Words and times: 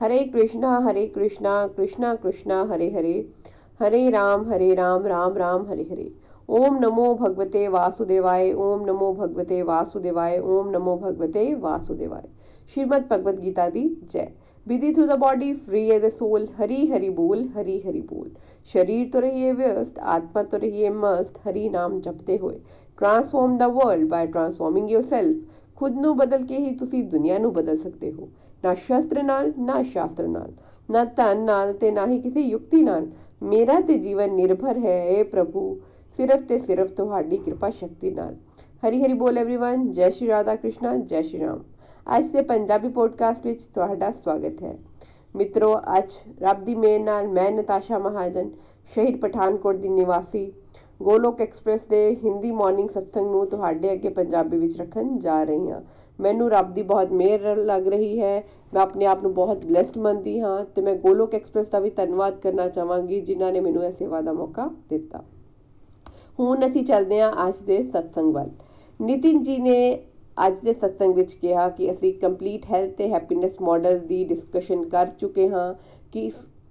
हरे 0.00 0.18
कृष्णा 0.24 0.78
हरे 0.84 1.06
कृष्णा 1.06 1.66
कृष्णा 1.76 2.14
कृष्णा 2.14 2.62
हरे 2.70 2.90
हरे 2.90 3.14
हरे 3.80 4.08
राम 4.10 4.44
हरे 4.48 4.74
राम 4.74 5.06
राम 5.06 5.36
राम 5.36 5.66
हरे 5.68 5.82
हरे 5.82 6.10
ओम 6.48 6.78
नमो 6.78 7.14
भगवते 7.14 7.66
वासुदेवाय 7.68 8.52
ओम 8.58 8.84
नमो 8.86 9.12
भगवते 9.14 9.62
वासुदेवाय 9.62 10.38
ओम 10.38 10.70
नमो 10.70 10.96
भगवते 10.96 11.52
वासुदेवाय 11.60 12.28
श्रीमद 12.70 13.06
भगवद 13.10 13.40
गीता 13.40 13.68
दी 13.68 13.88
जय 14.12 14.32
busy 14.66 14.92
through 14.94 15.06
the 15.06 15.18
body 15.18 15.52
free 15.60 15.88
as 15.90 16.04
the 16.04 16.08
soul 16.12 16.46
Hari 16.58 16.84
Hari 16.86 17.10
बोल 17.12 17.48
हरी 17.56 17.80
हरि 17.86 18.00
बोल 18.10 18.30
शरीर 18.68 19.08
तो 19.12 19.20
रहिए 19.20 19.52
व्यस्त 19.52 19.98
आत्मा 20.10 20.42
तो 20.44 20.56
रहिए 20.58 20.90
मस्त 20.96 21.40
हरि 21.46 21.68
नाम 21.68 22.00
जपते 22.00 22.36
हुए 22.36 22.60
transform 22.98 23.56
the 23.58 23.66
world 23.68 24.08
by 24.08 24.26
transforming 24.26 24.90
yourself 24.90 25.36
ਖੁਦ 25.76 25.96
ਨੂੰ 25.98 26.16
ਬਦਲ 26.16 26.44
ਕੇ 26.46 26.56
ਹੀ 26.56 26.74
ਤੁਸੀਂ 26.76 27.02
ਦੁਨੀਆ 27.04 27.38
ਨੂੰ 27.38 27.52
ਬਦਲ 27.52 27.76
ਸਕਦੇ 27.76 28.12
ਹੋ 28.12 28.28
ਨਾ 28.64 28.74
ਸ਼ਸਤਰ 28.74 29.22
ਨਾਲ 29.22 29.52
ਨਾ 29.58 29.82
ਸ਼ਾਸਤਰ 29.82 30.26
ਨਾਲ 30.28 30.52
ਨਾ 30.90 31.04
ਧਨ 31.04 31.40
ਨਾਲ 31.40 31.72
ਤੇ 31.72 31.90
ਨਾ 31.90 32.06
ਹੀ 32.06 32.20
ਕਿਸੇ 32.20 32.40
ਯੁਕਤੀ 32.40 32.82
ਨਾਲ 32.82 33.06
ਮੇਰਾ 33.42 33.80
ਤੇ 33.80 33.98
ਜੀਵਨ 33.98 34.34
ਨਿਰਭਰ 34.34 34.78
ਹੈ 34.78 34.98
ਏ 35.08 35.22
ਪ੍ਰਭੂ 35.22 35.80
ਸਿਰਫ 36.18 36.40
ਤੇ 36.40 36.58
ਸਿਰਫ 36.58 36.90
ਤੁਹਾਡੀ 36.90 37.36
ਕਿਰਪਾ 37.36 37.70
ਸ਼ਕਤੀ 37.70 38.10
ਨਾਲ 38.10 38.34
ਹਰੀ 38.82 39.02
ਹਰੀ 39.04 39.12
ਬੋਲ 39.12 39.38
एवरीवन 39.38 39.86
ਜੈ 39.88 40.08
ਸ਼੍ਰੀ 40.10 40.28
ਰਾਧਾ 40.28 40.56
ਕ੍ਰਿਸ਼ਨਾ 40.56 40.96
ਜੈ 40.96 41.20
ਸ਼੍ਰੀ 41.22 41.40
ਰਾਮ 41.40 41.60
ਅੱਜ 42.16 42.30
ਦੇ 42.30 42.42
ਪੰਜਾਬੀ 42.42 42.88
ਪੋਡਕਾਸਟ 42.88 43.46
ਵਿੱਚ 43.46 43.62
ਤੁਹਾਡਾ 43.64 44.10
ਸਵਾਗਤ 44.10 44.62
ਹੈ 44.62 44.76
ਮਿੱਤਰੋ 45.34 45.76
ਅੱਜ 45.98 46.12
ਰੱਬ 46.42 46.64
ਦੀ 46.64 46.74
ਮਿਹਰ 46.74 47.00
ਨਾਲ 47.00 47.28
ਮੈਂ 47.28 47.50
ਨਤਾਸ਼ਾ 47.50 47.98
ਮਹਾਜਨ 47.98 48.50
ਸ਼ਹੀਦ 48.90 49.20
ਪਠਾਨਕੋਟ 49.20 49.76
ਦੀ 49.76 49.88
ਨਿਵਾਸੀ 49.88 50.52
ਗੋਲੋਕ 51.00 51.40
ਐਕਸਪ੍ਰੈਸ 51.40 51.86
ਦੇ 51.86 52.16
ਹਿੰਦੀ 52.24 52.50
ਮਾਰਨਿੰਗ 52.50 52.88
ਸਤਸੰਗ 52.88 53.30
ਨੂੰ 53.30 53.46
ਤੁਹਾਡੇ 53.46 53.92
ਅੱਗੇ 53.92 54.08
ਪੰਜਾਬੀ 54.08 54.58
ਵਿੱਚ 54.58 54.80
ਰੱਖਣ 54.80 55.18
ਜਾ 55.18 55.42
ਰਹੀ 55.44 55.70
ਹਾਂ 55.70 55.80
ਮੈਨੂੰ 56.19 56.49
ਰੱਬ 56.51 56.73
ਦੀ 56.73 56.81
ਬਹੁਤ 56.83 57.11
ਮਿਹਰ 57.13 57.55
ਲੱਗ 57.57 57.87
ਰਹੀ 57.87 58.19
ਹੈ। 58.19 58.43
ਮੈਂ 58.73 58.81
ਆਪਣੇ 58.81 59.05
ਆਪ 59.05 59.23
ਨੂੰ 59.23 59.33
ਬਹੁਤ 59.33 59.65
ਬlesed 59.65 59.99
ਮੰਨਦੀ 60.01 60.39
ਹਾਂ 60.39 60.63
ਤੇ 60.65 60.81
ਮੈਂ 60.81 60.95
ਗੋਲੋਕ 60.97 61.35
ਐਕਸਪ੍ਰੈਸ 61.35 61.69
ਦਾ 61.69 61.79
ਵੀ 61.79 61.89
ਧੰਨਵਾਦ 61.91 62.39
ਕਰਨਾ 62.39 62.67
ਚਾਹਾਂਗੀ, 62.69 63.19
ਜਿਨ੍ਹਾਂ 63.21 63.51
ਨੇ 63.51 63.59
ਮੈਨੂੰ 63.59 63.83
ਇਹ 63.85 63.91
ਸੇਵਾ 63.91 64.21
ਦਾ 64.21 64.33
ਮੌਕਾ 64.33 64.69
ਦਿੱਤਾ। 64.89 65.23
ਹੁਣ 66.39 66.65
ਅਸੀਂ 66.65 66.83
ਚੱਲਦੇ 66.85 67.21
ਹਾਂ 67.21 67.31
ਅੱਜ 67.47 67.61
ਦੇ 67.61 67.81
ਸਤਸੰਗ 67.83 68.33
ਵੱਲ। 68.33 68.49
ਨਿਤਿਨ 68.99 69.41
ਜੀ 69.43 69.57
ਨੇ 69.59 69.77
ਅੱਜ 70.37 70.59
ਦੇ 70.59 70.73
ਸਤਸੰਗ 70.73 71.15
ਵਿੱਚ 71.15 71.33
ਕਿਹਾ 71.33 71.67
ਕਿ 71.69 71.91
ਅਸੀਂ 71.91 72.13
ਕੰਪਲੀਟ 72.13 72.65
ਹੈਲਥ 72.65 72.93
ਤੇ 72.95 73.07
ਹੈਪੀਨੈਸ 73.09 73.61
ਮਾਡਲ 73.61 73.97
ਦੀ 73.99 74.23
ਡਿਸਕਸ਼ਨ 74.25 74.83
ਕਰ 74.89 75.07
ਚੁੱਕੇ 75.19 75.47
ਹਾਂ 75.49 75.73
ਕਿ 76.13 76.29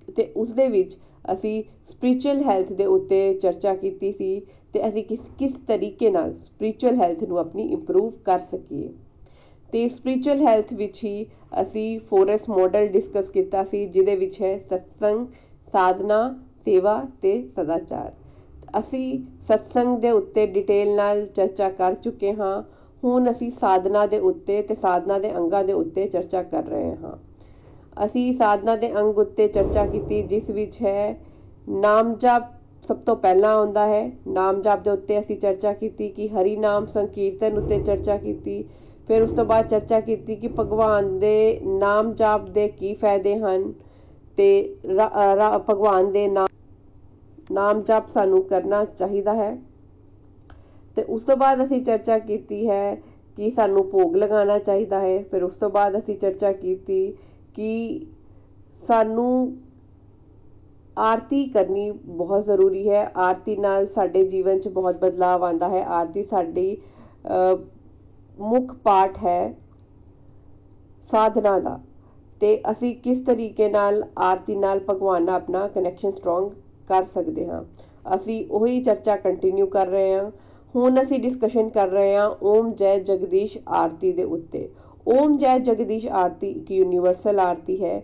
ਤੇ 0.09 0.33
ਉਸ 0.37 0.51
ਦੇ 0.51 0.69
ਵਿੱਚ 0.69 0.97
ਅਸੀਂ 1.25 1.63
ਸਪਿਰਚੁਅਲ 1.91 2.43
ਹੈਲਥ 2.43 2.73
ਦੇ 2.73 2.87
ਉੱਤੇ 2.87 3.33
ਚਰਚਾ 3.35 3.75
ਕੀਤੀ 3.75 4.13
ਸੀ 4.13 4.41
ਤੇ 4.75 4.87
ਅਸੀਂ 4.89 5.05
ਕਿਸ 5.05 5.21
ਕਿਸ 5.39 5.55
ਤਰੀਕੇ 5.69 6.11
ਨਾਲ 6.11 6.35
ਸਪਿਰਚੁਅਲ 6.37 6.97
ਹੈਲਥ 6.97 7.25
ਨੂੰ 7.25 7.39
ਆਪਣੀ 7.39 7.63
ਇੰਪਰੂਵ 7.73 8.11
ਕਰ 8.25 8.39
ਸਕੀਏ। 8.51 8.89
ਤੇ 9.73 9.89
ਸਪਿਰਚੁਅਲ 9.89 10.41
ਹੈਲਥ 10.43 10.73
ਵਿੱਚ 10.75 11.03
ਹੀ 11.05 11.27
ਅਸੀਂ 11.63 11.99
ਫੋਰਸ 12.01 12.49
ਮਾਡਲ 12.51 12.87
ਡਿਸਕਸ 12.89 13.31
ਕੀਤਾ 13.31 13.65
ਸੀ, 13.65 13.87
ਜਿਹਦੇ 13.87 14.17
ਵਿੱਚ 14.17 14.41
ਹੈ 14.43 14.57
ਸਤਸੰਗ 14.61 15.27
ਸਾਧਨਾ 15.75 16.35
ਸੇਵਾ 16.67 17.03
ਤੇ 17.23 17.41
ਸਦਾਚਾਰ 17.57 18.13
ਅਸੀਂ 18.79 19.19
ਸਤਸੰਗ 19.49 19.99
ਦੇ 20.01 20.11
ਉੱਤੇ 20.11 20.47
ਡਿਟੇਲ 20.47 20.95
ਨਾਲ 20.97 21.27
ਚਰਚਾ 21.27 21.69
ਕਰ 21.71 21.95
ਚੁੱਕੇ 21.95 22.33
ਹਾਂ। 22.35 22.63
ਹੁਣ 23.03 23.31
ਅਸੀਂ 23.31 23.51
ਸਾਧਨਾ 23.51 24.07
ਦੇ 24.07 24.19
ਉੱਤੇ 24.21 24.61
ਤੇ 24.63 24.75
ਸਾਧਨਾ 24.75 25.19
ਦੇ 25.19 25.35
ਅੰਗਾਂ 25.37 25.63
ਦੇ 25.65 25.73
ਉੱਤੇ 25.73 26.07
ਚਰਚਾ 26.07 26.43
ਕਰ 26.43 26.65
ਰਹੇ 26.65 26.95
ਹਾਂ। 26.95 27.17
ਅਸੀਂ 27.97 28.33
ਸਾਧਨਾ 28.35 28.75
ਦੇ 28.77 28.93
ਅੰਗ 28.93 29.19
ਉੱਤੇ 29.19 29.47
ਚਰਚਾ 29.49 29.87
ਕੀਤੀ, 29.87 30.23
ਜਿਸ 30.23 30.51
ਵਿੱਚ 30.51 30.81
ਹੈ 30.83 31.17
ਨਾਮ 31.67 32.15
ਜਪ 32.15 32.53
ਸਭ 32.85 32.97
ਤੋਂ 32.97 33.17
ਪਹਿਲਾਂ 33.17 33.55
ਆਉਂਦਾ 33.55 33.87
ਹੈ। 33.87 34.11
ਨਾਮ 34.29 34.61
ਜਪ 34.61 34.83
ਦੇ 34.83 34.91
ਉੱਤੇ 34.91 35.19
ਅਸੀਂ 35.21 35.37
ਚਰਚਾ 35.37 35.73
ਕੀਤੀ 35.75 36.09
ਕਿ 36.09 36.29
ਹਰੀ 36.29 36.57
ਨਾਮ 36.57 36.87
ਸੰਕੀਰਤਨ 36.87 37.57
ਉੱਤੇ 37.59 37.79
ਚਰਚਾ 37.81 38.17
ਕੀਤੀ। 38.17 38.65
ਫਿਰ 39.09 39.23
ਉਸ 39.23 39.33
ਤੋਂ 39.33 39.45
ਬਾਅਦ 39.45 39.69
ਚਰਚਾ 39.69 40.01
ਕੀਤੀ 40.01 40.37
ਕਿ 40.37 40.49
ਭਗਵਾਨ 40.59 41.19
ਦੇ 41.19 41.61
ਨਾਮ 41.65 42.13
ਜਪ 42.15 42.49
ਦੇ 42.51 42.67
ਕੀ 42.71 42.95
ਫਾਇਦੇ 42.95 43.37
ਹਨ 43.39 43.73
ਤੇ 44.39 44.49
ਭਗਵਾਨ 45.69 46.13
ਦੇ 46.13 46.27
ਨਾਮ 46.29 46.47
ਨਾਮ 47.51 47.83
ਜਪ 47.83 48.09
ਸਾਨੂੰ 48.09 48.43
ਕਰਨਾ 48.45 48.85
ਚਾਹੀਦਾ 48.87 49.35
ਹੈ। 49.35 49.57
ਤੇ 50.97 51.03
ਉਸ 51.05 51.25
ਤੋਂ 51.25 51.37
ਬਾਅਦ 51.37 51.63
ਅਸੀਂ 51.65 51.83
ਚਰਚਾ 51.85 52.19
ਕੀਤੀ 52.21 52.69
ਹੈ 52.69 52.95
ਕਿ 53.39 53.51
ਸਾਨੂੰ 53.51 53.85
ਭੋਗ 53.91 54.17
ਲਗਾਉਣਾ 54.17 54.59
ਚਾਹੀਦਾ 54.61 55.01
ਹੈ। 55.01 55.23
ਫਿਰ 55.23 55.43
ਉਸ 55.45 55.55
ਤੋਂ 55.55 55.71
ਬਾਅਦ 55.71 55.99
ਅਸੀਂ 55.99 56.17
ਚਰਚਾ 56.19 56.53
ਕੀਤੀ 56.55 57.01
ਕਿ 57.55 58.07
ਸਾਨੂੰ 58.83 59.57
ਆਰਤੀ 60.97 61.45
ਕਰਨੀ 61.47 61.91
ਬਹੁਤ 61.91 62.45
ਜ਼ਰੂਰੀ 62.45 62.89
ਹੈ। 62.89 63.05
ਆਰਤੀ 63.19 63.57
ਨਾਲ 63.59 63.87
ਸਾਡੇ 63.87 64.25
ਜੀਵਨ 64.27 64.59
'ਚ 64.61 64.69
ਬਹੁਤ 64.71 64.97
ਬਦਲਾਅ 64.99 65.41
ਆਉਂਦਾ 65.41 65.69
ਹੈ। 65.69 65.85
ਆਰਤੀ 65.91 66.23
ਸਾਡੀ 66.25 66.77
ਮੁੱਖ 68.39 68.73
ਪਾਠ 68.85 69.19
ਹੈ 69.19 69.55
ਸਾਧਨਾ 71.11 71.59
ਦਾ। 71.61 71.79
ਤੇ 72.41 72.61
ਅਸੀਂ 72.71 72.95
ਕਿਸ 72.97 73.21
ਤਰੀਕੇ 73.21 73.69
ਨਾਲ 73.69 74.03
ਆਰਤੀ 74.21 74.57
ਨਾਲ 74.57 74.81
ਭਗਵਾਨ 74.81 75.23
ਨਾਲ 75.25 75.35
ਆਪਣਾ 75.35 75.67
ਕਨੈਕਸ਼ਨ 75.69 76.11
ਸਟਰੋਂਗ 76.11 76.51
ਕਰ 76.89 77.05
ਸਕਦੇ 77.05 77.47
ਹਾਂ? 77.47 77.63
ਅਸੀਂ 78.07 78.45
ਉਹੀ 78.51 78.81
ਚਰਚਾ 78.83 79.17
ਕੰਟੀਨਿਊ 79.19 79.67
ਕਰ 79.69 79.87
ਰਹੇ 79.89 80.15
ਹਾਂ। 80.15 80.31
ਹੁਣ 80.75 81.01
ਅਸੀਂ 81.03 81.19
ਡਿਸਕਸ਼ਨ 81.21 81.69
ਕਰ 81.71 81.89
ਰਹੇ 81.89 82.15
ਹਾਂ 82.17 82.29
ਓਮ 82.45 82.73
ਜੈ 82.75 82.99
ਜਗਦੀਸ਼ 83.01 83.57
ਆਰਤੀ 83.75 84.13
ਦੇ 84.13 84.25
ਉੱਤੇ। 84.27 84.69
ਓਮ 85.11 85.37
ਜੈ 85.39 85.59
ਜਗਦੀਸ਼ 85.61 86.07
ਆਰਤੀ 86.09 86.51
ਇੱਕ 86.51 86.71
ਯੂਨੀਵਰਸਲ 86.71 87.41
ਆਰਤੀ 87.41 87.83
ਹੈ। 87.83 88.03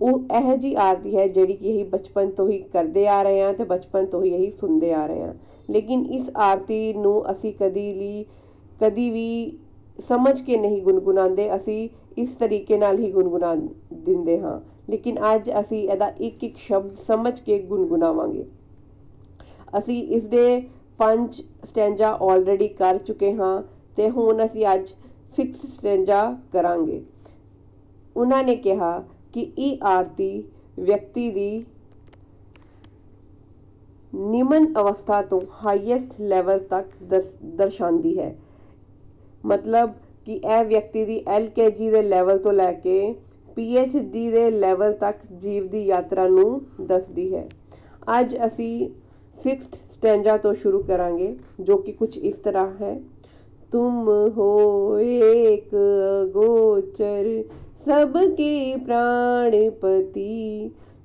ਉਹ 0.00 0.20
ਇਹ 0.32 0.56
ਜੀ 0.58 0.74
ਆਰਤੀ 0.78 1.16
ਹੈ 1.16 1.26
ਜਿਹੜੀ 1.28 1.54
ਕਿ 1.54 1.70
ਅਸੀਂ 1.72 1.84
ਬਚਪਨ 1.86 2.30
ਤੋਂ 2.30 2.48
ਹੀ 2.48 2.58
ਕਰਦੇ 2.72 3.06
ਆ 3.08 3.22
ਰਹੇ 3.22 3.40
ਹਾਂ 3.42 3.52
ਤੇ 3.54 3.64
ਬਚਪਨ 3.66 4.06
ਤੋਂ 4.06 4.22
ਹੀ 4.24 4.30
ਇਹੀ 4.30 4.50
ਸੁਣਦੇ 4.50 4.92
ਆ 4.92 5.06
ਰਹੇ 5.06 5.22
ਹਾਂ। 5.22 5.32
ਲੇਕਿਨ 5.68 6.04
ਇਸ 6.10 6.30
ਆਰਤੀ 6.40 6.92
ਨੂੰ 6.94 7.22
ਅਸੀਂ 7.30 7.52
ਕਦੀ 7.54 7.92
ਲਈ 7.94 8.24
ਕਦੀ 8.80 9.08
ਵੀ 9.10 9.58
ਸਮਝ 9.98 10.40
ਕੇ 10.40 10.56
ਨਹੀਂ 10.56 10.82
ਗੁੰਗੁਣਾਉਂਦੇ 10.82 11.54
ਅਸੀਂ 11.56 11.88
ਇਸ 12.18 12.34
ਤਰੀਕੇ 12.34 12.76
ਨਾਲ 12.78 12.98
ਹੀ 12.98 13.10
ਗੁੰਗੁਣਾ 13.12 13.54
ਦਿੰਦੇ 13.54 14.38
ਹਾਂ। 14.40 14.60
ਲੇਕਿਨ 14.90 15.18
ਅੱਜ 15.34 15.50
ਅਸੀਂ 15.60 15.82
ਇਹਦਾ 15.88 16.08
ਇੱਕ 16.20 16.44
ਇੱਕ 16.44 16.56
ਸ਼ਬਦ 16.56 16.94
ਸਮਝ 17.06 17.38
ਕੇ 17.40 17.58
ਗੁੰਗੁਣਾਵਾਂਗੇ 17.62 18.44
ਅਸੀਂ 19.78 20.02
ਇਸ 20.08 20.26
ਦੇ 20.26 20.60
ਪੰਜ 20.98 21.40
ਸਟੈਂਜਾ 21.64 22.10
ਆਲਰੇਡੀ 22.22 22.68
ਕਰ 22.68 22.98
ਚੁੱਕੇ 22.98 23.32
ਹਾਂ 23.32 23.62
ਤੇ 23.96 24.08
ਹੁਣ 24.10 24.44
ਅਸੀਂ 24.46 24.66
ਅੱਜ 24.74 24.92
ਫਿਕਸ 25.36 25.66
ਸਟੈਂਜਾ 25.68 26.22
ਕਰਾਂਗੇ। 26.52 27.02
ਉਹਨਾਂ 28.16 28.42
ਨੇ 28.44 28.54
ਕਿਹਾ 28.56 28.98
ਕਿ 29.32 29.40
ਇਹ 29.58 29.84
ਆਰਤੀ 29.86 30.44
ਵਿਅਕਤੀ 30.78 31.30
ਦੀ 31.30 31.64
ਨਿਮਨ 34.12 34.72
ਅਵਸਥਾ 34.80 35.20
ਤੋਂ 35.22 35.40
ਹਾਈਐਸਟ 35.64 36.20
ਲੈਵਲ 36.20 36.58
ਤੱਕ 36.60 36.86
ਦਰਸਾਉਂਦੀ 37.04 38.18
ਹੈ। 38.18 38.34
ਮਤਲਬ 39.47 39.93
ਕਿ 40.25 40.33
ਇਹ 40.33 40.63
ਵਿਅਕਤੀ 40.65 41.05
ਦੀ 41.05 41.23
ਐਲਕੇਜੀ 41.27 41.89
ਦੇ 41.91 42.01
ਲੈਵਲ 42.01 42.37
ਤੋਂ 42.37 42.53
ਲੈ 42.53 42.71
ਕੇ 42.73 43.13
ਪੀਐਚਡੀ 43.57 44.29
ਦੇ 44.31 44.49
ਲੈਵਲ 44.51 44.93
ਤੱਕ 44.93 45.25
ਜੀਵ 45.33 45.67
ਦੀ 45.67 45.85
ਯਾਤਰਾ 45.85 46.27
ਨੂੰ 46.27 46.61
ਦੱਸਦੀ 46.81 47.33
ਹੈ 47.35 47.47
ਅੱਜ 48.19 48.35
ਅਸੀਂ 48.45 48.89
ਫਿਕਸਡ 49.37 49.75
ਸਟੈਂਜਾ 49.93 50.37
ਤੋਂ 50.37 50.53
ਸ਼ੁਰੂ 50.53 50.83
ਕਰਾਂਗੇ 50.83 51.35
ਜੋ 51.59 51.77
ਕਿ 51.77 51.91
ਕੁਝ 51.91 52.17
ਇਸ 52.17 52.35
ਤਰ੍ਹਾਂ 52.35 52.69
ਹੈ 52.81 52.99
तुम 53.73 54.09
हो 54.29 54.47
एक 54.99 55.69
गोचर 56.33 57.27
सबके 57.85 58.53
प्राणपति 58.77 60.33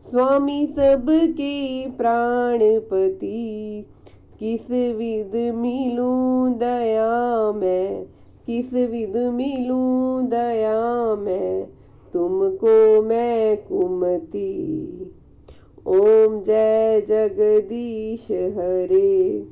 स्वामी 0.07 0.67
सबके 0.67 1.55
प्राणपति 1.97 3.41
किस 4.39 4.71
विध 4.71 5.37
मिलूं 5.55 6.53
दया 6.59 7.09
मैं 7.53 8.05
किस 8.47 8.73
विध 8.91 9.17
मिलूं 9.33 10.29
दया 10.29 10.79
मैं 11.17 11.67
तुमको 12.15 13.03
मैं 13.03 13.57
कुमती 13.59 14.49
ओम 15.89 16.41
जय 16.43 17.01
जगदीश 17.07 18.31
हरे 18.57 19.47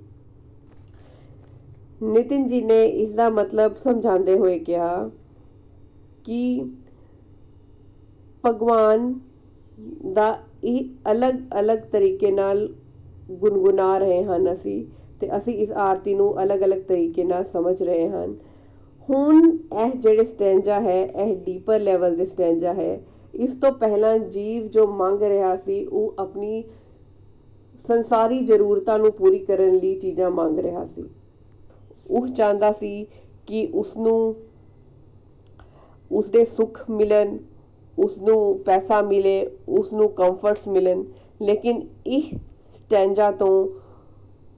ਨਿਤਿਨ 2.01 2.47
ਜੀ 2.47 2.61
ਨੇ 2.63 2.85
ਇਸ 2.85 3.13
ਦਾ 3.15 3.29
ਮਤਲਬ 3.31 3.75
ਸਮਝਾਉਂਦੇ 3.75 4.37
ਹੋਏ 4.39 4.59
ਕਿਹਾ 4.59 5.11
ਕਿ 6.25 6.65
ਭਗਵਾਨ 8.45 9.13
ਦਾ 10.15 10.29
ਇਹ 10.65 11.11
ਅਲੱਗ-ਅਲੱਗ 11.11 11.79
ਤਰੀਕੇ 11.93 12.31
ਨਾਲ 12.31 12.69
ਗੁੰਗੁਨਾ 13.31 13.97
ਰਹੇ 13.99 14.23
ਹਨ 14.25 14.53
ਅਸੀਂ 14.53 14.85
ਤੇ 15.21 15.29
ਅਸੀਂ 15.37 15.55
ਇਸ 15.55 15.71
ਆਰਤੀ 15.79 16.15
ਨੂੰ 16.15 16.43
ਅਲੱਗ-ਅਲੱਗ 16.43 16.81
ਤਰੀਕੇ 16.81 17.25
ਨਾਲ 17.25 17.45
ਸਮਝ 17.45 17.83
ਰਹੇ 17.83 18.09
ਹਨ 18.09 18.37
ਹੁਣ 19.10 19.58
ਇਹ 19.86 19.92
ਜਿਹੜੇ 19.92 20.24
ਸਟੈਂਜਾ 20.24 20.80
ਹੈ, 20.82 21.04
ਇਹ 21.06 21.36
ਡੀਪਰ 21.36 21.80
ਲੈਵਲ 21.80 22.16
ਦੇ 22.16 22.26
ਸਟੈਂਜਾ 22.26 22.74
ਹੈ। 22.74 23.02
ਇਸ 23.34 23.56
ਤੋਂ 23.56 23.72
ਪਹਿਲਾਂ 23.72 24.18
ਜੀਵ 24.20 24.66
ਜੋ 24.66 24.88
ਮੰਗ 24.88 25.24
ਰਿਹਾ 25.24 25.56
ਸੀ, 25.56 25.86
ਉਹ 25.86 26.14
ਆਪਣੀ 26.20 26.64
ਸੰਸਾਰੀ 27.88 28.40
ਜ਼ਰੂਰਤਾਂ 28.40 29.00
ਨੂੰ 29.00 29.12
ਪੂਰੀ 29.12 29.40
ਕਰਨ 29.40 29.76
ਲਈ 29.76 29.96
ਚੀਜ਼ਾਂ 29.96 30.32
ਮੰਗ 30.32 30.60
ਰਿਹਾ 30.60 30.86
ਸੀ। 30.86 31.10
ਉਹ 32.10 32.28
ਚਾਹੁੰਦਾ 32.28 32.72
ਸੀ 32.72 33.08
ਕਿ 33.48 33.68
ਉਸ 33.74 33.98
ਨੂੰ 33.98 34.36
ਉਸ 36.12 36.30
ਦੇ 36.30 36.46
ਸੁੱਖ 36.46 36.90
ਮਿਲਣ 36.90 37.38
ਉਸ 38.00 38.18
ਨੂੰ 38.18 38.60
ਪੈਸਾ 38.60 39.02
ਮਿਲੇ 39.02 39.52
ਉਸ 39.70 39.94
ਨੂੰ 39.94 40.10
ਕੰਫਰਟਸ 40.10 40.68
ਮਿਲਣ। 40.68 41.04
ਲੇਕਿਨ 41.42 41.82
ਇਹ 42.08 42.38
ਸਟੈਂਜਾ 42.62 43.32
ਤੋਂ 43.32 43.81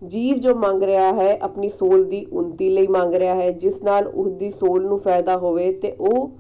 ਜੀਵ 0.08 0.38
ਜੋ 0.38 0.56
ਮੰਗ 0.56 0.84
ਰਿਹਾ 0.84 1.14
ਹੈ, 1.14 1.38
ਆਪਣੀ 1.42 1.70
ਸੋਲ 1.70 2.04
ਦੀ 2.04 2.26
ਉਨਤੀ 2.26 2.70
ਲਈ 2.70 2.88
ਮੰਗ 2.88 3.14
ਰਿਹਾ 3.14 3.36
ਹੈ, 3.36 3.52
ਜਿਸ 3.52 3.84
ਨਾਲ 3.84 4.08
ਉਸ 4.08 4.32
ਦੀ 4.32 4.52
ਸੋਲ 4.52 4.86
ਨੂੰ 4.86 5.00
ਫਾਇਦਾ 5.00 5.38
ਹੋਵੇ 5.38 5.72
ਤੇ 5.74 5.92
ਉਹ 5.92 6.32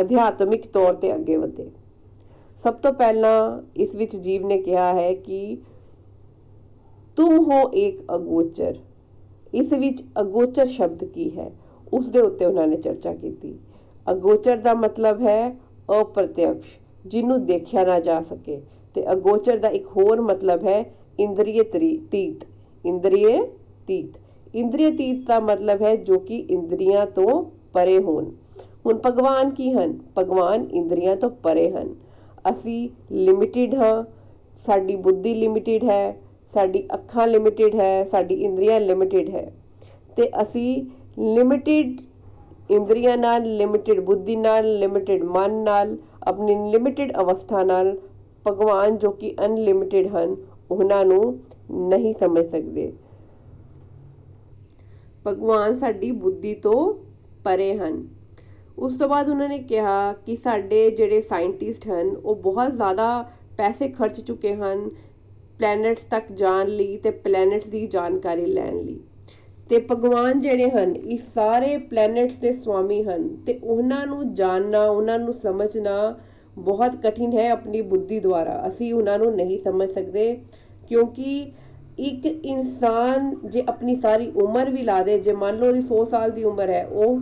ਅਧਿਆਤਮਿਕ 0.00 0.66
ਤੌਰ 0.66 0.94
ਤੇ 0.94 1.14
ਅੱਗੇ 1.14 1.36
ਵਧੇ। 1.36 1.70
ਸਭ 2.62 2.74
ਤੋਂ 2.74 2.92
ਪਹਿਲਾਂ 2.92 3.62
ਇਸ 3.76 3.94
ਵਿੱਚ 3.94 4.16
ਜੀਵ 4.16 4.46
ਨੇ 4.46 4.58
ਕਿਹਾ 4.58 4.92
ਹੈ 4.94 5.14
ਕਿ 5.14 5.58
ਤੁਮ 7.16 7.52
ਹੋ 7.52 7.68
ਇੱਕ 7.68 8.02
ਅਗੋਚਰ। 8.14 8.74
ਇਸ 9.54 9.72
ਵਿੱਚ 9.72 10.02
ਅਗੋਚਰ 10.20 10.66
ਸ਼ਬਦ 10.66 11.04
ਕੀ 11.04 11.30
ਹੈ, 11.38 11.50
ਉਸ 11.92 12.08
ਦੇ 12.08 12.20
ਉੱਤੇ 12.20 12.44
ਉਹਨਾਂ 12.46 12.66
ਨੇ 12.66 12.76
ਚਰਚਾ 12.76 13.14
ਕੀਤੀ। 13.14 13.54
ਅਗੋਚਰ 14.10 14.56
ਦਾ 14.56 14.74
ਮਤਲਬ 14.74 15.20
ਹੈ 15.22 15.56
ਅਪ੍ਰਤਿਅਕਸ਼, 16.00 16.78
ਜਿਹਨੂੰ 17.06 17.46
ਦੇਖਿਆ 17.46 17.84
ਨਾ 17.84 18.00
ਜਾ 18.00 18.20
ਸਕੇ। 18.20 18.60
ਤੇ 18.94 19.12
ਅਗੋਚਰ 19.12 19.58
ਦਾ 19.58 19.68
ਇੱਕ 19.68 19.86
ਹੋਰ 19.86 20.20
ਮਤਲਬ 20.20 20.66
ਹੈ 20.66 20.84
ਇੰਦਰੀਏ 21.20 21.62
ਤੀਤ। 22.10 22.44
ਇੰਦਰੀਏ 22.84 23.40
ਤੀਤ। 23.86 24.18
ਇੰਦਰੀਏ 24.54 24.90
ਤੀਤ 24.90 25.26
ਦਾ 25.26 25.38
ਮਤਲਬ 25.40 25.82
ਹੈ 25.82 25.96
ਜੋ 25.96 26.18
ਕਿ 26.18 26.36
ਇੰਦਰੀਆਂ 26.50 27.06
ਤੋਂ 27.06 27.42
ਪਰੇ 27.72 27.98
ਹੋਣ। 27.98 28.30
ਹੁਣ 28.86 28.98
ਭਗਵਾਨ 29.06 29.50
ਕੀ 29.50 29.72
ਹਨ? 29.72 29.98
ਭਗਵਾਨ 30.18 30.66
ਇੰਦਰੀਆਂ 30.72 31.16
ਤੋਂ 31.16 31.30
ਪਰੇ 31.42 31.70
ਹਨ। 31.70 31.94
ਅਸੀਂ 32.50 32.88
ਲਿਮਿਟਿਡ 33.12 33.74
ਹਾਂ। 33.74 34.04
ਸਾਡੀ 34.66 34.96
ਬੁੱਧੀ 34.96 35.34
ਲਿਮਿਟਿਡ 35.34 35.84
ਹੈ। 35.84 36.16
ਸਾਡੀ 36.52 36.86
ਅੱਖਾਂ 36.94 37.26
ਲਿਮਿਟਿਡ 37.26 37.74
ਹੈ। 37.74 38.04
ਸਾਡੀ 38.04 38.34
ਇੰਦਰੀਆਂ 38.34 38.80
ਲਿਮਿਟਿਡ 38.80 39.30
ਹੈ। 39.30 39.50
ਤੇ 40.16 40.30
ਅਸੀਂ 40.42 40.84
ਲਿਮਿਟਿਡ 41.34 42.00
ਇੰਦਰੀਆਂ 42.70 43.16
ਨਾਲ 43.16 43.42
ਲਿਮਿਟਿਡ 43.56 44.00
ਬੁੱਧੀ 44.00 44.36
ਨਾਲ 44.36 44.78
ਲਿਮਿਟਿਡ 44.78 45.22
ਮਨ 45.24 45.52
ਨਾਲ, 45.52 45.96
ਆਪਣੀ 46.22 46.54
ਲਿਮਿਟਿਡ 46.72 47.12
ਅਵਸਥਾ 47.20 47.62
ਨਾਲ 47.62 47.96
ਭਗਵਾਨ 48.46 48.96
ਜੋ 48.98 49.10
ਕਿ 49.10 49.34
ਅਨਲਿਮਿਟਿਡ 49.44 50.06
ਹਨ, 50.06 50.36
ਉਹਨਾਂ 50.70 51.04
ਨੂੰ 51.04 51.38
ਨਹੀਂ 51.70 52.14
ਸਮਝ 52.14 52.46
ਸਕਦੇ। 52.46 52.92
ਭਗਵਾਨ 55.26 55.74
ਸਾਡੀ 55.74 56.10
ਬੁੱਧੀ 56.10 56.54
ਤੋਂ 56.54 56.94
ਪਰੇ 57.44 57.76
ਹਨ। 57.76 58.08
ਉਸ 58.78 58.96
ਤੋਂ 58.98 59.08
ਬਾਅਦ 59.08 59.28
ਉਹਨਾਂ 59.28 59.48
ਨੇ 59.48 59.58
ਕਿਹਾ 59.58 60.12
ਕਿ 60.12 60.36
ਸਾਡੇ 60.36 60.90
ਜਿਹੜੇ 60.90 61.20
ਸਾਇੰਟਿਸਟ 61.20 61.88
ਹਨ, 61.88 62.08
ਉਹ 62.08 62.36
ਬਹੁਤ 62.36 62.72
ਜ਼ਿਆਦਾ 62.72 63.30
ਪੈਸੇ 63.56 63.88
ਖਰਚ 63.88 64.20
ਚੁੱਕੇ 64.20 64.54
ਹਨ 64.54 64.90
ਪਲੈਨਟਸ 65.58 66.02
ਤੱਕ 66.02 66.32
ਜਾਣ 66.32 66.66
ਲਈ 66.66 66.96
ਤੇ 66.96 67.10
ਪਲੈਨਟਸ 67.10 67.66
ਦੀ 67.66 67.86
ਜਾਣਕਾਰੀ 67.86 68.46
ਲੈਣ 68.46 68.76
ਲਈ। 68.76 69.00
ਤੇ 69.68 69.86
ਭਗਵਾਨ 69.90 70.40
ਜਿਹੜੇ 70.40 70.70
ਹਨ, 70.70 70.96
ਇਹ 70.96 71.18
ਸਾਰੇ 71.34 71.76
ਪਲੈਨਟਸ 71.78 72.34
ਦੇ 72.34 72.52
ਸਵਾਮੀ 72.52 73.02
ਹਨ 73.02 73.36
ਤੇ 73.36 73.60
ਉਹਨਾਂ 73.64 74.06
ਨੂੰ 74.06 74.34
ਜਾਣਨਾ, 74.34 74.84
ਉਹਨਾਂ 74.84 75.18
ਨੂੰ 75.18 75.34
ਸਮਝਣਾ 75.34 76.18
ਬਹੁਤ 76.58 76.96
ਕਠਿਨ 76.96 77.32
ਹੈ 77.32 77.50
ਆਪਣੀ 77.50 77.80
ਬੁੱਧੀ 77.80 78.20
ਦੁਆਰਾ। 78.20 78.64
ਅਸੀਂ 78.68 78.94
ਉਹਨਾਂ 78.94 79.18
ਨੂੰ 79.18 79.34
ਨਹੀਂ 79.36 79.58
ਸਮਝ 79.58 79.92
ਸਕਦੇ। 79.92 80.40
ਕਿਉਂਕਿ 80.90 81.52
ਇੱਕ 81.98 82.26
ਇਨਸਾਨ 82.26 83.34
ਜੇ 83.44 83.62
ਆਪਣੀ 83.68 83.96
ਸਾਰੀ 83.96 84.30
ਉਮਰ 84.36 84.70
ਵੀ 84.70 84.82
ਲਾ 84.82 85.02
ਦੇ, 85.02 85.18
ਜੇ 85.18 85.32
ਮੰਨ 85.32 85.58
ਲਓ 85.58 85.66
ਉਹਦੀ 85.66 85.80
100 85.80 86.04
ਸਾਲ 86.04 86.30
ਦੀ 86.30 86.44
ਉਮਰ 86.44 86.70
ਹੈ, 86.70 86.86
ਉਹ 86.86 87.20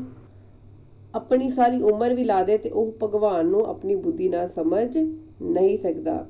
ਆਪਣੀ 1.15 1.51
ਸਾਰੀ 1.51 1.83
ਉਮਰ 1.83 2.15
ਵੀ 2.15 2.25
ਲਾ 2.25 2.43
ਦੇ 2.43 2.59
ਤੇ 2.59 2.71
ਉਹ 2.71 2.93
ਭਗਵਾਨ 3.03 3.47
ਨੂੰ 3.47 3.65
ਆਪਣੀ 3.67 3.95
ਬੁੱਧੀ 3.95 4.29
ਨਾਲ 4.29 4.49
ਸਮਝ 4.49 4.99
ਨਹੀਂ 4.99 5.79
ਸਕਦਾ। 5.79 6.27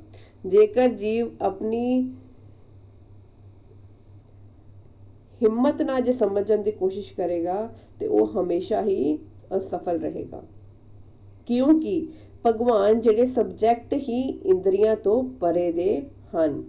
ਜੇਕਰ 0.47 0.89
ਜੀਵ 0.89 1.31
ਆਪਣੀ 1.41 2.03
ਹਿੰਮਤ 5.43 5.83
ਨਾਲ 5.83 6.01
ਜੇ 6.01 6.13
ਸਮਝਣ 6.13 6.63
ਦੀ 6.63 6.71
ਕੋਸ਼ਿਸ਼ 6.71 7.15
ਕਰੇਗਾ 7.15 7.69
ਤੇ 8.01 8.07
ਉਹ 8.07 8.27
ਹਮੇਸ਼ਾ 8.27 8.83
ਹੀ 8.83 9.19
ਅਸਫਲ 9.57 10.01
ਰਹੇਗਾ। 10.01 10.43
ਕਿਉਂਕਿ 11.47 12.09
ਭਗਵਾਨ 12.47 13.01
ਜਿਹੜੇ 13.01 13.27
ਸਬਜੈਕਟ 13.27 13.95
ਹੀ 13.95 14.21
ਇੰਦਰੀਆਂ 14.23 14.97
ਤੋਂ 14.97 15.23
ਪਰੇ 15.41 15.73
ਦੇ 15.73 16.03
ਹਨ। 16.37 16.63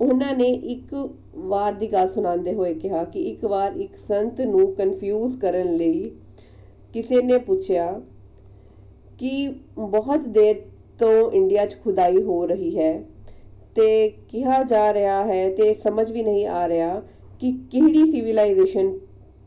ਉਹਨਾਂ 0.00 0.34
ਨੇ 0.34 0.48
ਇੱਕ 0.48 1.08
ਵਾਰ 1.36 1.72
ਦੀ 1.72 1.92
ਗੱਲ 1.92 2.08
ਸੁਣਾਉਂਦੇ 2.08 2.54
ਹੋਏ 2.54 2.74
ਕਿਹਾ 2.74 3.04
ਕਿ 3.04 3.22
ਇੱਕ 3.22 3.44
ਵਾਰ 3.44 3.72
ਇੱਕ 3.72 3.96
ਸੰਤ 3.96 4.40
ਨੂੰ 4.40 4.74
ਕਨਫਿਊਜ਼ 4.74 5.38
ਕਰਨ 5.38 5.76
ਲਈ 5.76 6.10
ਕਿਸੇ 6.92 7.22
ਨੇ 7.22 7.38
ਪੁੱਛਿਆ 7.38 8.00
ਕਿ 9.18 9.54
ਬਹੁਤ 9.74 10.20
ਦੇਰ 10.20 10.56
ਤੋਂ 10.98 11.30
ਇੰਡੀਆ 11.30 11.66
'ਚ 11.66 11.76
ਖੁਦਾਈ 11.84 12.22
ਹੋ 12.22 12.46
ਰਹੀ 12.46 12.78
ਹੈ 12.78 13.04
ਤੇ 13.74 14.08
ਕਿਹਾ 14.08 14.62
ਜਾ 14.62 14.94
ਰਿਹਾ 14.94 15.24
ਹੈ 15.24 15.48
ਤੇ 15.48 15.74
ਸਮਝ 15.74 16.12
ਵੀ 16.12 16.22
ਨਹੀਂ 16.22 16.46
ਆ 16.46 16.68
ਰਿਹਾ 16.68 17.02
ਕਿ 17.40 17.52
ਕਿਹੜੀ 17.70 18.10
ਸਿਵਲਾਈਜੇਸ਼ਨ 18.10 18.98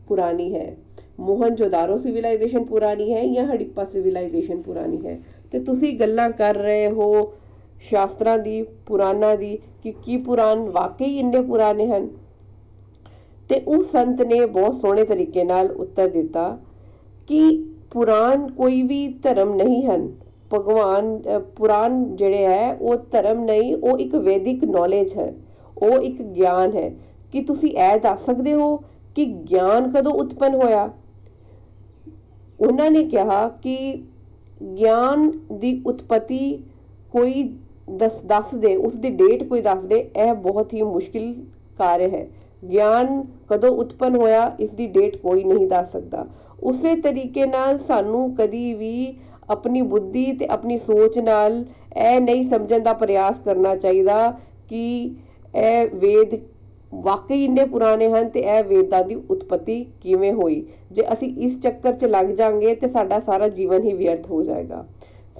ਪੁਰਾਣੀ 0.08 0.54
ਹੈ। 0.54 0.76
ਮੋਹਨਜੋਦਾਰੋ 1.20 1.98
ਸਿਵਲਾਈਜੇਸ਼ਨ 1.98 2.64
ਪੁਰਾਣੀ 2.64 3.12
ਹੈ 3.14 3.26
ਜਾਂ 3.26 3.46
ਹੜਿੱਪਾ 3.46 3.84
ਸਿਵਲਾਈਜੇਸ਼ਨ 3.84 4.62
ਪੁਰਾਣੀ 4.62 5.06
ਹੈ? 5.06 5.20
ਤੇ 5.52 5.60
ਤੁਸੀਂ 5.60 6.00
ਗੱਲਾਂ 6.00 6.30
ਕਰ 6.30 6.54
ਰਹੇ 6.54 6.90
ਹੋ 6.90 7.32
ਸ਼ਾਸਤਰਾਂ 7.80 8.38
ਦੀ, 8.38 8.62
ਪੁਰਾਣਾ 8.62 9.36
ਦੀ 9.36 9.58
ਕਿ 9.82 9.92
ਕੀ 9.92 10.16
ਪੁਰਾਣ 10.16 10.58
ਵਾਕਈ 10.58 11.18
ਇੰਨੇ 11.18 11.40
ਪੁਰਾਣੇ 11.40 11.86
ਹਨ? 11.86 12.08
ਤੇ 13.48 13.60
ਉਹ 13.60 13.82
ਸੰਤ 13.82 14.22
ਨੇ 14.22 14.46
ਬਹੁਤ 14.46 14.74
ਸੋਹਣੇ 14.74 15.04
ਤਰੀਕੇ 15.04 15.44
ਨਾਲ 15.44 15.70
ਉੱਤਰ 15.70 16.08
ਦਿੱਤਾ 16.08 16.58
ਕਿ 17.26 17.64
ਪੁਰਾਣ 17.90 18.50
ਕੋਈ 18.50 18.82
ਵੀ 18.82 19.08
ਧਰਮ 19.08 19.54
ਨਹੀਂ 19.54 19.86
ਹਨ। 19.86 20.12
ਭਗਵਾਨ 20.54 21.22
ਪੁਰਾਣ 21.56 22.04
ਜਿਹੜੇ 22.04 22.46
ਹੈ, 22.46 22.74
ਉਹ 22.74 22.96
ਧਰਮ 22.96 23.44
ਨਹੀਂ, 23.44 23.74
ਉਹ 23.74 23.98
ਇੱਕ 23.98 24.14
ਵੈਦਿਕ 24.14 24.64
ਨੌਲੇਜ 24.64 25.16
ਹੈ। 25.18 25.34
ਉਹ 25.82 25.90
ਇੱਕ 25.90 26.22
ਗਿਆਨ 26.22 26.72
ਹੈ। 26.72 26.94
ਕਿ 27.32 27.42
ਤੁਸੀਂ 27.42 27.70
ਇਹ 27.70 28.00
ਦੱਸ 28.00 28.24
ਸਕਦੇ 28.24 28.54
ਹੋ 28.54 28.76
ਕਿ 29.14 29.24
ਗਿਆਨ 29.24 29.92
ਕਦੋਂ 29.92 30.12
ਉਤਪਨ 30.12 30.54
ਹੋਇਆ? 30.54 30.90
ਉਹਨਾਂ 32.60 32.90
ਨੇ 32.90 33.04
ਕਿਹਾ 33.04 33.48
ਕਿ 33.48 34.02
ਗਿਆਨ 34.78 35.32
ਦੀ 35.52 35.82
ਉਤਪਤੀ 35.86 36.58
ਕੋਈ 37.12 37.56
ਦੱਸ 37.90 38.22
ਦੱਸ 38.22 38.54
ਦੇ, 38.54 38.76
ਉਸ 38.76 38.94
ਦੀ 38.94 39.10
ਡੇਟ 39.10 39.42
ਕੋਈ 39.42 39.60
ਦੱਸ 39.60 39.84
ਦੇ, 39.84 40.10
ਇਹ 40.16 40.34
ਬਹੁਤ 40.34 40.74
ਹੀ 40.74 40.82
ਮੁਸ਼ਕਿਲ 40.82 41.32
ਕਾਰਜ 41.78 42.14
ਹੈ। 42.14 42.26
ਗਿਆਨ 42.70 43.24
ਕਦੋਂ 43.48 43.70
ਉਤਪਨ 43.70 44.16
ਹੋਇਆ, 44.16 44.56
ਇਸ 44.60 44.70
ਦੀ 44.70 44.86
ਡੇਟ 44.86 45.16
ਕੋਈ 45.16 45.44
ਨਹੀਂ 45.44 45.66
ਦੱਸ 45.66 45.92
ਸਕਦਾ। 45.92 46.26
ਉਸੇ 46.62 46.94
ਤਰੀਕੇ 46.96 47.46
ਨਾਲ 47.46 47.78
ਸਾਨੂੰ 47.78 48.34
ਕਦੀ 48.34 48.74
ਵੀ 48.74 49.14
ਆਪਣੀ 49.50 49.82
ਬੁੱਧੀ 49.82 50.32
ਤੇ 50.32 50.46
ਆਪਣੀ 50.46 50.78
ਸੋਚ 50.78 51.18
ਨਾਲ 51.18 51.64
ਇਹ 51.96 52.20
ਨਹੀਂ 52.20 52.44
ਸਮਝਣ 52.44 52.80
ਦਾ 52.80 52.92
ਪ੍ਰਯਾਸ 52.92 53.40
ਕਰਨਾ 53.40 53.76
ਚਾਹੀਦਾ 53.76 54.38
ਕਿ 54.68 55.14
ਇਹ 55.56 55.88
ਵੇਦ 55.94 56.40
ਵਾਕਈ 56.94 57.44
ਇੰਨੇ 57.44 57.64
ਪੁਰਾਣੇ 57.64 58.08
ਹਨ 58.08 58.28
ਤੇ 58.28 58.40
ਇਹ 58.40 58.64
ਵੇਦਾਂ 58.64 59.04
ਦੀ 59.04 59.14
ਉਤਪਤੀ 59.30 59.86
ਕਿਵੇਂ 60.00 60.32
ਹੋਈ। 60.32 60.66
ਜੇ 60.92 61.04
ਅਸੀਂ 61.12 61.36
ਇਸ 61.36 61.58
ਚੱਕਰ 61.58 61.92
'ਚ 61.92 62.04
ਲੱਗ 62.04 62.26
ਜਾਾਂਗੇ 62.26 62.74
ਤੇ 62.74 62.88
ਸਾਡਾ 62.88 63.18
ਸਾਰਾ 63.18 63.48
ਜੀਵਨ 63.48 63.82
ਹੀ 63.82 63.92
ਵਿਅਰਥ 63.92 64.30
ਹੋ 64.30 64.42
ਜਾਏਗਾ। 64.42 64.84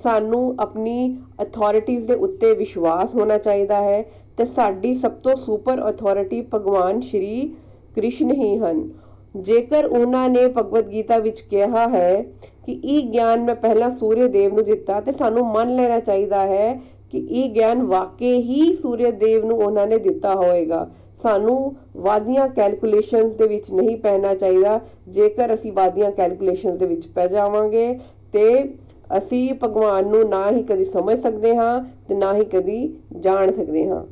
ਸਾਨੂੰ 0.02 0.54
ਆਪਣੀ 0.60 1.16
ਅਥਾਰਟੀਆਂ 1.42 2.00
ਦੇ 2.00 2.14
ਉੱਤੇ 2.14 2.52
ਵਿਸ਼ਵਾਸ 2.54 3.14
ਹੋਣਾ 3.14 3.38
ਚਾਹੀਦਾ 3.38 3.80
ਹੈ 3.82 4.02
ਤੇ 4.36 4.44
ਸਾਡੀ 4.44 4.94
ਸਭ 4.94 5.12
ਤੋਂ 5.22 5.34
ਸੁਪਰ 5.36 5.88
ਅਥਾਰਟੀ 5.90 6.40
ਭਗਵਾਨ 6.54 7.00
ਸ਼੍ਰੀ 7.00 7.54
ਕ੍ਰਿਸ਼ਨ 7.96 8.30
ਹੀ 8.32 8.56
ਹਨ। 8.58 8.88
ਜੇਕਰ 9.34 9.84
ਉਹਨਾਂ 9.84 10.28
ਨੇ 10.28 10.46
ਭਗਵਦ 10.48 10.90
ਗੀਤਾ 10.90 11.18
ਵਿੱਚ 11.18 11.40
ਕਿਹਾ 11.40 11.88
ਹੈ 11.88 12.22
ਕਿ 12.66 12.72
ਇਹ 12.84 13.08
ਗਿਆਨ 13.10 13.44
ਮੈਂ 13.44 13.54
ਪਹਿਲਾਂ 13.54 13.90
ਸੂਰਯ 13.90 14.28
ਦੇਵ 14.28 14.54
ਨੂੰ 14.54 14.64
ਦਿੱਤਾ 14.64 15.00
ਤੇ 15.00 15.12
ਸਾਨੂੰ 15.12 15.46
ਮੰਨ 15.46 15.74
ਲੈਣਾ 15.76 15.98
ਚਾਹੀਦਾ 16.00 16.40
ਹੈ 16.46 16.80
ਕਿ 17.12 17.18
ਇਹ 17.18 17.48
ਗਿਆਨ 17.50 17.82
ਵਾਕਈ 17.82 18.40
ਹੀ 18.42 18.74
ਸੂਰਯ 18.74 19.10
ਦੇਵ 19.10 19.44
ਨੂੰ 19.46 19.58
ਉਹਨਾਂ 19.58 19.86
ਨੇ 19.86 19.98
ਦਿੱਤਾ 19.98 20.34
ਹੋਵੇਗਾ। 20.34 20.88
ਸਾਨੂੰ 21.22 21.74
ਵਾਦੀਆਂ 21.96 22.48
ਕੈਲਕੂਲੇਸ਼ਨਸ 22.48 23.34
ਦੇ 23.34 23.46
ਵਿੱਚ 23.46 23.72
ਨਹੀਂ 23.72 23.96
ਪੈਣਾ 23.96 24.34
ਚਾਹੀਦਾ। 24.34 24.80
ਜੇਕਰ 25.08 25.54
ਅਸੀਂ 25.54 25.72
ਵਾਦੀਆਂ 25.72 26.10
ਕੈਲਕੂਲੇਸ਼ਨਸ 26.12 26.76
ਦੇ 26.76 26.86
ਵਿੱਚ 26.86 27.06
ਪੈ 27.06 27.26
ਜਾਵਾਂਗੇ 27.26 27.98
ਤੇ 28.32 28.62
ਅਸੀਂ 29.10 29.54
ਭਗਵਾਨ 29.62 30.08
ਨੂੰ 30.08 30.28
ਨਾ 30.28 30.50
ਹੀ 30.50 30.62
ਕਦੀ 30.62 30.84
ਸਮਝ 30.84 31.18
ਸਕਦੇ 31.20 31.54
ਹਾਂ 31.56 31.80
ਤੇ 32.08 32.14
ਨਾ 32.14 32.34
ਹੀ 32.34 32.44
ਕਦੀ 32.44 32.78
ਜਾਣ 33.18 33.52
ਸਕਦੇ 33.52 33.86
ਹਾਂ। 33.88 34.04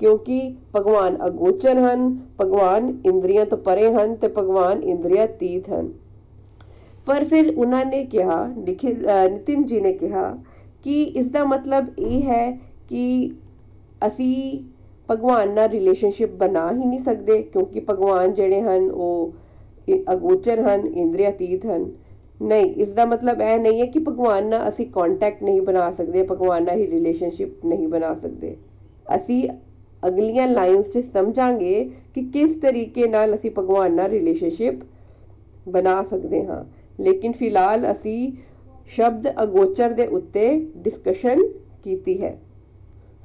ਕਿਉਂਕਿ 0.00 0.40
ਭਗਵਾਨ 0.76 1.16
ਅਗੋਚਰ 1.26 1.78
ਹਨ, 1.78 2.16
ਭਗਵਾਨ 2.40 2.92
ਇੰਦਰੀਆਂ 3.06 3.44
ਤੋਂ 3.46 3.58
ਪਰੇ 3.58 3.92
ਹਨ 3.92 4.14
ਤੇ 4.16 4.28
ਭਗਵਾਨ 4.28 4.82
ਇੰਦਰੀਆ 4.84 5.26
ਤੀਤ 5.38 5.68
ਹਨ। 5.70 5.92
ਪਰ 7.06 7.24
ਫਿਰ 7.24 7.52
ਉਹਨਾਂ 7.56 7.84
ਨੇ 7.84 8.04
ਕਿਹਾ 8.04 8.44
ਨਿਤਿਨ 8.48 9.62
ਜੀ 9.62 9.80
ਨੇ 9.80 9.92
ਕਿਹਾ 9.92 10.36
ਕਿ 10.84 11.02
ਇਸ 11.02 11.26
ਦਾ 11.30 11.44
ਮਤਲਬ 11.44 11.86
ਇਹ 11.98 12.22
ਹੈ 12.22 12.50
ਕਿ 12.88 13.30
ਅਸੀਂ 14.06 14.62
ਭਗਵਾਨ 15.08 15.52
ਨਾਲ 15.54 15.68
ਰਿਲੇਸ਼ਨਸ਼ਿਪ 15.68 16.34
ਬਣਾ 16.34 16.70
ਹੀ 16.72 16.84
ਨਹੀਂ 16.84 16.98
ਸਕਦੇ 16.98 17.40
ਕਿਉਂਕਿ 17.42 17.80
ਭਗਵਾਨ 17.80 18.34
ਜਿਹੜੇ 18.34 18.60
ਹਨ 18.60 18.90
ਉਹ 18.90 19.32
ਅਗੋਚਰ 20.12 20.60
ਹਨ, 20.60 20.86
ਇੰਦਰੀਆ 20.86 21.30
ਤੀਤ 21.30 21.66
ਹਨ। 21.66 21.90
ਨਹੀਂ 22.42 22.74
ਇਸ 22.74 22.92
ਦਾ 22.92 23.04
ਮਤਲਬ 23.04 23.40
ਇਹ 23.40 23.58
ਨਹੀਂ 23.58 23.80
ਹੈ 23.80 23.86
ਕਿ 23.86 23.98
ਭਗਵਾਨ 23.98 24.46
ਨਾਲ 24.46 24.68
ਅਸੀਂ 24.68 24.86
ਕੰਟੈਕਟ 24.86 25.42
ਨਹੀਂ 25.42 25.60
ਬਣਾ 25.60 25.90
ਸਕਦੇ, 25.90 26.22
ਭਗਵਾਨ 26.22 26.64
ਨਾਲ 26.64 26.80
ਹੀ 26.80 26.86
ਰਿਲੇਸ਼ਨਸ਼ਿਪ 26.86 27.66
ਨਹੀਂ 27.66 27.88
ਬਣਾ 27.88 28.14
ਸਕਦੇ। 28.14 28.56
ਅਸੀਂ 29.16 29.48
ਅਗਲੀਆਂ 30.06 30.46
ਲਾਈਨਸ 30.46 30.88
'ਚ 30.88 30.98
ਸਮਝਾਂਗੇ 30.98 31.90
ਕਿ 32.14 32.22
ਕਿਸ 32.22 32.54
ਤਰੀਕੇ 32.54 33.08
ਨਾਲ 33.08 33.34
ਅਸੀਂ 33.34 33.50
ਭਗਵਾਨ 33.58 33.94
ਨਾਲ 33.94 34.10
ਰਿਲੇਸ਼ਨਸ਼ਿਪ 34.10 34.74
ਬਣਾ 35.68 36.02
ਸਕਦੇ 36.02 36.44
ਹਾਂ। 36.44 36.64
ਲੇਕਿਨ 37.00 37.32
ਫਿਲਹਾਲ 37.32 37.92
ਅਸੀਂ 37.92 38.32
ਸ਼ਬਦ 38.86 39.28
ਅਗੋਚਰ 39.42 39.90
ਦੇ 39.90 40.06
ਉੱਤੇ 40.06 40.66
ਡਿਸਕਸ਼ਨ 40.76 41.48
ਕੀਤੀ 41.84 42.22
ਹੈ। 42.22 42.38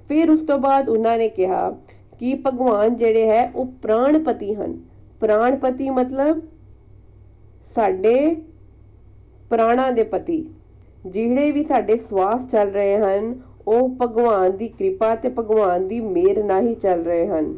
ਫਿਰ 0.08 0.32
ਉਸ 0.32 0.40
ਤੋਂ 0.40 0.60
ਬਾਅਦ 0.60 0.90
ਉਹਨਾਂ 0.90 1.18
ਨੇ 1.18 1.30
ਕਿਹਾ 1.30 1.78
ਕਿ 2.20 2.34
ਭਗਵਾਨ 2.48 2.96
ਜਿਹੜੇ 2.96 3.30
ਹੈ, 3.30 3.52
ਉਹ 3.56 3.66
ਪ੍ਰਾਣਪਤੀ 3.66 4.56
ਹਨ। 4.56 4.80
ਪ੍ਰਾਣਪਤੀ 5.20 5.90
ਮਤਲਬ 5.90 6.42
ਸਾਡੇ 7.76 8.36
ਪ੍ਰਾਣਾ 9.52 9.92
ਦੇ 9.92 10.04
ਪਤੀ। 10.04 10.44
ਜਿਹੜੇ 11.06 11.52
ਵੀ 11.52 11.64
ਸਾਡੇ 11.64 11.98
ਸਵਾਸ 11.98 12.46
ਚੱਲ 12.48 12.70
ਰਹੇ 12.70 12.98
ਹਨ, 12.98 13.34
ਉਹ 13.68 13.90
ਭਗਵਾਨ 14.02 14.58
ਦੀ 14.58 14.68
ਕਿਰਪਾ 14.68 15.16
ਤੇ 15.16 15.30
ਭਗਵਾਨ 15.30 15.88
ਦੀ 15.88 16.00
ਮਿਹਰ 16.00 16.44
ਨਾਲ 16.44 16.68
ਹੀ 16.68 16.76
ਚੱਲ 16.76 17.04
ਰਹੇ 17.04 17.28
ਹਨ। 17.28 17.54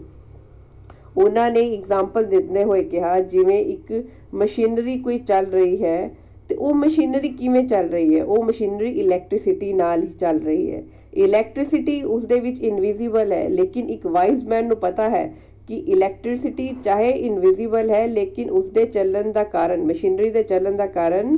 ਉਹਨਾਂ 1.18 1.50
ਨੇ 1.52 1.62
ਐਗਜ਼ਾਮਪਲ 1.74 2.24
ਦਿੰਦੇ 2.24 2.64
ਹੋਏ 2.64 2.84
ਕਿਹਾ, 2.84 3.20
ਜਿਵੇਂ 3.20 3.60
ਇੱਕ 3.66 4.04
ਮਸ਼ੀਨਰੀ 4.34 4.98
ਕੋਈ 4.98 5.18
ਚੱਲ 5.20 5.46
ਰਹੀ 5.46 5.84
ਹੈ, 5.84 6.12
ਤੇ 6.50 6.56
ਉਹ 6.56 6.74
ਮਸ਼ੀਨਰੀ 6.74 7.30
ਕਿਵੇਂ 7.30 7.64
ਚੱਲ 7.64 7.90
ਰਹੀ 7.90 8.20
ਹੈ? 8.20 8.24
ਉਹ 8.24 8.44
ਮਸ਼ੀਨਰੀ 8.44 8.90
ਇਲੈਕਟ੍ਰਿਸਿਟੀ 8.90 9.74
ਨਾਲ 9.74 10.04
ਹੀ 10.04 10.08
ਚੱਲ 10.08 10.40
ਰਹੀ 10.40 10.72
ਹੈ। 10.72 10.84
ਇਲੈਕਟ੍ਰਿਸਿਟੀ 11.14 12.02
ਉਸ 12.04 12.26
ਦੇ 12.26 12.40
ਵਿੱਚ 12.40 12.62
ਇਨਵਿਜ਼ੀਬਲ 12.62 13.32
ਹੈ, 13.32 13.48
ਲੇਕਿਨ 13.50 13.90
ਇੱਕ 13.90 14.08
ਵਾਈਜ਼ 14.08 14.46
ਮੈਨ 14.46 14.68
ਨੂੰ 14.68 14.78
ਪਤਾ 14.78 15.10
ਹੈ 15.10 15.34
ਕਿ 15.68 15.78
ਇਲੈਕਟ੍ਰਿਸਿਟੀ 15.78 16.70
ਚਾਹੇ 16.84 17.10
ਇਨਵਿਜ਼ੀਬਲ 17.10 17.90
ਹੈ, 17.90 18.08
ਲੇਕਿਨ 18.08 18.50
ਉਸ 18.50 18.70
ਦੇ 18.70 18.86
ਚੱਲਣ 18.86 19.32
ਦਾ 19.32 19.44
ਕਾਰਨ, 19.44 19.84
ਮਸ਼ੀਨਰੀ 19.84 20.30
ਦੇ 20.30 20.44
ਚੱਲਣ 20.44 20.76
ਦਾ 20.76 20.86
ਕਾਰਨ 20.86 21.38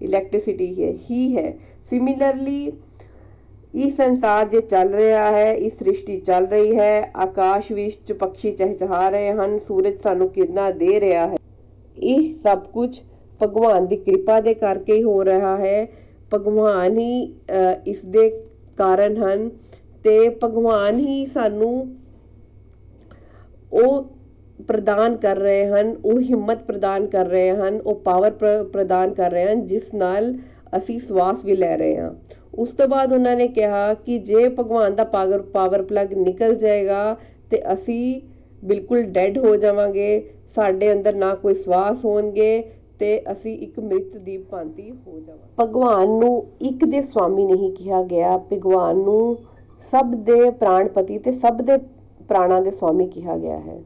ਇਲੈਕਟ੍ਰਿਸਿਟੀ 0.00 0.82
ਹੈ, 0.82 0.92
ਹੀ 1.10 1.36
ਹੈ। 1.36 1.52
ਸਿਮਿਲਰਲੀ 1.90 2.72
ਇਸ 3.74 3.96
ਸੰਸਾਰ 3.96 4.48
ਜੇ 4.48 4.60
ਚੱਲ 4.62 4.92
ਰਿਹਾ 4.94 5.30
ਹੈ, 5.32 5.52
ਇਸ 5.52 5.78
ਸ੍ਰਿਸ਼ਟੀ 5.78 6.16
ਚੱਲ 6.20 6.46
ਰਹੀ 6.46 6.76
ਹੈ, 6.76 7.12
ਆਕਾਸ਼ 7.16 7.70
ਵਿੱਚ 7.72 8.12
ਪੰਛੀ 8.12 8.50
ਚਹਿਚਹਾ 8.50 9.08
ਰਹੇ 9.10 9.32
ਹਨ, 9.32 9.58
ਸੂਰਜ 9.58 9.98
ਸਾਨੂੰ 9.98 10.28
ਕਿਰਨਾਂ 10.28 10.70
ਦੇ 10.72 11.00
ਰਿਹਾ 11.00 11.26
ਹੈ। 11.26 11.36
ਇਹ 11.96 12.32
ਸਭ 12.34 12.62
ਕੁਝ 12.64 12.98
ਭਗਵਾਨ 13.40 13.86
ਦੀ 13.86 13.96
ਕਿਰਪਾ 13.96 14.40
ਦੇ 14.40 14.54
ਕਰਕੇ 14.54 14.94
ਹੀ 14.94 15.02
ਹੋ 15.02 15.24
ਰਿਹਾ 15.24 15.56
ਹੈ। 15.58 15.86
ਭਗਵਾਨ 16.32 16.98
ਹੀ 16.98 17.22
ਇਸ 17.86 18.04
ਦੇ 18.06 18.28
ਕਾਰਨ 18.78 19.16
ਹਨ 19.16 19.48
ਤੇ 20.04 20.28
ਭਗਵਾਨ 20.44 20.98
ਹੀ 20.98 21.24
ਸਾਨੂੰ 21.26 21.86
ਉਹ 23.72 24.04
ਪ੍ਰਦਾਨ 24.68 25.16
ਕਰ 25.16 25.36
ਰਹੇ 25.36 25.66
ਹਨ, 25.66 25.94
ਉਹ 26.04 26.20
ਹਿੰਮਤ 26.20 26.62
ਪ੍ਰਦਾਨ 26.62 27.06
ਕਰ 27.06 27.26
ਰਹੇ 27.26 27.50
ਹਨ, 27.50 27.80
ਉਹ 27.80 27.94
ਪਾਵਰ 27.94 28.30
ਪ੍ਰਦਾਨ 28.72 29.14
ਕਰ 29.14 29.30
ਰਹੇ 29.30 29.44
ਹਨ, 29.44 29.66
ਜਿਸ 29.66 29.94
ਨਾਲ 29.94 30.34
ਅਸੀਂ 30.76 30.98
ਸਵਾਸ 31.00 31.44
ਵੀ 31.44 31.56
ਲੈ 31.56 31.76
ਰਹੇ 31.76 31.96
ਹਾਂ। 31.96 32.10
ਉਸ 32.54 32.70
ਤੋਂ 32.70 32.86
ਬਾਅਦ 32.88 33.12
ਉਹਨਾਂ 33.12 33.34
ਨੇ 33.36 33.48
ਕਿਹਾ 33.48 33.92
ਕਿ 33.94 34.18
ਜੇ 34.18 34.48
ਭਗਵਾਨ 34.48 34.94
ਦਾ 34.94 35.04
ਪਾਵਰ 35.04 35.42
ਪਾਵਰ 35.52 35.82
ਪਲੱਗ 35.82 36.12
ਨਿਕਲ 36.12 36.54
ਜਾਏਗਾ 36.54 37.16
ਤੇ 37.50 37.62
ਅਸੀਂ 37.72 38.20
ਬਿਲਕੁਲ 38.62 39.02
ਡੈਡ 39.02 39.38
ਹੋ 39.38 39.54
ਜਾਵਾਂਗੇ, 39.56 40.28
ਸਾਡੇ 40.56 40.92
ਅੰਦਰ 40.92 41.14
ਨਾ 41.14 41.34
ਕੋਈ 41.34 41.54
ਸਵਾਸ 41.54 42.04
ਹੋਣਗੇ 42.04 42.62
ਤੇ 42.98 43.20
ਅਸੀਂ 43.32 43.58
ਇੱਕ 43.58 43.80
ਮ੍ਰਿਤ 43.80 44.16
ਦੀ 44.16 44.36
ਭਾਂਤੀ 44.40 44.90
ਹੋ 44.90 45.18
ਜਾਵਾਂਗੇ। 45.20 45.54
ਭਗਵਾਨ 45.58 46.08
ਨੂੰ 46.10 46.46
ਇੱਕ 46.60 46.84
ਦੇ 46.84 47.00
ਸਵਾਮੀ 47.02 47.44
ਨਹੀਂ 47.44 47.72
ਕਿਹਾ 47.72 48.02
ਗਿਆ, 48.02 48.36
ਭਗਵਾਨ 48.52 48.96
ਨੂੰ 48.96 49.36
ਸਭ 49.92 50.14
ਦੇ 50.24 50.50
ਪ੍ਰਾਣਪਤੀ 50.50 51.18
ਤੇ 51.18 51.32
ਸਭ 51.32 51.60
ਦੇ 51.62 51.76
ਪ੍ਰਾਣਾਂ 52.28 52.60
ਦੇ 52.62 52.70
ਸਵਾਮੀ 52.70 53.06
ਕਿਹਾ 53.06 53.36
ਗਿਆ 53.36 53.58
ਹੈ। 53.58 53.78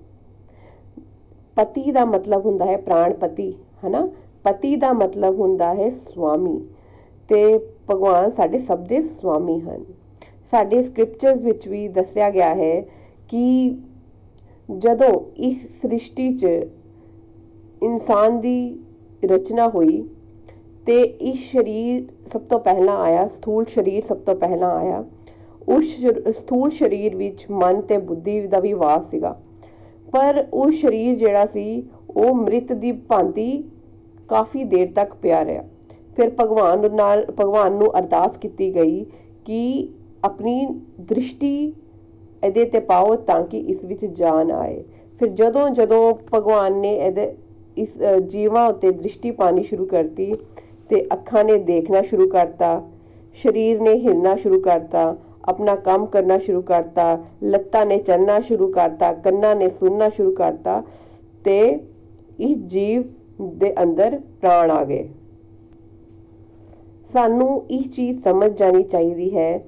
ਪਤੀ 1.61 1.91
ਦਾ 1.93 2.05
ਮਤਲਬ 2.05 2.47
ਹੁੰਦਾ 2.47 2.67
ਹੈ 2.67 2.77
ਪ੍ਰਾਣਪਤੀ 2.77 3.53
ਹਨਾ? 3.87 4.09
ਪਤੀ 4.45 4.77
ਦਾ 4.77 4.93
ਮਤਲਬ 4.93 5.41
ਹੁੰਦਾ 5.41 5.75
ਹੈ 5.75 5.91
ਸਵਾਮੀ 5.91 6.61
ਤੇ 7.29 7.59
ਭਗਵਾਨ 7.91 8.31
ਸਾਡੇ 8.31 8.59
ਸਭ 8.59 8.79
ਦੇ 8.79 9.03
ਸਵਾਮੀ 9.03 9.61
ਹਨ। 9.61 9.85
ਸਾਡੇ 10.51 10.83
ਸਕ੍ਰਿਪਚਰਸ 10.83 11.43
ਵਿੱਚ 11.43 11.69
ਵੀ 11.69 11.89
ਦੱਸਿਆ 11.89 12.31
ਗਿਆ 12.31 12.55
ਹੈ 12.55 12.81
ਕਿ 13.29 13.77
ਜਦੋਂ 14.77 15.21
ਇਸ 15.37 15.81
ਸ੍ਰਿਸ਼ਟੀ 15.83 16.37
'ਚ 16.37 16.45
ਇਨਸਾਨ 17.83 18.41
ਦੀ 18.41 18.81
ਰਚਨਾ 19.25 19.69
ਹੋਈ 19.69 20.09
ਤੇ 20.87 21.03
ਇਸ 21.03 21.53
ਸਰੀਰ 21.53 22.09
ਸਭ 22.33 22.41
ਤੋਂ 22.41 22.61
ਪਹਿਲਾਂ 22.61 22.97
ਆਇਆ, 22.97 23.27
ਸਥੂਲ 23.27 23.65
ਸਰੀਰ 23.65 24.05
ਸਭ 24.05 24.17
ਤੋਂ 24.17 24.35
ਪਹਿਲਾਂ 24.35 24.71
ਆਇਆ, 24.71 25.05
ਉਸ 25.69 25.85
ਸਥੂਲ 26.31 26.71
ਸਰੀਰ 26.71 27.17
ਵਿੱਚ 27.17 27.47
ਮਨ 27.51 27.81
ਤੇ 27.81 27.99
ਬੁੱਧੀ 27.99 28.47
ਦਾ 28.47 28.59
ਵੀ 28.59 28.73
ਵਾਸ 28.73 29.11
ਸੀਗਾ। 29.11 29.41
ਪਰ 30.13 30.45
ਉਹ 30.53 30.71
ਸਰੀਰ 30.73 31.17
ਜਿਹੜਾ 31.17 31.47
ਸੀ, 31.47 31.83
ਉਹ 32.17 32.35
ਮ੍ਰਿਤ 32.35 32.73
ਦੀ 32.73 32.93
ਭਾਂਤੀ 32.93 33.63
ਕਾਫੀ 34.29 34.65
ਦੇਰ 34.65 34.93
ਤੱਕ 34.95 35.15
ਪਿਆ 35.15 35.45
ਰਿਹਾ। 35.45 35.63
ਫਿਰ 36.17 36.31
ਭਗਵਾਨ 36.41 36.95
ਨਾਲ, 36.95 37.25
ਭਗਵਾਨ 37.31 37.73
ਨੂੰ 37.73 37.91
ਅਰਦਾਸ 37.99 38.37
ਕੀਤੀ 38.37 38.75
ਗਈ 38.75 39.05
ਕਿ 39.45 39.89
ਆਪਣੀ 40.25 40.67
ਦ੍ਰਿਸ਼ਟੀ 41.01 41.73
ਇਹਦੇ 42.45 42.65
ਤੇ 42.65 42.81
ਪਾਓ 42.81 43.15
ਤਾਂ 43.17 43.43
ਕਿ 43.45 43.59
ਇਸ 43.59 43.85
ਵਿੱਚ 43.85 44.05
ਜਾਨ 44.05 44.51
ਆਏ। 44.51 44.83
ਫਿਰ 45.21 45.29
ਜਦੋਂ 45.29 45.69
ਜਦੋਂ 45.71 46.15
ਭਗਵਾਨ 46.35 46.77
ਨੇ 46.77 46.95
ਇਹਦੇ, 46.97 47.35
ਇਸ 47.77 47.99
ਜੀਵਾਂ 48.29 48.69
ਉੱਤੇ 48.69 48.91
ਦ੍ਰਿਸ਼ਟੀ 48.91 49.31
ਪਾਣੀ 49.31 49.63
ਸ਼ੁਰੂ 49.63 49.87
ਕਰਤੀ 49.87 50.35
ਤੇ 50.89 51.07
ਅੱਖਾਂ 51.13 51.45
ਨੇ 51.45 51.57
ਦੇਖਣਾ 51.65 52.03
ਸ਼ੁਰੂ 52.03 52.29
ਕਰਤਾ, 52.29 52.83
ਸਰੀਰ 53.37 53.81
ਨੇ 53.81 53.95
ਹਿਲਣਾ 53.97 54.35
ਸ਼ੁਰੂ 54.37 54.61
ਕਰਤਾ 54.61 55.17
ਆਪਣਾ 55.45 55.75
ਕੰਮ 55.77 56.07
ਕਰਨਾ 56.07 56.39
ਸ਼ੁਰੂ 56.39 56.63
ਕਰਤਾ, 56.63 57.19
ਲੱਤਾਂ 57.43 57.87
ਨੇ 57.87 57.99
ਚੱਲਣਾ 57.99 58.41
ਸ਼ੁਰੂ 58.41 58.71
ਕਰਤਾ, 58.73 59.13
ਕੰਨਾਂ 59.13 59.55
ਨੇ 59.57 59.69
ਸੁਣਨਾ 59.69 60.09
ਸ਼ੁਰੂ 60.09 60.33
ਕਰਤਾ 60.33 60.83
ਤੇ 61.45 61.81
ਇਸ 62.41 62.57
ਜੀਵ 62.57 63.03
ਦੇ 63.41 63.75
ਅੰਦਰ 63.83 64.19
ਪ੍ਰਾਣ 64.41 64.71
ਆ 64.71 64.85
ਗਏ। 64.85 65.09
ਸਾਨੂੰ 67.13 67.63
ਇਹ 67.71 67.89
ਚੀਜ਼ 67.89 68.23
ਸਮਝ 68.23 68.51
ਜਾਣੀ 68.53 68.83
ਚਾਹੀਦੀ 68.83 69.37
ਹੈ 69.37 69.59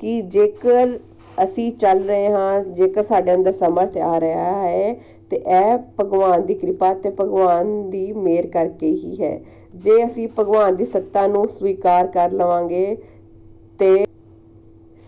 ਕਿ 0.00 0.20
ਜੇਕਰ 0.22 0.98
ਅਸੀਂ 1.44 1.72
ਚੱਲ 1.72 2.02
ਰਹੇ 2.02 2.28
ਹਾਂ, 2.28 2.64
ਜੇਕਰ 2.64 3.02
ਸਾਡੇ 3.02 3.34
ਅੰਦਰ 3.34 3.52
ਸਮਰਥ 3.52 3.96
ਆ 3.96 4.20
ਰਿਹਾ 4.20 4.52
ਹੈ, 4.62 4.94
ਤੇ 5.30 5.36
ਇਹ 5.36 5.78
ਭਗਵਾਨ 6.00 6.46
ਦੀ 6.46 6.54
ਕਿਰਪਾ 6.54 6.94
ਤੇ 6.94 7.10
ਭਗਵਾਨ 7.10 7.90
ਦੀ 7.90 8.12
ਮਿਹਰ 8.12 8.46
ਕਰਕੇ 8.46 8.90
ਹੀ 8.90 9.22
ਹੈ। 9.22 9.40
ਜੇ 9.74 10.04
ਅਸੀਂ 10.04 10.28
ਭਗਵਾਨ 10.38 10.76
ਦੀ 10.76 10.84
ਸੱਤਾ 10.84 11.26
ਨੂੰ 11.26 11.48
ਸਵੀਕਾਰ 11.48 12.06
ਕਰ 12.06 12.32
ਲਵਾਂਗੇ 12.32 12.96
ਤੇ 13.78 14.04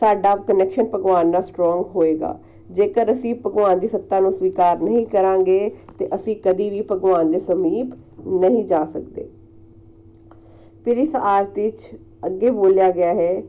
ਸਾਡਾ 0.01 0.35
ਕਨੈਕਸ਼ਨ 0.49 0.89
ਭਗਵਾਨ 0.95 1.29
ਨਾਲ 1.29 1.43
ਸਟਰੋਂਗ 1.43 1.85
ਹੋਏਗਾ। 1.97 2.39
ਜੇਕਰ 2.71 3.13
ਅਸੀਂ 3.13 3.35
ਭਗਵਾਨ 3.47 3.79
ਦੀ 3.81 3.89
ਸੱਤਾ 3.89 4.21
ਨੂੰ 4.21 4.33
ਸਵੀਕਾਰ 4.33 4.81
ਨਹੀਂ 4.81 5.07
ਕਰਾਂਗੇ, 5.07 5.71
ਤੇ 5.99 6.09
ਅਸੀਂ 6.15 6.37
ਕਦੀ 6.37 6.69
ਵੀ 6.71 6.81
ਭਗਵਾਨ 6.91 7.31
ਦੇ 7.31 7.39
ਸਮੀਪ 7.39 7.95
ਨਹੀਂ 8.27 8.65
ਜਾ 8.65 8.85
ਸਕਦੇ। 8.85 9.29
ਫਿਰ 10.85 10.97
ਇਸ 10.97 11.17
ਆਰਤੀ 11.17 11.63
ਵਿੱਚ 11.63 11.91
ਅੱਗੇ 12.27 12.51
ਬੋਲਿਆ 12.51 12.91
ਗਿਆ 12.91 13.13
ਹੈ 13.15 13.43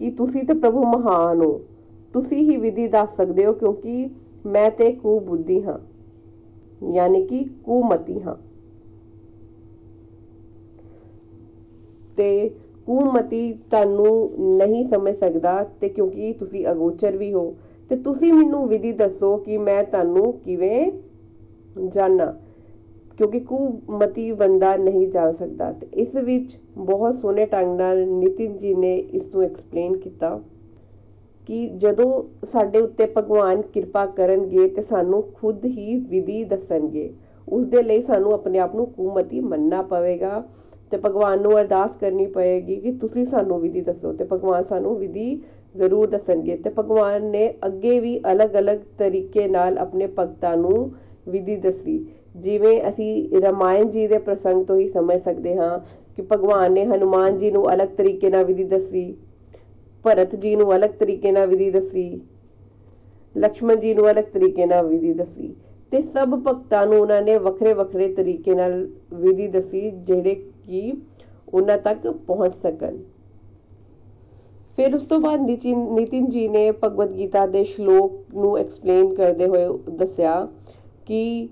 ਕਿ 0.00 0.10
ਤੁਸੀਂ 0.10 0.44
ਤੇ 0.44 0.54
ਪ੍ਰਭੂ 0.54 0.84
ਮਹਾਨ 0.86 1.42
ਹੋ। 1.42 1.60
ਤੁਸੀਂ 2.14 2.38
ਹੀ 2.40 2.56
ਵਿਧੀ 2.56 2.86
ਦੱਸ 2.88 3.16
ਸਕਦੇ 3.16 3.44
ਹੋ 3.46 3.52
ਕਿਉਂਕਿ 3.52 4.08
ਮੈਂ 4.46 4.70
ਤੇ 4.70 4.90
ਕੂ 4.92 5.18
ਬੁੱਧੀ 5.20 5.62
ਹਾਂ, 5.62 5.78
ਯਾਨੀ 6.92 7.24
ਕਿ 7.26 7.44
ਕੁਮਤੀ 7.64 8.20
ਹਾਂ। 8.22 8.36
ਤੇ 12.16 12.50
ਕੁਮਤੀ 12.86 13.52
ਤੁਹਾਨੂੰ 13.70 14.30
ਨਹੀਂ 14.56 14.84
ਸਮਝ 14.86 15.14
ਸਕਦਾ 15.14 15.62
ਤੇ 15.80 15.88
ਕਿਉਂਕਿ 15.88 16.32
ਤੁਸੀਂ 16.32 16.66
ਅਗੋਚਰ 16.66 17.16
ਵੀ 17.16 17.32
ਹੋ। 17.32 17.54
ਤੇ 17.90 17.96
ਤੁਸੀਂ 17.96 18.32
ਮੈਨੂੰ 18.32 18.66
ਵਿਧੀ 18.68 18.92
ਦੱਸੋ 18.92 19.36
ਕਿ 19.36 19.58
ਮੈਂ 19.58 19.82
ਤੁਹਾਨੂੰ 19.84 20.32
ਕਿਵੇਂ 20.34 20.90
ਜਾਣਾ, 21.88 22.32
ਕਿਉਂਕਿ 23.18 23.40
ਕੁਮਤੀ 23.40 24.30
ਬੰਦਾ 24.32 24.76
ਨਹੀਂ 24.76 25.06
ਜਾਣ 25.08 25.32
ਸਕਦਾ। 25.32 25.70
ਤੇ 25.72 25.86
ਇਸ 25.94 26.16
ਵਿੱਚ 26.16 26.56
ਬਹੁਤ 26.78 27.14
ਸੋਹਣੇ 27.14 27.46
ਢੰਗ 27.46 27.76
ਨਾਲ 27.76 28.06
ਨਿਤਿਨ 28.08 28.56
ਜੀ 28.58 28.74
ਨੇ 28.74 28.96
ਇਸ 28.96 29.26
ਨੂੰ 29.34 29.42
ਐਕਸਪਲੇਨ 29.44 29.96
ਕੀਤਾ 29.96 30.38
ਕਿ 31.48 31.66
ਜਦੋਂ 31.76 32.22
ਸਾਡੇ 32.46 32.80
ਉੱਤੇ 32.80 33.06
ਭਗਵਾਨ 33.16 33.60
ਕਿਰਪਾ 33.64 34.04
ਕਰਨਗੇ 34.06 34.68
ਤੇ 34.68 34.82
ਸਾਨੂੰ 34.82 35.22
ਖੁਦ 35.34 35.64
ਹੀ 35.66 35.96
ਵਿਧੀ 36.08 36.42
ਦੱਸਣਗੇ 36.44 37.10
ਉਸ 37.48 37.64
ਦੇ 37.64 37.82
ਲਈ 37.82 38.00
ਸਾਨੂੰ 38.02 38.32
ਆਪਣੇ 38.32 38.58
ਆਪ 38.58 38.74
ਨੂੰ 38.76 38.86
ਕੁਮਤੀ 38.86 39.40
ਮੰਨਣਾ 39.40 39.82
ਪਵੇਗਾ। 39.82 40.42
ਅਤੇ 40.88 40.96
ਭਗਵਾਨ 40.96 41.40
ਨੂੰ 41.42 41.52
ਅਰਦਾਸ 41.60 41.96
ਕਰਨੀ 41.96 42.26
ਪਏਗੀ 42.26 42.76
ਕਿ 42.76 42.92
ਤੁਸੀਂ 43.00 43.24
ਸਾਨੂੰ 43.26 43.60
ਵਿਧੀ 43.60 43.80
ਦੱਸੋ 43.80 44.10
ਅਤੇ 44.10 44.24
ਭਗਵਾਨ 44.24 44.62
ਸਾਨੂੰ 44.62 44.96
ਵਿਧੀ 44.98 45.34
ਜ਼ਰੂਰ 45.74 46.06
ਦੱਸਣਗੇ 46.08 46.54
ਅਤੇ 46.54 46.70
ਭਗਵਾਨ 46.78 47.24
ਨੇ 47.30 47.48
ਅੱਗੇ 47.66 47.98
ਵੀ 48.00 48.18
ਅਲੱਗ 48.32 48.56
ਅਲੱਗ 48.58 48.78
ਤਰੀਕੇ 48.98 49.46
ਨਾਲ 49.48 49.78
ਆਪਣੇ 49.78 50.06
ਭਗਤਾਂ 50.18 50.56
ਨੂੰ 50.56 50.90
ਵਿਧੀ 51.28 51.56
ਦੱਸੀ। 51.56 51.98
ਜਿਵੇਂ 52.36 52.80
ਅਸੀਂ 52.88 53.40
ਰਾਮਾਇਣ 53.42 53.90
ਜੀ 53.90 54.06
ਦੇ 54.06 54.18
ਪ੍ਰਸੰਗ 54.18 54.64
ਤੋਂ 54.66 54.76
ਹੀ 54.76 54.88
ਸਮਝ 54.88 55.18
ਸਕਦੇ 55.20 55.56
ਹਾਂ 55.56 55.78
ਕਿ 56.16 56.22
ਭਗਵਾਨ 56.22 56.72
ਨੇ 56.72 56.84
ਹਨੂਮਾਨ 56.86 57.36
ਜੀ 57.36 57.50
ਨੂੰ 57.50 57.64
ਅਲੱਗ 57.72 57.88
ਤਰੀਕੇ 57.96 58.30
ਨਾਲ 58.30 58.44
ਵਿਧੀ 58.44 58.64
ਦੱਸੀ, 58.64 59.14
ਭਰਤ 60.04 60.34
ਜੀ 60.36 60.54
ਨੂੰ 60.56 60.74
ਅਲੱਗ 60.76 60.90
ਤਰੀਕੇ 60.90 61.32
ਨਾਲ 61.32 61.46
ਵਿਧੀ 61.46 61.70
ਦੱਸੀ 61.70 62.20
ਲక్ష్మణ 63.34 63.74
ਜੀ 63.74 63.94
ਨੂੰ 63.94 64.10
ਅਲੱਗ 64.10 64.24
ਤਰੀਕੇ 64.24 64.66
ਨਾਲ 64.66 64.86
ਵਿਧੀ 64.86 65.12
ਦੱਸੀ 65.14 65.54
ਤੇ 65.92 66.00
ਸਭ 66.02 66.34
ਭਗਤਾਂ 66.38 66.86
ਨੂੰ 66.86 67.00
ਉਹਨਾਂ 67.00 67.20
ਨੇ 67.22 67.36
ਵੱਖਰੇ 67.38 67.72
ਵੱਖਰੇ 67.72 68.08
ਤਰੀਕੇ 68.14 68.54
ਨਾਲ 68.54 68.86
ਵਿਧੀ 69.14 69.48
ਦੱਸੀ 69.48 69.90
ਜਿਹੜੇ 69.90 70.34
ਕਿ 70.66 70.92
ਉਹਨਾਂ 71.48 71.76
ਤੱਕ 71.78 72.06
ਪਹੁੰਚ 72.26 72.54
ਸਕਣ। 72.54 72.96
ਫਿਰ 74.78 74.94
ਉਸ 74.94 75.02
ਤੋਂ 75.02 75.18
ਬਾਅਦ 75.20 75.40
ਨਿਤਿਨ 75.40 76.28
ਜੀ 76.28 76.46
ਨੇ 76.48 76.70
ਭਗਵਦ 76.74 77.12
ਗੀਤਾ 77.16 77.46
ਦੇ 77.46 77.62
ਸ਼ਲੋਕ 77.64 78.34
ਨੂੰ 78.34 78.56
ਐਕਸਪਲੇਨ 78.58 79.14
ਕਰਦੇ 79.14 79.46
ਹੋਏ 79.46 79.66
ਦੱਸਿਆ 79.90 80.34
ਕਿ 81.06 81.48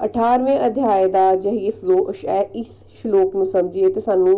18ਵੇਂ 0.00 0.58
ਅਧਿਆਇ 0.66 1.08
ਦਾ 1.10 1.34
ਜੇ 1.36 1.50
ਇਸ 1.66 1.84
ਇਸ 2.54 2.66
ਸ਼ਲੋਕ 2.92 3.36
ਨੂੰ 3.36 3.46
ਸਮਝੀਏ 3.46 3.92
ਤੇ 3.92 4.00
ਸਾਨੂੰ 4.00 4.34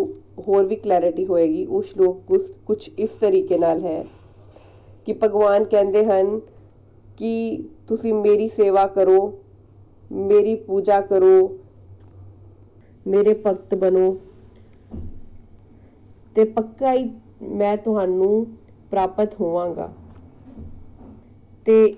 ਹੋਰ 0.48 0.66
ਵੀ 0.66 0.76
ਕਲੈਰਿਟੀ 0.76 1.26
ਹੋਏਗੀ। 1.26 1.64
ਉਹ 1.66 1.82
ਸ਼ਲੋਕ 1.82 2.36
ਕੁਝ 2.66 2.78
ਇਸ 2.98 3.10
ਤਰੀਕੇ 3.20 3.58
ਨਾਲ 3.58 3.80
ਹੈ 3.80 4.04
ਕਿ 5.06 5.12
ਭਗਵਾਨ 5.22 5.64
ਕਹਿੰਦੇ 5.64 6.04
ਹਨ 6.04 6.38
ਕਿ 7.18 7.62
ਤੁਸੀਂ 7.88 8.14
ਮੇਰੀ 8.14 8.48
ਸੇਵਾ 8.48 8.86
ਕਰੋ, 8.86 9.32
ਮੇਰੀ 10.12 10.54
ਪੂਜਾ 10.54 11.00
ਕਰੋ 11.00 11.58
ਮੇਰੇ 13.06 13.34
ਭਗਤ 13.46 13.74
ਬਣੋ। 13.74 14.16
ਤੇ 16.36 16.44
ਪੱਕਾ 16.44 16.92
ਹੀ 16.92 17.10
ਮੈਂ 17.42 17.76
ਤੁਹਾਨੂੰ 17.76 18.46
ਪ੍ਰਾਪਤ 18.90 19.34
ਹੋਵਾਂਗਾ। 19.40 19.92
ਤੇ 21.66 21.94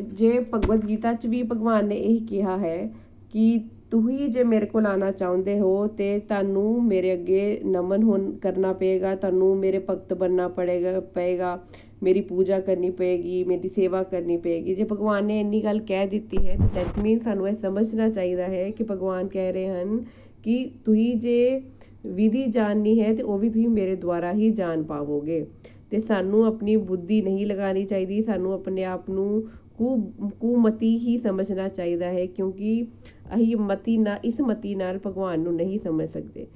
ਜੇ 0.00 0.38
ਭਗਵਦ 0.54 0.86
ਗੀਤਾ 0.88 1.12
'ਚ 1.14 1.26
ਵੀ 1.26 1.42
ਭਗਵਾਨ 1.42 1.86
ਨੇ 1.86 1.96
ਇਹ 1.96 2.20
ਕਿਹਾ 2.26 2.56
ਹੈ 2.58 2.90
ਕਿ 3.32 3.60
ਤੁਸੀਂ 3.90 4.28
ਜੇ 4.28 4.42
ਮੇਰੇ 4.44 4.66
ਕੋਲ 4.66 4.86
ਆਣਾ 4.86 5.10
ਚਾਹੁੰਦੇ 5.10 5.58
ਹੋ 5.60 5.86
ਤੇ 5.86 6.18
ਤੁਹਾਨੂੰ 6.18 6.82
ਮੇਰੇ 6.84 7.12
ਅੱਗੇ 7.12 7.60
ਨਮਨ 7.66 8.02
ਹੋਣ 8.02 8.30
ਕਰਨਾ 8.32 8.72
ਪਏਗਾ, 8.72 9.14
ਤੁਹਾਨੂੰ 9.14 9.56
ਮੇਰੇ 9.56 9.78
ਭਗਤ 9.78 10.14
ਬਣਨਾ 10.14 10.48
ਪੜੇਗਾ, 10.48 11.00
ਪਏਗਾ, 11.00 11.58
ਮੇਰੀ 12.02 12.20
ਪੂਜਾ 12.20 12.60
ਕਰਨੀ 12.60 12.90
ਪਏਗੀ, 12.90 13.42
ਮੇਰੀ 13.44 13.68
ਸੇਵਾ 13.68 14.02
ਕਰਨੀ 14.02 14.36
ਪਏਗੀ। 14.36 14.74
ਜੇ 14.74 14.84
ਭਗਵਾਨ 14.84 15.24
ਨੇ 15.24 15.40
ਇੰਨੀ 15.40 15.64
ਗੱਲ 15.64 15.80
ਕਹਿ 15.80 16.06
ਦਿੱਤੀ 16.06 16.46
ਹੈ, 16.48 16.56
ਤਾਂ 16.56 16.68
ਦੈਟ 16.74 16.98
ਮੀਨ 16.98 17.18
ਸਾਨੂੰ 17.18 17.48
ਇਹ 17.48 17.54
ਸਮਝਣਾ 17.54 18.08
ਚਾਹੀਦਾ 18.08 18.44
ਹੈ 18.44 18.70
ਕਿ 18.70 18.84
ਭਗਵਾਨ 18.84 19.28
ਕਹਿ 19.28 19.52
ਰਹੇ 19.52 19.68
ਹਨ 19.68 20.04
ਕਿ 20.44 20.70
ਤੁਸੀਂ 20.84 21.14
ਜੇ 21.16 21.60
ਵਿਧੀ 22.06 22.44
ਜਾਣਨੀ 22.46 23.00
ਹੈ 23.00 23.14
ਤੇ 23.14 23.22
ਉਹ 23.22 23.38
ਵੀ 23.38 23.48
ਤੁਸੀਂ 23.50 23.68
ਮੇਰੇ 23.68 23.96
ਦੁਆਰਾ 23.96 24.32
ਹੀ 24.32 24.50
ਜਾਣ 24.50 24.82
ਪਾਵੋਗੇ। 24.82 25.44
ਤੇ 25.90 26.00
ਸਾਨੂੰ 26.00 26.44
ਆਪਣੀ 26.44 26.76
ਬੁੱਧੀ 26.76 27.20
ਨਹੀਂ 27.22 27.46
ਲਗਾਣੀ 27.46 27.84
ਚਾਹੀਦੀ, 27.84 28.22
ਸਾਨੂੰ 28.22 28.52
ਆਪਣੇ 28.52 28.84
ਆਪ 28.84 29.10
ਨੂੰ 29.10 29.42
ਕੁ, 29.78 29.96
ਕੁਮਤੀ 30.40 30.96
ਹੀ 30.98 31.18
ਸਮਝਣਾ 31.18 31.68
ਚਾਹੀਦਾ 31.68 32.06
ਹੈ, 32.06 32.26
ਕਿਉਂਕਿ 32.26 32.86
ਅਸੀਂ 33.34 33.56
ਮਤੀ 33.56 33.96
ਨਾਲ 33.98 34.18
ਇਸ 34.24 34.40
ਮਤੀ 34.40 34.74
ਨਾਲ 34.74 34.98
ਭਗਵਾਨ 35.06 35.40
ਨੂੰ 35.40 35.54
ਨਹੀਂ 35.54 35.78
ਸਮਝ 35.78 36.08
ਸਕਦੇ। 36.08 36.46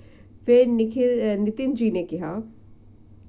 ਫਿਰ 0.47 0.67
ਨਿਖਿਲ 0.67 1.41
ਨਿਤਿਨ 1.41 1.75
ਜੀ 1.75 1.91
ਨੇ 1.91 2.03
ਕਿਹਾ, 2.05 2.43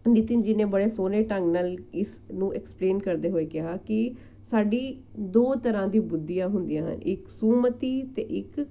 ਨਿਤਿਨ 0.08 0.42
ਜੀ 0.42 0.54
ਨੇ 0.54 0.66
ਬੜੇ 0.66 0.90
ਸੋਹਣੇ 0.90 1.22
ਢੰਗ 1.24 1.52
ਨਾਲ 1.52 1.76
ਇਸ 1.94 2.08
ਨੂੰ 2.34 2.54
ਐਕਸਪਲੇਨ 2.54 3.00
ਕਰਦੇ 3.00 3.30
ਹੋਏ 3.30 3.46
ਕਿਹਾ 3.46 3.78
ਕਿ 3.78 4.12
ਸਾਡੀ 4.52 4.98
ਦੋ 5.20 5.54
ਤਰ੍ਹਾਂ 5.56 5.88
ਦੀ 5.88 6.00
ਬੁੱਧੀਆਂ 6.00 6.48
ਹੁੰਦੀਆਂ 6.50 6.88
ਹਨ, 6.88 7.02
ਇੱਕ 7.02 7.30
ਸੂਮਤੀ 7.30 8.02
ਤੇ 8.16 8.22
ਇੱਕ 8.22 8.62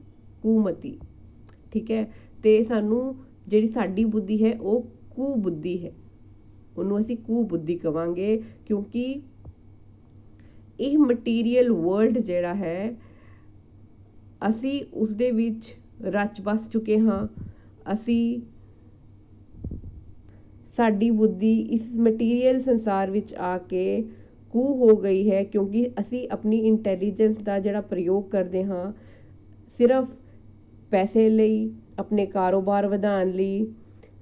ਕੁਮਤੀ। 0.43 0.99
ਠੀਕ 1.75 1.91
ਹੈ? 1.91 2.07
ਤੇ 2.45 2.63
ਸਾਨੂੰ 2.65 3.15
ਜਿਹੜੀ 3.49 3.69
ਸਾਡੀ 3.69 4.05
ਬੁੱਧੀ 4.05 4.45
ਹੈ, 4.45 4.57
ਉਹ 4.61 4.87
ਕੁ 5.11 5.35
ਬੁੱਧੀ 5.37 5.85
ਹੈ। 5.85 5.93
ਉਹਨੂੰ 6.77 7.01
ਅਸੀਂ 7.01 7.17
ਕੁ 7.17 7.43
ਬੁੱਧੀ 7.45 7.77
ਕਵਾਂਗੇ 7.77 8.37
ਕਿਉਂਕਿ 8.67 9.21
ਇਹ 10.79 10.99
ਮਟੀਰੀਅਲ 10.99 11.71
ਵਰਲਡ 11.73 12.19
ਜਿਹੜਾ 12.19 12.55
ਹੈ, 12.55 12.95
ਅਸੀਂ 14.49 14.83
ਉਸ 14.95 15.13
ਦੇ 15.15 15.31
ਵਿੱਚ 15.31 15.75
ਰਚ 16.05 16.41
ਬਸ 16.41 16.69
ਚੁੱਕੇ 16.69 16.99
ਹਾਂ। 16.99 17.27
ਅਸੀਂ 17.93 18.41
ਸਾਡੀ 20.79 21.11
ਬੁੱਧੀ 21.11 21.55
ਇਸ 21.71 21.95
ਮਟੀਰੀਅਲ 21.97 22.61
ਸੰਸਾਰ 22.61 23.11
ਵਿੱਚ 23.11 23.35
ਆ 23.35 23.57
ਕੇ 23.59 24.05
ਕੂ 24.55 24.63
ਹੋ 24.77 24.97
ਗਈ 24.97 25.31
ਹੈ 25.31 25.43
ਕਿਉਂਕਿ 25.45 25.89
ਅਸੀਂ 26.01 26.27
ਆਪਣੀ 26.31 26.59
ਇੰਟੈਲੀਜੈਂਸ 26.59 27.37
ਦਾ 27.37 27.59
ਜਿਹੜਾ 27.59 27.81
ਪ੍ਰਯੋਗ 27.81 28.25
ਕਰਦੇ 28.25 28.65
ਹਾਂ, 28.65 28.93
ਸਿਰਫ 29.79 30.09
ਪੈਸੇ 30.95 31.29
ਲਈ, 31.31 31.71
ਆਪਣੇ 31.99 32.27
ਕਾਰੋਬਾਰ 32.27 32.87
ਵਧਾਉਣ 32.87 33.31
ਲਈ, 33.31 33.65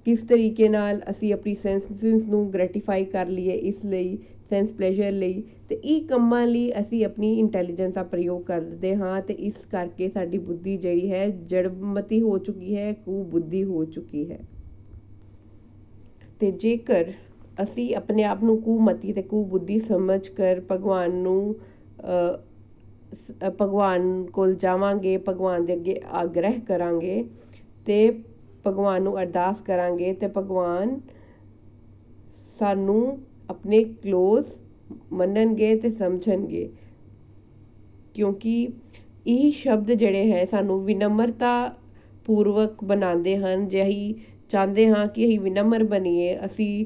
ਕਿਸ 0.05 0.19
ਤਰੀਕੇ 0.19 0.69
ਨਾਲ 0.69 1.01
ਅਸੀਂ 1.09 1.33
ਆਪਣੀ 1.33 1.53
ਸੈਂਸਸ 1.55 2.03
ਨੂੰ 2.03 2.53
ਗ੍ਰੈਟੀਫਾਈ 2.53 3.05
ਕਰ 3.05 3.27
ਲਈਏ 3.27 3.53
ਇਸ 3.53 3.85
ਲਈ 3.85 4.17
ਸੈਂਸ 4.49 4.71
ਪਲੇਜ਼ਰ 4.71 5.11
ਲਈ, 5.11 5.43
ਤੇ 5.69 5.75
ਇਹ 5.75 6.07
ਕੰਮਾਂ 6.07 6.45
ਲਈ 6.47 6.71
ਅਸੀਂ 6.79 7.05
ਆਪਣੀ 7.05 7.33
ਇੰਟੈਲੀਜੈਂਸ 7.39 7.93
ਦਾ 7.93 8.03
ਪ੍ਰਯੋਗ 8.03 8.41
ਕਰਦੇ 8.41 8.95
ਹਾਂ 8.95 9.21
ਤੇ 9.21 9.33
ਇਸ 9.33 9.65
ਕਰਕੇ 9.71 10.09
ਸਾਡੀ 10.09 10.37
ਬੁੱਧੀ 10.37 10.77
ਜਿਹੜੀ 10.77 11.11
ਹੈ 11.11 11.27
ਜੜਮਤੀ 11.29 12.21
ਹੋ 12.21 12.37
ਚੁੱਕੀ 12.37 12.75
ਹੈ 12.75 12.91
ਕੁ 13.05 13.23
ਬੁੱਧੀ 13.23 13.63
ਹੋ 13.63 13.83
ਚੁੱਕੀ 13.85 14.29
ਹੈ। 14.31 14.39
ਤੇ 16.39 16.51
ਜੇਕਰ 16.51 17.11
ਅਸੀਂ 17.63 17.95
ਆਪਣੇ 17.95 18.23
ਆਪ 18.23 18.43
ਨੂੰ 18.43 18.61
ਕੁਮਤੀ 18.61 19.13
ਤੇ 19.13 19.21
ਕੁਬੁੱਧੀ 19.21 19.79
ਸਮਝ 19.79 20.27
ਕਰ 20.27 20.61
ਭਗਵਾਨ 20.71 21.15
ਨੂੰ 21.15 21.55
ਭਗਵਾਨ 23.61 24.25
ਕੋਲ 24.25 24.55
ਜਾਵਾਂਗੇ, 24.55 25.17
ਭਗਵਾਨ 25.17 25.65
ਦੇ 25.65 25.73
ਅੱਗੇ 25.73 25.99
ਆਗ੍ਰਹਿ 26.11 26.59
ਕਰਾਂਗੇ 26.59 27.23
ਤੇ 27.85 28.11
ਭਗਵਾਨ 28.67 29.01
ਨੂੰ 29.03 29.21
ਅਰਦਾਸ 29.21 29.61
ਕਰਾਂਗੇ 29.61 30.13
ਤੇ 30.13 30.27
ਭਗਵਾਨ 30.27 30.99
ਸਾਨੂੰ 32.59 33.17
ਆਪਣੇ 33.49 33.83
ਕਲੋਜ਼ 33.83 34.47
ਮੰਨਣਗੇ 35.13 35.75
ਤੇ 35.75 35.89
ਸਮਝਣਗੇ। 35.89 36.69
ਕਿਉਂਕਿ 38.13 38.67
ਇਹ 39.27 39.51
ਸ਼ਬਦ 39.51 39.91
ਜਿਹੜੇ 39.91 40.31
ਹੈ, 40.31 40.45
ਸਾਨੂੰ 40.45 40.83
ਵਿਨਮਰਤਾ 40.85 41.75
ਪੂਰਵਕ 42.25 42.83
ਬਣਾਉਂਦੇ 42.83 43.37
ਹਨ, 43.37 43.67
ਜੇ 43.67 43.83
ਅਸੀਂ 43.83 44.13
ਚਾਹੁੰਦੇ 44.49 44.87
ਹਾਂ 44.87 45.07
ਕਿ 45.07 45.25
ਅਸੀਂ 45.25 45.39
ਵਿਨਮਰ 45.39 45.83
ਬਣੀਏ, 45.83 46.37
ਅਸੀਂ 46.45 46.85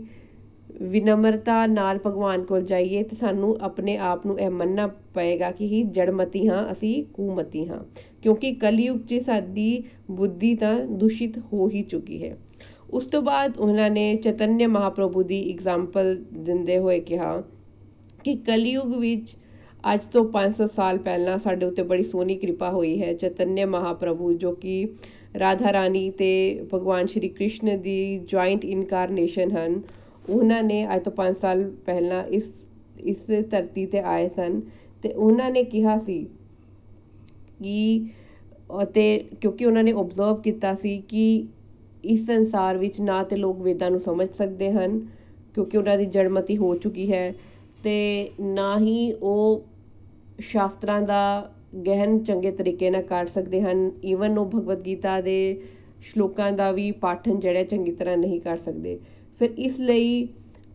ਵਿਨਮਰਤਾ 0.69 1.65
ਨਾਲ 1.65 1.99
ਭਗਵਾਨ 2.07 2.43
ਕੋਲ 2.43 2.61
ਜਾਈਏ 2.61 3.03
ਤੇ 3.03 3.15
ਸਾਨੂੰ 3.15 3.57
ਆਪਣੇ 3.61 3.97
ਆਪ 3.97 4.25
ਨੂੰ 4.25 4.39
ਇਹ 4.39 4.49
ਮੰਨਣਾ 4.49 4.87
ਪਏਗਾ 5.13 5.51
ਕਿ 5.51 5.65
ਹੀ 5.65 5.83
ਜੜਮਤੀ 5.83 6.47
ਹਾਂ, 6.47 6.71
ਅਸੀਂ 6.71 7.03
ਕੁਮਤੀ 7.03 7.67
ਹਾਂ। 7.67 7.79
ਕਿਉਂਕਿ 8.21 8.53
ਕਲਯੁਗ 8.53 8.97
'ਚ 8.99 9.21
ਸਾਡੀ 9.25 9.83
ਬੁੱਧੀ 10.11 10.55
ਤਾਂ 10.55 10.75
ਦੂਸ਼ਿਤ 10.79 11.37
ਹੋ 11.53 11.69
ਹੀ 11.69 11.83
ਚੁੱਕੀ 11.83 12.23
ਹੈ। 12.23 12.37
ਉਸ 12.89 13.05
ਤੋਂ 13.05 13.21
ਬਾਅਦ 13.21 13.57
ਉਹਨਾਂ 13.57 13.89
ਨੇ 13.89 14.15
ਚੈਤਨਯ 14.15 14.67
ਮਹਾਪ੍ਰਭੂ 14.67 15.23
ਦੀ 15.23 15.41
ਐਗਜ਼ਾਮਪਲ 15.51 16.15
ਦਿੰਦੇ 16.33 16.77
ਹੋਏ 16.77 16.99
ਕਿਹਾ 16.99 17.43
ਕਿ 18.23 18.35
ਕਲਯੁਗ 18.35 18.93
ਵਿੱਚ 18.95 19.35
ਅੱਜ 19.93 20.05
ਤੋਂ 20.05 20.23
500 20.25 20.67
ਸਾਲ 20.67 20.97
ਪਹਿਲਾਂ 20.97 21.37
ਸਾਡੇ 21.37 21.65
ਉੱਤੇ 21.65 21.83
ਬੜੀ 21.83 22.03
ਸੋਹਣੀ 22.03 22.35
ਕਿਰਪਾ 22.35 22.71
ਹੋਈ 22.71 23.01
ਹੈ 23.01 23.13
ਚੈਤਨਯ 23.13 23.65
ਮਹਾਪ੍ਰਭੂ, 23.65 24.33
ਜੋ 24.33 24.51
ਕਿ 24.51 24.87
ਰਾਧਾ 25.39 25.73
ਰਾਣੀ 25.73 26.09
ਤੇ 26.11 26.29
ਭਗਵਾਨ 26.73 27.05
ਸ਼੍ਰੀ 27.05 27.29
ਕ੍ਰਿਸ਼ਨ 27.29 27.81
ਦੀ 27.81 28.19
ਜੁਆਇੰਟ 28.19 28.65
ਇਨਕਾਰਨੇਸ਼ਨ 28.65 29.51
ਹਨ। 29.51 29.81
ਉਹਨਾਂ 30.29 30.61
ਨੇ 30.63 30.85
ਅੱਜ 30.95 31.03
ਤੋਂ 31.03 31.11
5 31.17 31.33
ਸਾਲ 31.41 31.63
ਪਹਿਲਾਂ 31.85 32.23
ਇਸ 32.31 32.43
ਇਸ 33.05 33.25
ਧਰਤੀ 33.51 33.85
ਤੇ 33.85 33.99
ਆਏ 34.07 34.27
ਸਨ 34.29 34.59
ਤੇ 35.03 35.09
ਉਹਨਾਂ 35.09 35.49
ਨੇ 35.51 35.63
ਕਿਹਾ 35.65 35.97
ਸੀ 35.97 36.23
ਕਿ, 37.59 38.07
ਅਤੇ 38.83 39.17
ਕਿਉਂਕਿ 39.41 39.65
ਉਹਨਾਂ 39.65 39.83
ਨੇ 39.83 39.91
ਆਬਜ਼ਰਵ 39.93 40.41
ਕੀਤਾ 40.41 40.73
ਸੀ 40.75 40.97
ਕਿ 41.09 41.45
ਇਸ 42.05 42.25
ਸੰਸਾਰ 42.25 42.77
ਵਿੱਚ 42.77 42.99
ਨਾ 43.01 43.23
ਤੇ 43.23 43.35
ਲੋਕ 43.35 43.61
ਵੇਦਾਂ 43.61 43.89
ਨੂੰ 43.91 43.99
ਸਮਝ 43.99 44.27
ਸਕਦੇ 44.31 44.71
ਹਨ, 44.71 44.99
ਕਿਉਂਕਿ 45.55 45.77
ਉਹਨਾਂ 45.77 45.97
ਦੀ 45.97 46.05
ਜੜਮਤੀ 46.07 46.57
ਹੋ 46.57 46.73
ਚੁੱਕੀ 46.75 47.11
ਹੈ 47.11 47.33
ਤੇ 47.83 47.95
ਨਾ 48.41 48.77
ਹੀ 48.79 49.11
ਉਹ 49.13 49.63
ਸ਼ਾਸਤਰਾਂ 50.41 51.01
ਦਾ 51.01 51.21
ਗਹਿਨ 51.85 52.17
ਚੰਗੇ 52.19 52.51
ਤਰੀਕੇ 52.51 52.89
ਨਾਲ 52.89 53.01
ਕਰ 53.03 53.27
ਸਕਦੇ 53.27 53.61
ਹਨ 53.61 53.89
ਈਵਨ 54.05 54.37
ਉਹ 54.37 54.45
ਭਗਵਦ 54.49 54.81
ਗੀਤਾ 54.85 55.19
ਦੇ 55.21 55.37
ਸ਼ਲੋਕਾਂ 56.03 56.51
ਦਾ 56.51 56.71
ਵੀ 56.71 56.91
ਪਾਠਨ 57.01 57.39
ਜਿਹੜਾ 57.39 57.63
ਚੰਗੀ 57.63 57.91
ਤਰ੍ਹਾਂ 57.91 58.17
ਨਹੀਂ 58.17 58.39
ਕਰ 58.41 58.57
ਸਕਦੇ। 58.57 58.97
ਫਿਰ 59.39 59.53
ਇਸ 59.57 59.79
ਲਈ 59.79 60.27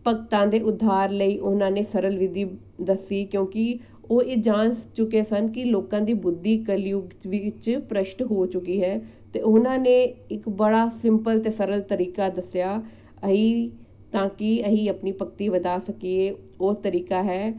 ਭਗਤਾਂ 0.05 0.45
ਦੇ 0.47 0.59
ਉਧਾਰ 0.61 1.11
ਲਈ 1.11 1.37
ਉਹਨਾਂ 1.37 1.71
ਨੇ 1.71 1.83
ਸਰਲ 1.83 2.17
ਵਿਧੀ 2.17 2.45
ਦੱਸੀ 2.81 3.23
ਕਿਉਂਕਿ 3.25 3.77
ਉਹ 4.11 4.21
ਇਹ 4.21 4.37
ਜਾਣ 4.37 4.73
ਚੁੱਕੇ 4.95 5.23
ਸਨ 5.23 5.47
ਕਿ 5.47 5.63
ਲੋਕਾਂ 5.63 6.01
ਦੀ 6.01 6.13
ਬੁੱਧੀ 6.13 6.57
ਕਲਯੁਗ 6.63 7.27
ਵਿੱਚ 7.27 7.69
ਪ੍ਰਸ਼ਟ 7.89 8.21
ਹੋ 8.21 8.45
ਚੁੱਕੀ 8.45 8.81
ਹੈ 8.83 8.99
ਤੇ 9.33 9.41
ਉਹਨਾਂ 9.41 9.77
ਨੇ 9.79 10.01
ਇੱਕ 10.31 10.49
ਬੜਾ 10.49 10.87
ਸਿੰਪਲ 10.93 11.39
ਤੇ 11.39 11.51
ਸਰਲ 11.51 11.81
ਤਰੀਕਾ 11.81 12.29
ਦੱਸਿਆ, 12.29 12.81
ਅਹੀ 13.25 13.71
ਤਾਂ 14.13 14.27
ਕਿ 14.29 14.61
ਅਸੀਂ 14.67 14.89
ਆਪਣੀ 14.89 15.11
ਭਗਤੀ 15.11 15.47
ਵਧਾ 15.49 15.77
ਸਕੀਏ, 15.79 16.33
ਉਹ 16.61 16.73
ਤਰੀਕਾ 16.73 17.23
ਹੈ 17.23 17.53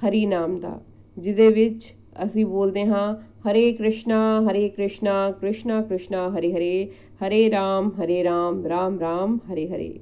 ਹਰੀ 0.00 0.24
ਨਾਮ 0.26 0.58
ਦਾ, 0.60 0.78
ਜਿਹਦੇ 1.16 1.48
ਵਿੱਚ 1.48 1.92
ਅਸੀਂ 2.24 2.44
ਬੋਲਦੇ 2.46 2.84
ਹਾਂ, 2.86 3.14
ਹਰੇ 3.46 3.72
ਕ੍ਰਿਸ਼ਨਾ 3.72 4.20
ਹਰੇ 4.50 4.68
ਕ੍ਰਿਸ਼ਨਾ 4.68 5.30
ਕ੍ਰਿਸ਼ਨਾ 5.30 5.80
ਕ੍ਰਿਸ਼ਨਾ 5.82 6.28
ਹਰੇ 6.30 6.52
ਹਰੇ 6.52 6.90
ਹਰੇ 7.20 7.50
ਰਾਮ 7.50 7.90
ਹਰੇ 7.94 8.22
ਰਾਮ 8.24 8.64
ਰਾਮ 8.66 8.98
ਰਾਮ, 8.98 9.38
ਹਰੇ 9.52 9.68
ਹਰੇ। 9.68 9.92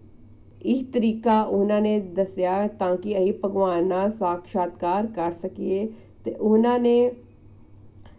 ਇਹ 0.63 0.85
ਤਰੀਕਾ 0.85 1.41
ਉਹਨਾਂ 1.43 1.81
ਨੇ 1.81 1.99
ਦੱਸਿਆ 2.01 2.67
ਤਾਂ 2.69 2.97
ਕਿ 2.97 3.19
ਅਸੀਂ 3.19 3.33
ਭਗਵਾਨ 3.45 3.87
ਨਾਲ 3.87 4.11
ਸਾਖਸ਼ਾਤਕਾਰ 4.13 5.07
ਕਰ 5.07 5.33
ਸਕੀਏ 5.33 5.89
ਤੇ 6.25 6.35
ਉਹਨਾਂ 6.35 6.79
ਨੇ 6.79 7.11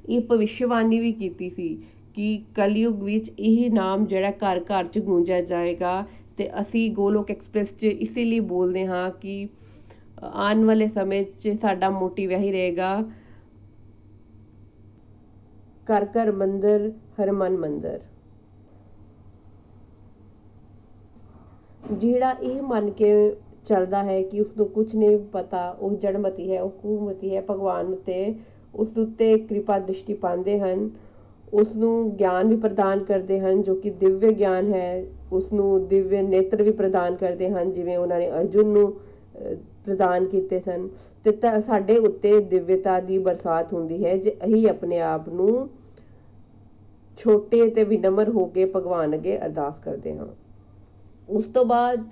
ਇਹ 0.10 0.22
ਭਵਿਸ਼ਵਾਣੀ 0.22 1.00
ਵੀ 1.00 1.12
ਕੀਤੀ 1.12 1.50
ਸੀ 1.50 1.78
ਕਿ 2.14 2.44
ਕਲਯੁਗ 2.56 3.04
ਵਿੱਚ 3.04 3.32
ਇਹ 3.40 3.72
ਨਾਮ 3.72 4.06
ਜਿਹੜਾ 4.06 4.32
ਘਰ 4.32 4.60
ਘਰ 4.60 4.86
'ਚ 4.86 5.00
ਗੂੰਜਿਆ 5.00 5.42
ਜਾਏਗਾ 5.42 6.06
ਤੇ 6.38 6.50
ਅਸੀਂ 6.62 6.90
ਗੋਲੋਕ 6.92 7.32
ਐਕਸਪ੍ਰੈਸ 7.32 7.74
'ਚ 7.74 7.84
ਇਸੇ 7.84 8.26
ਲਈ 8.26 8.40
ਬੋਲਦੇ 8.40 8.86
ਹਾਂ 8.86 9.10
ਕਿ 9.12 9.48
ਆਉਣ 10.24 10.64
ਵਾਲੇ 10.66 10.88
ਸਮੇਂ 10.88 11.24
'ਚ 11.24 11.58
ਸਾਡਾ 11.62 11.90
ਮੋਟਿਵ 11.90 12.32
ਇਹੀ 12.32 12.52
ਰਹੇਗਾ। 12.52 13.04
ਘਰ 15.88 16.06
ਘਰ 16.06 16.32
ਮੰਦਰ 16.32 16.92
ਹਰ 17.22 17.32
ਮਨ 17.32 17.58
ਮੰਦਰ। 17.58 18.00
ਜਿਹੜਾ 21.92 22.32
ਇਹ 22.34 22.62
ਮੰਨ 22.62 22.90
ਕੇ 22.92 23.12
ਚੱਲਦਾ 23.66 24.04
ਹੈ 24.04 24.22
ਕਿ 24.22 24.40
ਉਸ 24.42 24.56
ਨੂੰ 24.58 24.68
ਕੁਝ 24.68 24.96
ਨਹੀਂ 24.96 25.18
ਪਤਾ, 25.32 25.70
ਉਹ 25.72 25.96
ਜੜਮਤੀ 25.96 26.52
ਹੈ, 26.52 26.62
ਉਹ 26.62 26.70
ਕੁਮਤੀ 26.72 27.36
ਹੈ, 27.36 27.42
ਭਗਵਾਨ 27.42 27.94
ਉਤੇ 27.94 28.34
ਉਸ 28.74 28.98
ਉੱਤੇ 28.98 29.38
ਕਿਰਪਾ 29.40 29.78
ਦ੍ਰਿਸ਼ਟੀ 29.80 30.14
ਪਾਉਂਦੇ 30.16 30.60
ਹਨ 30.60 30.90
ਉਸ 31.54 31.76
ਨੂੰ 31.76 32.10
ਗਿਆਨ 32.12 32.48
ਵੀ 32.48 32.56
ਪ੍ਰਦਾਨ 32.56 33.04
ਕਰਦੇ 33.04 33.40
ਹਨ, 33.40 33.62
ਜੋ 33.64 33.76
ਕਿ 33.76 33.90
ਦਿਵਯ 33.90 34.32
ਗਿਆਨ 34.34 34.74
ਹੈ 34.74 35.06
ਉਸ 35.32 35.52
ਨੂੰ 35.54 35.88
ਦਿਵਯ 35.88 36.22
ਨੇਤਰ 36.24 36.64
ਵੀ 36.64 36.72
ਪ੍ਰਦਾਨ 36.72 37.16
ਕਰਦੇ 37.16 37.50
ਹਨ, 37.50 37.72
ਜਿਵੇਂ 37.74 37.98
ਉਹਨਾਂ 37.98 38.20
ਨੇ 38.20 38.30
ਅਰਜੁਨ 38.32 38.68
ਨੂੰ 38.68 38.92
ਪ੍ਰਦਾਨ 39.86 40.26
ਕੀਤੇ 40.26 40.60
ਸਨ। 40.60 40.88
ਤੇ 41.26 41.32
ਸਾਡੇ 41.62 41.98
ਉੱਤੇ 41.98 42.40
ਦਿਵਯਤਾ 42.42 43.00
ਦੀ 43.00 43.18
ਬਰਸਾਤ 43.20 43.74
ਹੁੰਦੀ 43.74 44.04
ਹੈ, 44.06 44.16
ਜੇ 44.18 44.36
ਅਸੀਂ 44.46 44.68
ਆਪਣੇ 44.70 45.00
ਆਪ 45.02 45.30
ਨੂੰ 45.30 45.70
ਛੋਟੇ 47.18 47.70
ਤੇ 47.70 47.84
ਵਿਨਮਰ 47.84 48.30
ਹੋ 48.30 48.46
ਕੇ 48.46 48.66
ਭਗਵਾਨ 48.66 49.16
ਅੱਗੇ 49.16 49.38
ਅਰਦਾਸ 49.38 49.80
ਕਰਦੇ 49.80 50.18
ਹਾਂ। 50.18 50.28
ਉਸ 51.29 51.45
ਤੋਂ 51.45 51.65
ਬਾਅਦ 51.65 52.05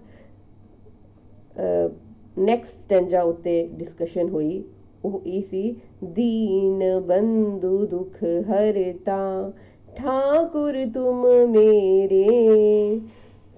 ਨੈਕਸਟ 2.38 2.72
ਸਟੈਂਜਾ 2.74 3.22
ਉੱਤੇ 3.22 3.62
ਡਿਸਕਸ਼ਨ 3.72 4.28
ਹੋਈ 4.28 4.62
ਉਹ 5.04 5.20
ਇਹ 5.26 5.42
ਸੀ 5.42 5.76
ਦੀਨ 6.04 7.00
ਬੰਦੂ 7.00 7.86
ਦੁਖ 7.86 8.22
ਹਰਤਾ 8.24 9.52
ठाकुर 9.96 10.76
तुम 10.94 11.24
मेरे 11.48 12.26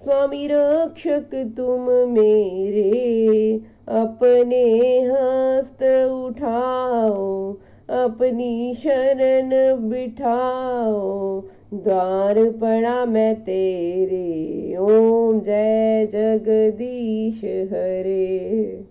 स्वामी 0.01 0.47
रक्षक 0.47 1.35
तुम 1.57 1.89
मेरे 2.09 2.91
अपने 3.93 4.63
हस्त 5.01 5.83
उठाओ 6.11 7.27
अपनी 7.97 8.73
शरण 8.73 9.51
बिठाओ 9.89 11.41
द्वार 11.75 12.39
पड़ा 12.59 13.05
मैं 13.07 13.33
तेरे 13.43 14.77
ओम 14.79 15.39
जय 15.41 16.07
जगदीश 16.11 17.45
हरे 17.69 18.83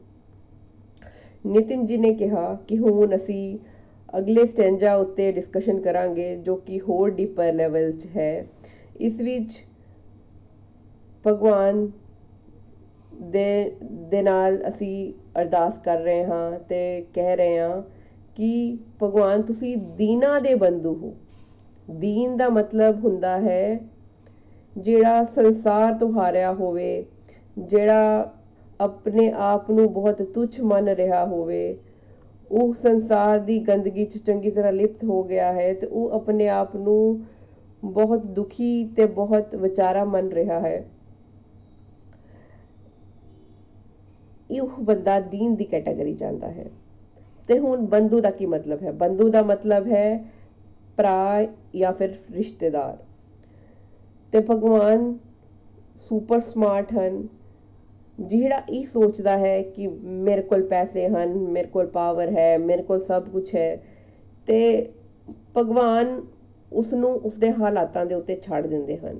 ਨਿਤਿਨ 1.44 1.84
ਜੀ 1.86 1.96
ਨੇ 1.96 2.12
ਕਿਹਾ 2.14 2.54
ਕਿ 2.68 2.78
ਹੁਣ 2.78 3.14
ਅਸੀਂ 3.16 3.58
ਅਗਲੇ 4.16 4.44
ਸਟੈਂਜਾ 4.46 4.94
ਉੱਤੇ 4.96 5.30
ਡਿਸਕਸ਼ਨ 5.32 5.80
ਕਰਾਂਗੇ 5.80 6.34
ਜੋ 6.36 6.56
ਕਿ 6.56 6.80
ਹੋਰ 6.80 7.10
ਡੀਪਰ 7.10 7.52
ਲੈਵਲ 7.52 7.90
'ਚ 7.92 8.06
ਹੈ 8.16 8.46
ਇਸ 9.00 9.20
ਵਿੱਚ 9.20 9.58
ਭਗਵਾਨ 11.24 11.86
ਦੇ 13.30 13.72
ਦੇ 14.10 14.22
ਨਾਲ 14.22 14.58
ਅਸੀਂ 14.68 15.12
ਅਰਦਾਸ 15.40 15.78
ਕਰ 15.78 16.00
ਰਹੇ 16.00 16.24
ਹਾਂ 16.24 16.58
ਤੇ 16.58 17.04
ਕਹਿ 17.14 17.36
ਰਹੇ 17.36 17.58
ਹਾਂ 17.58 17.82
ਕਿ 18.36 18.78
ਭਗਵਾਨ 19.02 19.42
ਤੁਸੀਂ 19.42 19.76
ਦੀਨਾ 19.96 20.38
ਦੇ 20.38 20.54
ਬੰਦੂ 20.54 20.94
ਹੋ 20.94 21.14
ਦੀਨ 21.89 22.37
ਦਾ 22.37 22.49
ਮਤਲਬ 22.49 23.05
ਹੁੰਦਾ 23.05 23.39
ਹੈ 23.39 23.79
ਜਿਹੜਾ 24.77 25.23
ਸੰਸਾਰ 25.23 25.93
ਤੋਂ 25.93 26.11
ਹਾਰਿਆ 26.13 26.53
ਹੋਵੇ, 26.53 27.05
ਜਿਹੜਾ 27.57 28.33
ਆਪਣੇ 28.79 29.31
ਆਪ 29.31 29.71
ਨੂੰ 29.71 29.93
ਬਹੁਤ 29.93 30.21
ਤੁੱਛ 30.21 30.61
ਮੰਨ 30.61 30.89
ਰਿਹਾ 30.89 31.25
ਹੋਵੇ, 31.25 31.77
ਉਹ 32.51 32.73
ਸੰਸਾਰ 32.73 33.39
ਦੀ 33.39 33.59
ਗੰਦਗੀ 33.59 34.05
'ਚ 34.05 34.17
ਚੰਗੀ 34.17 34.51
ਤਰ੍ਹਾਂ 34.51 34.73
ਲਿਪਤ 34.73 35.03
ਹੋ 35.03 35.23
ਗਿਆ 35.23 35.53
ਹੈ 35.53 35.73
ਤੇ 35.73 35.87
ਉਹ 35.87 36.11
ਆਪਣੇ 36.11 36.49
ਆਪ 36.49 36.75
ਨੂੰ 36.75 37.25
ਬਹੁਤ 37.85 38.25
ਦੁਖੀ 38.25 38.85
ਤੇ 38.95 39.05
ਬਹੁਤ 39.05 39.55
ਵਿਚਾਰਾ 39.55 40.03
ਮੰਨ 40.05 40.29
ਰਿਹਾ 40.29 40.59
ਹੈ। 40.59 40.85
ਇਹ 44.49 44.61
ਬੰਦਾ 44.61 45.19
ਦੀਨ 45.19 45.55
ਦੀ 45.55 45.65
ਕੈਟਾਗਰੀ 45.65 46.13
ਜਾਂਦਾ 46.13 46.47
ਹੈ। 46.47 46.65
ਤੇ 47.47 47.59
ਹੁਣ 47.59 47.85
ਬੰਦੂ 47.85 48.19
ਦਾ 48.19 48.31
ਕੀ 48.31 48.45
ਮਤਲਬ 48.45 48.83
ਹੈ? 48.83 48.91
ਬੰਦੂ 48.91 49.29
ਦਾ 49.29 49.41
ਮਤਲਬ 49.41 49.87
ਹੈ 49.87 50.25
ਭਰਾ 50.97 51.45
ਜਾਂ 51.75 51.93
ਫਿਰ 51.93 52.13
ਰਿਸ਼ਤੇਦਾਰ। 52.31 52.97
ਤੇ 54.31 54.39
ਭਗਵਾਨ 54.39 55.17
ਸੁਪਰ 55.95 56.39
ਸਮਾਰਟ 56.39 56.93
ਹਨ, 56.93 57.27
ਜਿਹੜਾ 58.19 58.61
ਇਹ 58.69 58.85
ਸੋਚਦਾ 58.85 59.37
ਹੈ 59.37 59.61
ਕਿ 59.61 59.87
ਮੇਰੇ 59.87 60.41
ਕੋਲ 60.41 60.63
ਪੈਸੇ 60.63 61.07
ਹਨ, 61.09 61.37
ਮੇਰੇ 61.37 61.67
ਕੋਲ 61.67 61.87
ਪਾਵਰ 61.87 62.31
ਹੈ, 62.31 62.57
ਮੇਰੇ 62.57 62.83
ਕੋਲ 62.83 62.99
ਸਭ 62.99 63.29
ਕੁਝ 63.29 63.55
ਹੈ, 63.55 63.83
ਤੇ 64.47 64.89
ਭਗਵਾਨ 65.57 66.21
ਉਸ 66.73 66.93
ਨੂੰ 66.93 67.11
ਉਸਦੇ 67.11 67.51
ਹਾਲਾਤਾਂ 67.51 68.05
ਦੇ 68.05 68.15
ਉੱਤੇ 68.15 68.39
ਛੱਡ 68.41 68.67
ਦਿੰਦੇ 68.67 68.97
ਹਨ। 68.97 69.19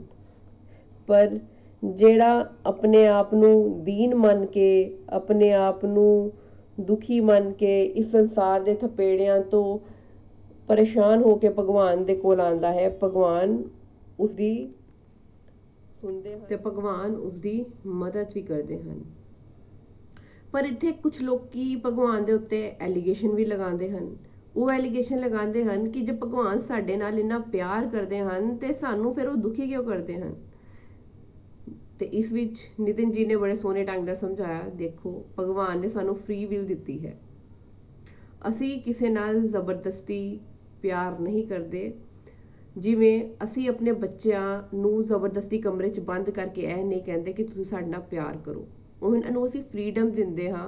ਪਰ 1.07 1.39
ਜਿਹੜਾ 1.83 2.49
ਆਪਣੇ 2.65 3.07
ਆਪ 3.07 3.33
ਨੂੰ 3.33 3.83
ਦੀਨ 3.83 4.15
ਮੰਨ 4.15 4.45
ਕੇ, 4.45 4.97
ਆਪਣੇ 5.09 5.53
ਆਪ 5.53 5.85
ਨੂੰ 5.85 6.31
ਦੁਖੀ 6.79 7.19
ਮੰਨ 7.19 7.51
ਕੇ 7.51 7.83
ਇਸ 7.83 8.11
ਸੰਸਾਰ 8.11 8.61
ਦੇ 8.61 8.75
ਥਪੇੜਿਆਂ 8.75 9.39
ਤੋਂ 9.41 9.79
ਪਰੇਸ਼ਾਨ 10.67 11.21
ਹੋ 11.21 11.35
ਕੇ 11.35 11.49
ਭਗਵਾਨ 11.49 12.05
ਦੇ 12.05 12.15
ਕੋਲ 12.15 12.41
ਆਂਦਾ 12.41 12.71
ਹੈ, 12.73 12.97
ਭਗਵਾਨ 13.03 13.63
ਉਸ 14.19 14.31
ਦੀ 14.31 14.73
ਸੁਣਦੇ 16.01 16.33
ਹਨ। 16.33 16.39
ਤੇ 16.39 16.55
ਭਗਵਾਨ 16.55 17.15
ਉਸ 17.15 17.39
ਦੀ 17.39 17.65
ਮਦਦ 17.85 18.27
ਵੀ 18.35 18.41
ਕਰਦੇ 18.41 18.79
ਹਨ। 18.79 19.01
ਪਰ 20.51 20.65
ਇੱਥੇ 20.65 20.91
ਕੁਝ 20.91 21.21
ਲੋਕੀ 21.21 21.75
ਭਗਵਾਨ 21.85 22.25
ਦੇ 22.25 22.33
ਉੱਤੇ 22.33 22.71
ਐਲੀਗੇਸ਼ਨ 22.79 23.29
ਵੀ 23.29 23.45
ਲਗਾਉਂਦੇ 23.45 23.89
ਹਨ। 23.89 24.17
ਉਹ 24.55 24.71
ਐਲੀਗੇਸ਼ਨ 24.71 25.19
ਲਗਾਉਂਦੇ 25.19 25.63
ਹਨ 25.63 25.89
ਕਿ 25.89 26.01
ਜੇ 26.01 26.11
ਭਗਵਾਨ 26.11 26.59
ਸਾਡੇ 26.59 26.97
ਨਾਲ 26.97 27.19
ਇੰਨਾ 27.19 27.39
ਪਿਆਰ 27.39 27.87
ਕਰਦੇ 27.87 28.19
ਹਨ, 28.19 28.57
ਤੇ 28.57 28.73
ਸਾਨੂੰ 28.73 29.15
ਫਿਰ 29.15 29.27
ਉਹ 29.27 29.35
ਦੁਖੀ 29.35 29.67
ਕਿਉਂ 29.67 29.83
ਕਰਦੇ 29.83 30.15
ਹਨ? 30.15 30.35
ਤੇ 31.99 32.05
ਇਸ 32.05 32.31
ਵਿੱਚ 32.31 32.59
ਨਿਤਿਨ 32.79 33.11
ਜੀ 33.11 33.25
ਨੇ 33.25 33.35
ਬੜੇ 33.35 33.55
ਸੋਹਣੇ 33.55 33.83
ਢੰਗ 33.83 34.05
ਨਾਲ 34.05 34.15
ਸਮਝਾਇਆ, 34.15 34.61
ਦੇਖੋ, 34.75 35.25
ਭਗਵਾਨ 35.39 35.79
ਨੇ 35.79 35.87
ਸਾਨੂੰ 35.87 36.15
ਫ੍ਰੀ 36.15 36.45
ਵਿਲ 36.45 36.65
ਦਿੱਤੀ 36.65 37.05
ਹੈ। 37.05 37.19
ਅਸੀਂ 38.47 38.81
ਕਿਸੇ 38.81 39.09
ਨਾਲ 39.09 39.47
ਜ਼ਬਰਦਸਤੀ 39.47 40.39
ਪਿਆਰ 40.87 41.19
ਨਹੀਂ 41.19 41.45
ਕਰਦੇ। 41.47 41.91
ਜਿਵੇਂ 42.77 43.13
ਅਸੀਂ 43.43 43.69
ਆਪਣੇ 43.69 43.91
ਬੱਚਿਆਂ 43.91 44.75
ਨੂੰ 44.75 45.03
ਜ਼ਬਰਦਸਤੀ 45.03 45.57
ਕਮਰੇ 45.61 45.89
'ਚ 45.89 45.99
ਬੰਦ 45.99 46.29
ਕਰਕੇ 46.29 46.61
ਇਹ 46.61 46.83
ਨਹੀਂ 46.85 47.01
ਕਹਿੰਦੇ 47.03 47.33
ਕਿ 47.33 47.43
ਤੁਸੀਂ 47.43 47.65
ਸਾਡੇ 47.65 47.87
ਨਾਲ 47.87 48.01
ਪਿਆਰ 48.01 48.37
ਕਰੋ। 48.37 48.67
ਉਹਨਾਂ 49.03 49.31
ਨੂੰ 49.31 49.45
ਅਸੀਂ 49.45 49.63
ਫਰੀडम 49.63 50.09
ਦਿੰਦੇ 50.11 50.49
ਹਾਂ 50.51 50.67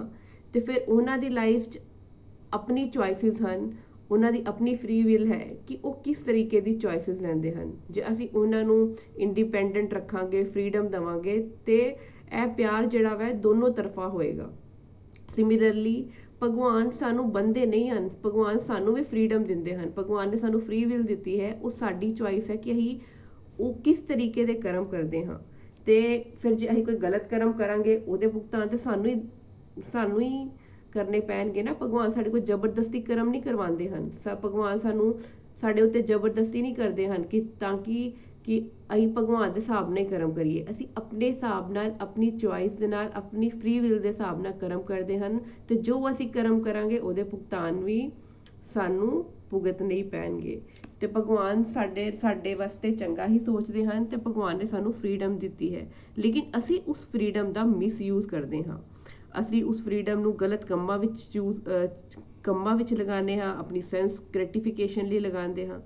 ਤੇ 0.54 0.60
ਫਿਰ 0.60 0.82
ਉਹਨਾਂ 0.88 1.18
ਦੀ 1.18 1.30
ਲਾਈਫ 1.30 1.70
'ਚ 1.70 1.80
ਆਪਣੀ 2.54 2.88
ਚੁਆਇਸਿਸ 2.90 3.42
ਹਨ। 3.42 3.72
ਉਹਨਾਂ 4.12 4.32
ਦੀ 4.32 4.44
ਆਪਣੀ 4.48 4.74
ਫ੍ਰੀ 4.76 5.02
ਵਿਲ 5.04 5.28
ਹੈ 5.28 5.46
ਕਿ 5.68 5.78
ਉਹ 5.86 5.94
ਕਿਸ 5.94 6.18
ਤਰੀਕੇ 6.18 6.62
ਦੀ 6.62 6.74
ਚੁਆਇਸਿਸ 6.76 7.22
ਲੈਂਦੇ 7.22 7.52
ਹਨ। 7.52 7.74
ਜੇ 7.92 8.04
ਅਸੀਂ 8.12 8.28
ਉਹਨਾਂ 8.36 8.64
ਨੂੰ 8.64 8.96
ਇੰਡੀਪੈਂਡੈਂਟ 9.18 9.94
ਰੱਖਾਂਗੇ 9.94 10.44
ਫਰੀडम 10.44 10.88
ਦਵਾਂਗੇ 10.90 11.38
ਤੇ 11.66 11.78
ਇਹ 11.78 12.48
ਪਿਆਰ 12.48 12.86
ਜਿਹੜਾ 12.86 13.16
ਵੈ 13.16 13.32
ਦੋਨੋਂ 13.34 13.70
ਤਰਫਾ 13.70 14.08
ਹੋਏਗਾ। 14.08 14.50
ਸਿਮਿਲਰਲੀ 15.36 15.96
ਭਗਵਾਨ 16.44 16.90
ਸਾਨੂੰ 16.92 17.32
ਬੰਦੇ 17.32 17.66
ਨਹੀਂ 17.66 17.90
ਹਨ, 17.90 18.10
ਭਗਵਾਨ 18.26 18.58
ਸਾਨੂੰ 18.58 18.94
ਵੀ 18.94 19.02
ਫ੍ਰੀडम 19.04 19.46
ਦਿੰਦੇ 19.46 19.76
ਹਨ, 19.76 19.92
ਭਗਵਾਨ 19.98 20.30
ਨੇ 20.30 20.38
ਸਾਨੂੰ 20.38 20.62
ਫ੍ਰੀ 20.62 20.84
ਵਿਲ 20.86 21.04
ਦਿੱਤੀ 21.04 21.40
ਹੈ, 21.42 21.60
ਉਹ 21.62 21.70
ਸਾਡੀ 21.70 22.12
ਚੁਆਇਸ 22.12 22.50
ਹੈ 22.50 22.56
ਕਿ 22.56 22.72
ਅਸੀਂ 22.72 23.00
ਉਹ 23.60 23.74
ਕਿਸ 23.74 24.00
ਤਰੀਕੇ 24.00 24.46
ਦੇ 24.46 24.54
ਕਰਮ 24.54 24.86
ਕਰਦੇ 24.86 25.26
ਹਾਂ। 25.26 25.40
ਤੇ 25.86 26.26
ਫਿਰ 26.42 26.54
ਜੇ 26.54 26.72
ਅਸੀਂ 26.72 26.86
ਕੋਈ 26.86 26.96
ਗਲਤ 26.96 27.28
ਕਰਮ 27.30 27.52
ਕਰਾਂਗੇ, 27.52 27.98
ਉਹਦੇ 28.08 28.28
ਭੁਗਤਾਨ 28.28 28.68
ਤੇ 28.68 28.78
ਸਾਨੂੰ 28.78 29.06
ਹੀ 29.06 29.22
ਸਾਨੂੰ 29.92 30.22
ਹੀ 30.22 30.50
ਕਰਨੇ 30.92 31.20
ਪੈਣਗੇ 31.20 31.64
ਨਾ। 31.64 31.74
ਭਗਵਾਨ 31.74 32.10
ਸਾਡੇ 32.10 32.30
ਕੋਲ 32.30 32.40
ਜ਼ਬਰਦਸਤੀ 32.40 33.02
ਕਰਮ 33.02 33.30
ਨਹੀਂ 33.30 33.42
ਕਰਵਾਉਂਦੇ 33.42 33.90
ਹਨ। 33.90 34.10
ਭਗਵਾਨ 34.46 34.78
ਸਾਨੂੰ 34.78 35.14
ਸਾਡੇ 35.62 35.82
ਉੱਤੇ 35.82 36.02
ਜ਼ਬਰਦਸਤੀ 36.02 36.62
ਨਹੀਂ 36.62 36.76
ਕਰਦੇ 36.76 37.08
ਹਨ 37.08 37.24
ਕਿ 37.24 37.42
ਤਾਂ 37.60 37.78
ਕਿ 37.78 38.12
ਕਿ 38.46 38.60
ਅਸੀਂ 38.94 39.08
ਭਗਵਾਨ 39.08 39.54
ਦੇ 39.54 39.60
ਹਿਸਾਬ 39.60 39.90
ਨਾਲ 39.94 40.06
ਕਰਮ 40.06 40.32
ਕਰੀਏ। 40.34 40.66
ਅਸੀਂ 40.72 40.88
ਆਪਣੇ 40.98 41.30
ਹਿਸਾਬ 41.30 41.72
ਨਾਲ, 41.72 41.92
ਆਪਣੀ 42.02 42.30
ਚੋਇਸ 42.32 42.72
ਦੇ 42.72 42.88
ਨਾਲ, 42.88 43.12
ਆਪਣੀ 43.16 43.50
ਫ੍ਰੀ 43.50 43.80
ਵਿਲ 43.80 44.00
ਦੇ 44.00 44.10
ਹਿਸਾਬ 44.10 44.42
ਨਾਲ 44.42 44.52
ਕਰਮ 44.52 44.82
ਕਰਦੇ 44.82 45.18
ਹਨ 45.20 45.40
ਤੇ 45.68 45.76
ਜੋ 45.76 46.10
ਅਸੀਂ 46.12 46.30
ਕਰਮ 46.30 46.62
ਕਰਾਂਗੇ, 46.62 46.98
ਉਹਦੇ 47.00 47.24
ਭੁਗਤਾਨ 47.24 47.84
ਵੀ 47.84 48.12
ਸਾਨੂੰ 48.74 49.26
ਭੁਗਤ 49.50 49.82
ਨਹੀਂ 49.82 50.04
ਪੈਣਗੇ। 50.04 50.62
ਤੇ 51.02 51.08
ਭਗਵਾਨ 51.08 51.64
ਸਾਡੇ 51.64 52.10
ਸਾਡੇ 52.12 52.54
ਵਾਸਤੇ 52.56 52.92
ਚੰਗਾ 52.92 53.26
ਹੀ 53.28 53.40
ਸੋਚਦੇ 53.40 53.86
ਹਨ 53.86 54.06
ਤੇ 54.06 54.18
ਭਗਵਾਨ 54.18 54.58
ਨੇ 54.58 54.66
ਸਾਨੂੰ 54.66 54.94
ਫ੍ਰੀडम 54.94 55.38
ਦਿੱਤੀ 55.40 55.76
ਹੈ। 55.76 55.88
ਲੇਕਿਨ 56.20 56.58
ਅਸੀਂ 56.58 56.80
ਉਸ 56.88 57.08
ਫ੍ਰੀडम 57.08 57.52
ਦਾ 57.54 57.64
ਮਿਸਯੂਜ਼ 57.64 58.28
ਕਰਦੇ 58.28 58.64
ਹਾਂ। 58.64 58.78
ਅਸੀਂ 59.42 59.64
ਉਸ 59.64 59.82
ਫ੍ਰੀडम 59.84 60.20
ਨੂੰ 60.20 60.36
ਗਲਤ 60.38 60.66
ਕੰਮਾਂ 60.66 60.98
ਵਿੱਚ 61.00 61.40
ਕੰਮਾਂ 62.44 62.76
ਵਿੱਚ 62.76 62.94
ਲਗਾਉਂਦੇ 62.94 63.40
ਹਾਂ, 63.40 63.56
ਆਪਣੀ 63.58 63.82
ਸੈਂਸ 63.82 64.20
ਗ੍ਰੈਟੀਫਿਕੇਸ਼ਨ 64.36 65.08
ਲਈ 65.08 65.20
ਲਗਾਉਂਦੇ 65.20 65.68
ਹਾਂ। 65.68 65.80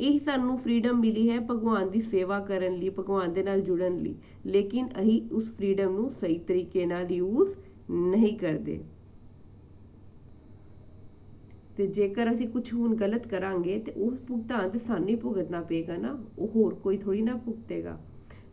ਇਹ 0.00 0.20
ਸਾਨੂੰ 0.20 0.58
ਫ੍ਰੀडम 0.58 0.92
ਮਿਲੀ 0.92 1.30
ਹੈ 1.30 1.40
ਭਗਵਾਨ 1.40 1.90
ਦੀ 1.90 2.00
ਸੇਵਾ 2.00 2.40
ਕਰਨ 2.40 2.76
ਲਈ, 2.76 2.88
ਭਗਵਾਨ 2.88 3.32
ਦੇ 3.32 3.42
ਨਾਲ 3.42 3.60
ਜੁੜਨ 3.60 3.98
ਲਈ। 3.98 4.14
ਲੇਕਿਨ 4.46 4.88
ਅਸੀਂ 5.00 5.22
ਉਸ 5.32 5.52
ਫ੍ਰੀडम 5.52 5.90
ਨੂੰ 5.90 6.10
ਸਹੀ 6.10 6.38
ਤਰੀਕੇ 6.38 6.86
ਨਾਲ 6.86 7.12
ਯੂਜ਼ 7.12 7.54
ਨਹੀਂ 7.90 8.38
ਕਰਦੇ। 8.38 8.80
ਤੇ 11.76 11.86
ਜੇਕਰ 11.86 12.34
ਅਸੀਂ 12.34 12.48
ਕੁਝ 12.48 12.74
ਹੁਣ 12.74 12.94
ਗਲਤ 12.94 13.26
ਕਰਾਂਗੇ, 13.26 13.78
ਤੇ 13.78 13.92
ਉਸ 13.92 14.18
ਭੁਗਤਾਨ 14.20 14.70
ਤੇ 14.70 14.78
ਸਾਨੂੰ 14.78 15.08
ਹੀ 15.08 15.16
ਭੁਗਤਣਾ 15.16 15.60
ਪਏਗਾ 15.60 15.96
ਨਾ। 15.96 16.24
ਉਹ 16.38 16.48
ਹੋਰ 16.48 16.74
ਕੋਈ 16.74 16.96
ਥੋੜੀ 16.96 17.22
ਨਾ 17.22 17.34
ਭੁਗਤੇਗਾ। 17.34 18.00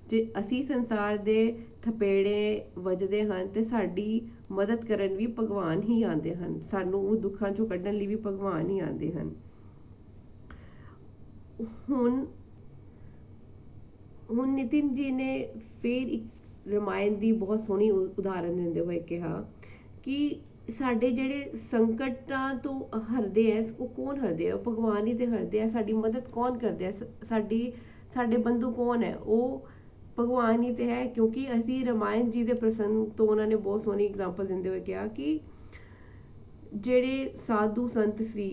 ਜੇ 0.09 0.31
ਅਸੀਂ 0.39 0.63
ਸੰਸਾਰ 0.63 1.17
ਦੇ 1.17 1.59
ਥਪੇੜੇ 1.81 2.65
ਵੱਜਦੇ 2.77 3.23
ਹਨ, 3.23 3.47
ਤੇ 3.47 3.63
ਸਾਡੀ 3.63 4.21
ਮਦਦ 4.51 4.85
ਕਰਨ 4.85 5.13
ਵੀ 5.13 5.27
ਭਗਵਾਨ 5.27 5.83
ਹੀ 5.83 6.03
ਆਉਂਦੇ 6.03 6.35
ਹਨ। 6.35 6.59
ਸਾਨੂੰ 6.71 7.07
ਉਹ 7.07 7.15
ਦੁੱਖਾਂ 7.15 7.51
ਚੋਂ 7.51 7.67
ਕੱਢਣ 7.67 7.93
ਲਈ 7.93 8.07
ਵੀ 8.07 8.15
ਭਗਵਾਨ 8.15 8.69
ਹੀ 8.69 8.79
ਆਉਂਦੇ 8.79 9.11
ਹਨ। 9.11 9.35
ਹੁਣ 11.59 12.25
ਹੁਣ 14.31 14.49
ਨਿਤਿਨ 14.49 14.93
ਜੀ 14.93 15.09
ਨੇ 15.11 15.31
ਫਿਰ 15.81 16.07
ਇੱਕ 16.07 16.67
ਰਮਾਇਣ 16.67 17.15
ਦੀ 17.15 17.31
ਬਹੁਤ 17.31 17.59
ਸੋਹਣੀ 17.59 17.89
ਉਦਾਹਰਨ 17.91 18.55
ਦਿੰਦੇ 18.55 18.81
ਹੋਏ 18.81 18.99
ਕਿਹਾ 18.99 19.43
ਕਿ 20.03 20.39
ਸਾਡੇ 20.69 21.09
ਜਿਹੜੇ 21.11 21.51
ਸੰਕਟਾਂ 21.61 22.53
ਤੋਂ 22.55 22.79
ਹਰਦੇ 23.07 23.51
ਐ, 23.51 23.61
ਉਹ 23.79 23.87
ਕੌਣ 23.87 24.19
ਹਰਦੇ 24.19 24.49
ਆ 24.49 24.55
ਉਹ 24.55 24.59
ਭਗਵਾਨ 24.63 25.07
ਹੀ 25.07 25.13
ਤੇ 25.13 25.27
ਹਰਦੇ 25.27 25.61
ਆ 25.61 25.67
ਸਾਡੀ 25.67 25.93
ਮਦਦ 25.93 26.27
ਕੌਣ 26.31 26.57
ਕਰਦੇ 26.57 26.85
ਆ 26.87 26.91
ਸਾਡੀ, 27.23 27.71
ਸਾਡੇ 28.13 28.37
ਬੰਧੂ 28.37 28.71
ਕੌਣ 28.71 29.03
ਹੈ 29.03 29.15
ਉਹ 29.17 29.65
ਭਗਵਾਨ 30.19 30.63
ਹੀ 30.63 30.73
ਤੇ 30.75 30.89
ਹੈ, 30.89 31.05
ਕਿਉਂਕਿ 31.05 31.47
ਅਸੀਂ 31.55 31.85
ਰਮਾਇਣ 31.85 32.29
ਜੀ 32.29 32.43
ਦੇ 32.43 32.53
ਪ੍ਰਸੰਗ 32.53 33.07
ਤੋਂ 33.17 33.27
ਉਹਨਾਂ 33.27 33.47
ਨੇ 33.47 33.55
ਬਹੁਤ 33.55 33.81
ਸੋਹਣੀ 33.81 34.07
ਐਗਜ਼ਾਮਪਲ 34.07 34.45
ਦਿੰਦੇ 34.47 34.69
ਹੋਏ 34.69 34.79
ਕਿਹਾ 34.79 35.07
ਕਿ 35.07 35.39
ਜਿਹੜੇ 36.75 37.31
ਸਾਧੂ 37.47 37.87
ਸੰਤ 37.87 38.21
ਸੀ 38.23 38.49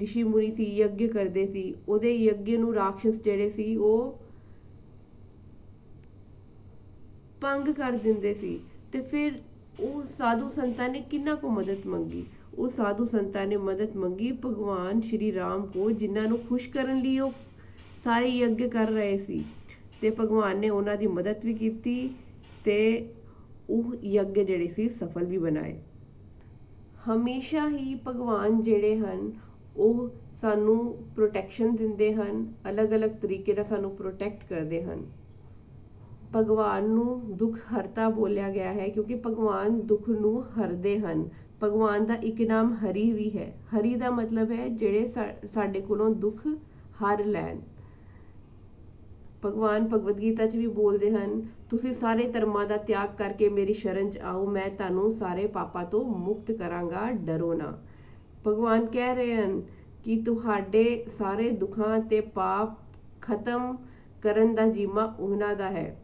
ਰਿਸ਼ੀ 0.00 0.22
ਮੁਨੀ 0.22 0.50
ਸੀ, 0.50 0.64
ਯੱਗ 0.76 1.02
ਕਰਦੇ 1.06 1.46
ਸੀ, 1.46 1.74
ਉਹਦੇ 1.88 2.16
ਯੱਗ 2.16 2.50
ਨੂੰ 2.50 2.74
ਰਾਖਸ਼ 2.74 3.06
ਜਿਹੜੇ 3.06 3.50
ਸੀ, 3.50 3.76
ਉਹ 3.76 4.18
ਪੰਗ 7.40 7.68
ਕਰ 7.68 7.92
ਦਿੰਦੇ 7.92 8.34
ਸੀ। 8.34 8.60
ਤੇ 8.92 9.00
ਫਿਰ 9.00 9.32
ਉਹ 9.80 10.02
ਸਾਧੂ 10.04 10.48
ਸੰਤਾਂ 10.48 10.88
ਨੇ 10.88 11.00
ਕਿੰਨਾ 11.00 11.34
ਕੋ 11.34 11.48
ਮਦਦ 11.48 11.86
ਮੰਗੀ? 11.86 12.24
ਉਹ 12.58 12.68
ਸਾਧੂ 12.68 13.04
ਸੰਤਾਂ 13.04 13.46
ਨੇ 13.46 13.56
ਮਦਦ 13.56 13.96
ਮੰਗੀ 13.96 14.32
ਭਗਵਾਨ 14.32 15.00
ਸ਼੍ਰੀ 15.00 15.34
ਰਾਮ 15.34 15.66
ਕੋ 15.66 15.90
ਜਿਨ੍ਹਾਂ 15.90 16.26
ਨੂੰ 16.26 16.38
ਖੁਸ਼ 16.38 16.70
ਕਰਨ 16.70 17.00
ਲਈ 17.00 17.18
ਉਹ 17.18 17.32
ਸਾਰੇ 18.04 18.28
ਯੱਗ 18.28 18.68
ਕਰ 18.68 18.86
ਰਹੇ 18.86 19.18
ਸੀ। 19.18 19.44
ਤੇ 20.00 20.10
ਭਗਵਾਨ 20.10 20.58
ਨੇ 20.58 20.70
ਉਹਨਾਂ 20.70 20.96
ਦੀ 20.96 21.06
ਮਦਦ 21.06 21.44
ਵੀ 21.44 21.54
ਕੀਤੀ 21.54 22.10
ਤੇ 22.64 23.08
ਉਹ 23.70 23.94
ਯੱਗ 24.04 24.38
ਜਿਹੜੇ 24.38 24.68
ਸੀ, 24.68 24.88
ਸਫਲ 24.88 25.24
ਵੀ 25.24 25.38
ਬਣਾਏ। 25.38 25.78
ਹਮੇਸ਼ਾ 27.06 27.68
ਹੀ 27.68 27.94
ਭਗਵਾਨ 27.94 28.62
ਜਿਹੜੇ 28.62 28.96
ਹਨ 28.96 29.32
ਉਹ 29.76 30.08
ਸਾਨੂੰ 30.40 30.94
ਪ੍ਰੋਟੈਕਸ਼ਨ 31.16 31.74
ਦਿੰਦੇ 31.76 32.12
ਹਨ, 32.14 32.46
ਅਲੱਗ-ਅਲੱਗ 32.70 33.10
ਤਰੀਕੇ 33.22 33.54
ਨਾਲ 33.54 33.64
ਸਾਨੂੰ 33.64 33.94
ਪ੍ਰੋਟੈਕਟ 33.96 34.44
ਕਰਦੇ 34.48 34.82
ਹਨ। 34.82 35.04
ਭਗਵਾਨ 36.34 36.88
ਨੂੰ 36.88 37.36
ਦੁੱਖ 37.36 37.58
ਹਰਤਾ 37.72 38.08
ਬੋਲਿਆ 38.08 38.48
ਗਿਆ 38.50 38.72
ਹੈ, 38.72 38.88
ਕਿਉਂਕਿ 38.88 39.14
ਭਗਵਾਨ 39.26 39.80
ਦੁੱਖ 39.80 40.08
ਨੂੰ 40.08 40.42
ਹਰਦੇ 40.44 40.98
ਹਨ। 40.98 41.28
ਭਗਵਾਨ 41.62 42.06
ਦਾ 42.06 42.14
ਇੱਕ 42.14 42.40
ਨਾਮ 42.42 42.72
ਹਰੀ 42.74 43.12
ਵੀ 43.12 43.30
ਹੈ। 43.38 43.52
ਹਰੀ 43.70 43.94
ਦਾ 43.94 44.10
ਮਤਲਬ 44.10 44.50
ਹੈ 44.52 44.68
ਜਿਹੜੇ 44.68 45.04
ਸਾਡੇ 45.46 45.80
ਕੋਲੋਂ 45.80 46.10
ਦੁੱਖ 46.16 46.46
ਹਰ 47.02 47.24
ਲੈਣ। 47.24 47.60
ਭਗਵਾਨ 49.44 49.88
ਭਗਵਦ 49.88 50.20
ਗੀਤਾ 50.20 50.46
'ਚ 50.46 50.56
ਵੀ 50.56 50.66
ਬੋਲਦੇ 50.66 51.10
ਹਨ, 51.10 51.40
ਤੁਸੀਂ 51.70 51.92
ਸਾਰੇ 51.94 52.26
ਧਰਮਾਂ 52.28 52.66
ਦਾ 52.66 52.76
ਤਿਆਗ 52.76 53.16
ਕਰਕੇ 53.18 53.48
ਮੇਰੀ 53.48 53.72
ਸ਼ਰਨ 53.72 54.10
'ਚ 54.10 54.18
ਆਓ, 54.18 54.46
ਮੈਂ 54.46 54.68
ਤੁਹਾਨੂੰ 54.68 55.12
ਸਾਰੇ 55.12 55.46
ਪਾਪਾਂ 55.46 55.84
ਤੋਂ 55.84 56.04
ਮੁਕਤ 56.18 56.52
ਕਰਾਂਗਾ, 56.52 57.10
ਡਰੋ 57.10 57.52
ਨਾ। 57.54 57.72
ਭਗਵਾਨ 58.46 58.86
ਕਹਿ 58.86 59.14
ਰਹੇ 59.14 59.36
ਹਨ 59.36 59.62
ਕਿ 60.04 60.22
ਤੁਹਾਡੇ 60.22 61.04
ਸਾਰੇ 61.18 61.50
ਦੁੱਖਾਂ 61.50 61.98
ਤੇ 61.98 62.20
ਪਾਪ 62.20 62.70
ਖਤਮ 63.20 63.76
ਕਰਨ 64.22 64.54
ਦਾ 64.54 64.66
ਜੀਮਾ 64.66 65.16
ਉਹਨਾਂ 65.20 65.56
ਦਾ 65.56 65.70
ਹੈ। 65.70 66.02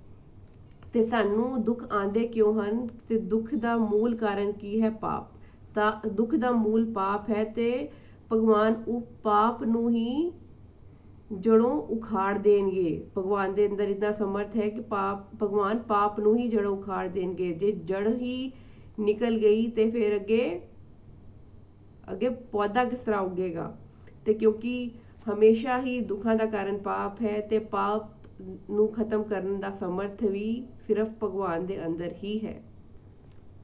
ਤੇ 0.92 1.07
ਸਾਨੂੰ 1.07 1.62
ਦੁੱਖ 1.62 1.92
ਆਂਦੇ 1.92 2.29
ਕਿਉਂ 2.29 2.62
ਹਨ? 2.62 2.88
ਤੇ 3.09 3.18
ਦੁੱਖ 3.18 3.55
ਦਾ 3.55 3.77
ਮੂਲ 3.77 4.16
ਕਾਰਨ 4.16 4.53
ਕੀ 4.53 4.83
ਹੈ 4.83 4.90
ਪਾਪ? 4.90 5.27
ਤਾਂ 5.74 6.09
ਦੁੱਖ 6.09 6.35
ਦਾ 6.35 6.51
ਮੂਲ 6.51 6.92
ਪਾਪ 6.92 7.31
ਹੈ 7.31 7.44
ਤੇ 7.44 7.88
ਭਗਵਾਨ 8.33 8.85
ਉਹ 8.88 9.01
ਪਾਪ 9.22 9.62
ਨੂੰ 9.62 9.90
ਹੀ 9.90 10.33
ਜੜੋਂ 11.38 11.83
ਉਖਾੜ 11.83 12.38
ਦੇਣਗੇ। 12.38 13.07
ਭਗਵਾਨ 13.18 13.55
ਦੇ 13.55 13.66
ਅੰਦਰ 13.66 13.88
ਇਦਾਂ 13.88 14.12
ਸਮਰਥ 14.12 14.57
ਹੈ 14.57 14.68
ਕਿ 14.68 14.81
ਪਾਪ, 14.81 15.18
ਭਗਵਾਨ 15.42 15.79
ਪਾਪ 15.79 16.20
ਨੂੰ 16.20 16.37
ਹੀ 16.37 16.48
ਜੜੋਂ 16.48 16.77
ਉਖਾੜ 16.77 17.09
ਦੇਣਗੇ। 17.09 17.53
ਜੇ 17.53 17.72
ਜੜ 17.72 18.14
ਹੀ 18.14 18.53
ਨਿਕਲ 19.01 19.38
ਗਈ 19.38 19.66
ਤੇ 19.66 19.90
ਫਿਰ 19.90 20.16
ਅੱਗੇ 20.16 20.61
ਅੱਗੇ 22.12 22.29
ਪੌਦਾ 22.53 22.85
ਕਿਸ 22.85 23.01
ਤਰ੍ਹਾਂ 23.01 23.21
ਉੱਗੇਗਾ? 23.21 23.75
ਤੇ 24.25 24.35
ਕਿਉਂਕਿ 24.35 24.90
ਹਮੇਸ਼ਾ 25.27 25.81
ਹੀ 25.83 25.99
ਦੁੱਖਾਂ 26.01 26.35
ਦਾ 26.37 26.47
ਕਾਰਨ 26.47 26.79
ਪਾਪ 26.79 27.21
ਹੈ 27.23 27.40
ਤੇ 27.40 27.59
ਪਾਪ 27.59 28.16
ਨੂੰ 28.71 28.88
ਖਤਮ 28.92 29.23
ਕਰਨ 29.23 29.59
ਦਾ 29.61 29.71
ਸਮਰਥ 29.71 30.23
ਵੀ 30.25 30.47
ਸਿਰਫ 30.87 31.09
ਭਗਵਾਨ 31.23 31.66
ਦੇ 31.66 31.85
ਅੰਦਰ 31.87 32.12
ਹੀ 32.25 32.38
ਹੈ। 32.47 32.61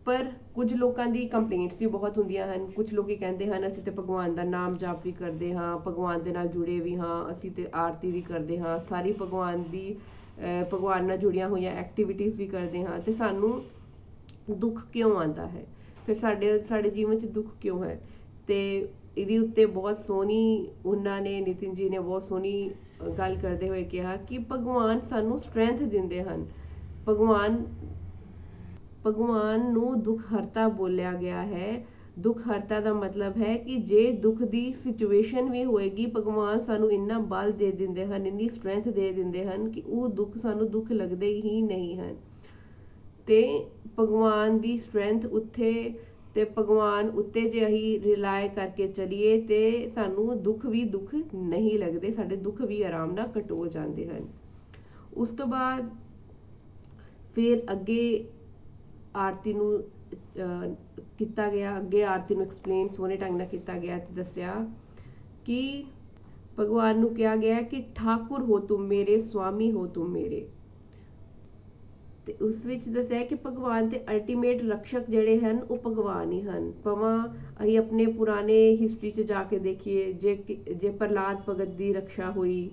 ਪਰ 0.06 0.30
ਕੁਝ 0.54 0.72
ਲੋਕਾਂ 0.74 1.06
ਦੀ 1.06 1.24
ਕੰਪਲੇਂਟਸ 1.28 1.80
ਵੀ 1.80 1.86
ਬਹੁਤ 1.86 2.18
ਹੁੰਦੀਆਂ 2.18 2.46
ਹਨ। 2.46 2.66
ਕੁਝ 2.70 2.92
ਲੋਕੀ 2.94 3.16
ਕਹਿੰਦੇ 3.16 3.46
ਹਨ, 3.46 3.66
ਅਸੀਂ 3.66 3.82
ਤੇ 3.82 3.90
ਭਗਵਾਨ 3.90 4.34
ਦਾ 4.34 4.42
ਨਾਮ 4.44 4.76
ਜਾਪ 4.76 5.00
ਵੀ 5.04 5.12
ਕਰਦੇ 5.12 5.52
ਹਾਂ, 5.54 5.76
ਭਗਵਾਨ 5.78 6.22
ਦੇ 6.22 6.32
ਨਾਲ 6.32 6.48
ਜੁੜੇ 6.48 6.78
ਵੀ 6.80 6.96
ਹਾਂ, 6.96 7.30
ਅਸੀਂ 7.32 7.50
ਤੇ 7.50 7.66
ਆਰਤੀ 7.74 8.10
ਵੀ 8.12 8.22
ਕਰਦੇ 8.22 8.58
ਹਾਂ। 8.58 8.78
ਸਾਰੀ 8.80 9.12
ਭਗਵਾਨ 9.22 9.62
ਦੀ 9.70 9.96
ਭਗਵਾਨ 10.72 11.04
ਨਾਲ 11.04 11.16
ਜੁੜੀਆਂ 11.16 11.48
ਹੋਈਆਂ 11.48 11.72
ਐਕਟੀਵਿਟੀਜ਼ 11.72 12.38
ਵੀ 12.38 12.46
ਕਰਦੇ 12.46 12.84
ਹਾਂ 12.84 12.98
ਤੇ 13.00 13.12
ਸਾਨੂੰ 13.12 13.62
ਦੁੱਖ 14.50 14.84
ਕਿਉਂ 14.92 15.16
ਆਉਂਦਾ 15.16 15.46
ਹੈ? 15.46 15.64
ਫਿਰ 16.06 16.14
ਸਾਡੇ 16.14 16.58
ਸਾਡੇ 16.62 16.90
ਜੀਵਨ 16.90 17.18
'ਚ 17.18 17.26
ਦੁੱਖ 17.26 17.54
ਕਿਉਂ 17.60 17.82
ਹੈ? 17.84 18.00
ਤੇ 18.46 18.88
ਇਹਦੇ 19.18 19.38
ਉੱਤੇ 19.38 19.66
ਬਹੁਤ 19.66 19.96
ਸੋਹਣੀ 19.96 20.68
ਉਹਨਾਂ 20.86 21.20
ਨੇ, 21.20 21.40
ਨਿਤਿਨ 21.40 21.74
ਜੀ 21.74 21.88
ਨੇ 21.88 21.98
ਬਹੁਤ 21.98 22.22
ਸੋਹਣੀ 22.22 22.70
ਗੱਲ 23.18 23.36
ਕਰਦੇ 23.36 23.68
ਹੋਏ 23.68 23.82
ਕਿਹਾ 23.84 24.16
ਕਿ 24.16 24.38
ਭਗਵਾਨ 24.52 25.00
ਸਾਨੂੰ 25.00 25.38
ਸਟਰੈਂਥ 25.38 25.82
ਦਿੰਦੇ 25.82 26.22
ਹਨ। 26.22 26.46
ਭਗਵਾਨ 27.08 27.64
ਭਗਵਾਨ 29.06 29.72
ਨੂੰ 29.72 30.02
ਦੁੱਖ 30.02 30.22
ਹਰਤਾ 30.34 30.68
ਬੋਲਿਆ 30.68 31.12
ਗਿਆ 31.12 31.42
ਹੈ। 31.42 31.84
ਦੁੱਖ 32.18 32.40
ਹਰਤਾ 32.48 32.80
ਦਾ 32.80 32.92
ਮਤਲਬ 32.92 33.36
ਹੈ 33.36 33.56
ਕਿ 33.56 33.76
ਜੇ 33.76 34.12
ਦੁੱਖ 34.12 34.42
ਦੀ 34.42 34.72
ਸਿਚੁਏਸ਼ਨ 34.72 35.50
ਵੀ 35.50 35.64
ਹੋਏਗੀ, 35.64 36.06
ਭਗਵਾਨ 36.06 36.60
ਸਾਨੂੰ 36.60 36.92
ਇੰਨਾ 36.92 37.18
ਬਲ 37.18 37.52
ਦੇ 37.52 37.70
ਦਿੰਦੇ 37.72 38.06
ਹਨ, 38.06 38.26
ਇੰਨੀ 38.26 38.48
ਸਟਰੈਂਥ 38.48 38.88
ਦੇ 38.88 39.12
ਦਿੰਦੇ 39.12 39.44
ਹਨ 39.44 39.68
ਕਿ 39.70 39.82
ਉਹ 39.86 40.08
ਦੁੱਖ 40.08 40.36
ਸਾਨੂੰ 40.36 40.70
ਦੁੱਖ 40.70 40.92
ਲੱਗਦੇ 40.92 41.26
ਹੀ 41.26 41.62
ਨਹੀਂ 41.62 41.96
ਹਨ। 41.96 42.16
ਤੇ 43.26 43.66
ਭਗਵਾਨ 43.98 44.58
ਦੀ 44.58 44.78
ਸਟਰੈਂਥ 44.78 45.26
ਉੱਥੇ 45.26 45.94
ਤੇ 46.34 46.44
ਭਗਵਾਨ 46.58 47.08
ਉੱਤੇ 47.10 47.40
ਜੇ 47.50 47.66
ਅਸੀਂ 47.66 48.00
ਰਿਲਾਈ 48.00 48.48
ਕਰਕੇ 48.48 48.86
ਚਲੀਏ 48.88 49.40
ਤੇ 49.40 49.90
ਸਾਨੂੰ 49.90 50.42
ਦੁੱਖ 50.42 50.66
ਵੀ 50.66 50.82
ਦੁੱਖ 50.84 51.14
ਨਹੀਂ 51.34 51.78
ਲੱਗਦੇ, 51.78 52.10
ਸਾਡੇ 52.10 52.36
ਦੁੱਖ 52.36 52.62
ਵੀ 52.62 52.82
ਆਰਾਮ 52.82 53.12
ਨਾਲ 53.12 53.28
ਕਟੋ 53.28 53.66
ਜਾਂਦੇ 53.66 54.06
ਹਨ। 54.06 54.26
ਉਸ 55.14 55.30
ਤੋਂ 55.30 55.46
ਬਾਅਦ 55.46 55.88
ਫਿਰ 57.34 57.62
ਅੱਗੇ 57.72 58.24
ਆਰਤੀ 59.16 59.52
ਨੂੰ 59.54 59.82
ਕੀਤਾ 61.18 61.48
ਗਿਆ, 61.50 61.76
ਅੱਗੇ 61.78 62.02
ਆਰਤੀ 62.04 62.34
ਨੂੰ 62.34 62.44
ਐਕਸਪਲੇਨ 62.44 62.88
ਸੋਹਣੇ 62.88 63.16
ਢੰਗ 63.16 63.36
ਨਾਲ 63.36 63.46
ਕੀਤਾ 63.46 63.78
ਗਿਆ 63.78 63.98
ਤੇ 63.98 64.14
ਦੱਸਿਆ 64.14 64.54
ਕਿ 65.44 65.84
ਭਗਵਾਨ 66.58 66.98
ਨੂੰ 67.00 67.14
ਕਿਹਾ 67.14 67.36
ਗਿਆ 67.36 67.60
ਕਿ, 67.62 67.82
ਠਾਕੁਰ 67.94 68.42
ਹੋ 68.42 68.58
ਤੁਮ 68.58 68.86
ਮੇਰੇ, 68.86 69.20
ਸਵਾਮੀ 69.20 69.70
ਹੋ 69.72 69.86
ਤੁਮ 69.86 70.10
ਮੇਰੇ। 70.10 70.46
ਤੇ 72.26 72.34
ਉਸ 72.42 72.64
ਵਿੱਚ 72.66 72.88
ਦੱਸਿਆ 72.88 73.22
ਕਿ 73.24 73.34
ਭਗਵਾਨ 73.46 73.88
ਤੇ 73.88 74.00
ਅਲਟੀਮੇਟ 74.10 74.62
ਰਕਸ਼ਕ 74.62 75.10
ਜਿਹੜੇ 75.10 75.38
ਹਨ, 75.38 75.58
ਉਹ 75.70 75.78
ਭਗਵਾਨ 75.86 76.32
ਹੀ 76.32 76.40
ਹਨ। 76.42 76.72
ਪਵਾਂ 76.84 77.28
ਅਸੀਂ 77.62 77.78
ਆਪਣੇ 77.78 78.06
ਪੁਰਾਣੇ 78.06 78.76
ਹਿਸਟਰੀ 78.76 79.10
'ਚ 79.10 79.20
ਜਾ 79.20 79.42
ਕੇ 79.42 79.58
ਦੇਖੀਏ, 79.58 80.12
ਜੇ 80.12 80.36
ਜੇ 80.76 80.90
ਪ੍ਰਲਾਦ 80.90 81.42
ਭਗਤ 81.48 81.68
ਦੀ 81.68 81.92
ਰੱਖਿਆ 81.92 82.30
ਹੋਈ, 82.30 82.70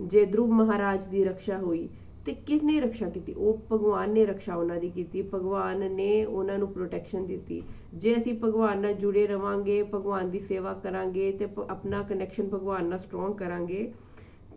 ਜੇ 0.00 0.24
ਧਰੁਵ 0.24 0.52
ਮਹਾਰਾਜ 0.52 1.06
ਦੀ 1.06 1.24
ਰੱਖਿਆ 1.24 1.58
ਹੋਈ, 1.58 1.88
ਤੇ 2.26 2.32
ਕਿਸ 2.46 2.62
ਨੇ 2.62 2.80
ਰੱਖਿਆ 2.80 3.08
ਕੀਤੀ? 3.08 3.32
ਉਹ 3.32 3.58
ਭਗਵਾਨ 3.72 4.10
ਨੇ 4.10 4.24
ਰੱਖਿਆ 4.26 4.54
ਉਹਨਾਂ 4.56 4.76
ਦੀ 4.76 4.88
ਕੀਤੀ, 4.90 5.22
ਭਗਵਾਨ 5.22 5.92
ਨੇ 5.92 6.24
ਉਹਨਾਂ 6.24 6.58
ਨੂੰ 6.58 6.68
ਪ੍ਰੋਟੈਕਸ਼ਨ 6.68 7.26
ਦਿੱਤੀ। 7.26 7.62
ਜੇ 7.94 8.16
ਅਸੀਂ 8.16 8.34
ਭਗਵਾਨ 8.34 8.80
ਨਾਲ 8.80 8.92
ਜੁੜੇ 8.92 9.26
ਰਵਾਂਗੇ, 9.26 9.82
ਭਗਵਾਨ 9.82 10.30
ਦੀ 10.30 10.40
ਸੇਵਾ 10.40 10.72
ਕਰਾਂਗੇ, 10.74 11.32
ਤੇ 11.32 11.48
ਆਪਣਾ 11.68 12.02
ਕਨੈਕਸ਼ਨ 12.02 12.48
ਭਗਵਾਨ 12.48 12.86
ਨਾਲ 12.86 12.98
ਸਟਰੋਂਗ 12.98 13.34
ਕਰਾਂਗੇ, 13.34 13.92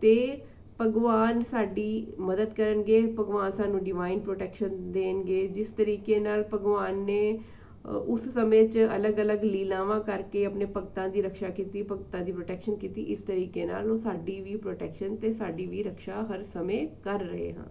ਤੇ 0.02 0.40
ਭਗਵਾਨ 0.80 1.42
ਸਾਡੀ 1.42 2.06
ਮਦਦ 2.18 2.52
ਕਰਨਗੇ, 2.54 3.00
ਭਗਵਾਨ 3.18 3.50
ਸਾਨੂੰ 3.50 3.82
ਡਿਵਾਈਨ 3.84 4.20
ਪ੍ਰੋਟੈਕਸ਼ਨ 4.20 4.90
ਦੇਣਗੇ। 4.92 5.46
ਜਿਸ 5.48 5.68
ਤਰੀਕੇ 5.68 6.20
ਨਾਲ 6.20 6.44
ਭਗਵਾਨ 6.54 6.98
ਨੇ 7.04 7.38
ਉਸ 7.86 8.28
ਸਮੇਂ 8.28 8.66
'ਚ 8.68 8.86
ਅਲੱਗ-ਅਲੱਗ 8.96 9.44
ਲੀਲਾਵਾਂ 9.44 10.00
ਕਰਕੇ 10.00 10.44
ਆਪਣੇ 10.46 10.66
ਭਗਤਾਂ 10.76 11.08
ਦੀ 11.08 11.22
ਰੱਖਿਆ 11.22 11.50
ਕੀਤੀ, 11.50 11.82
ਭਗਤਾਂ 11.82 12.20
ਦੀ 12.20 12.32
ਪ੍ਰੋਟੈਕਸ਼ਨ 12.32 12.74
ਕੀਤੀ, 12.76 13.02
ਇਸ 13.02 13.20
ਤਰੀਕੇ 13.26 13.66
ਨਾਲ 13.66 13.90
ਉਹ 13.90 13.98
ਸਾਡੀ 13.98 14.40
ਵੀ 14.40 14.56
ਪ੍ਰੋਟੈਕਸ਼ਨ 14.56 15.16
ਤੇ 15.16 15.32
ਸਾਡੀ 15.32 15.66
ਵੀ 15.66 15.82
ਰੱਖਿਆ 15.82 16.22
ਹਰ 16.22 16.44
ਸਮੇਂ 16.44 16.86
ਕਰ 17.04 17.20
ਰਹੇ 17.20 17.52
ਹਾਂ। 17.52 17.66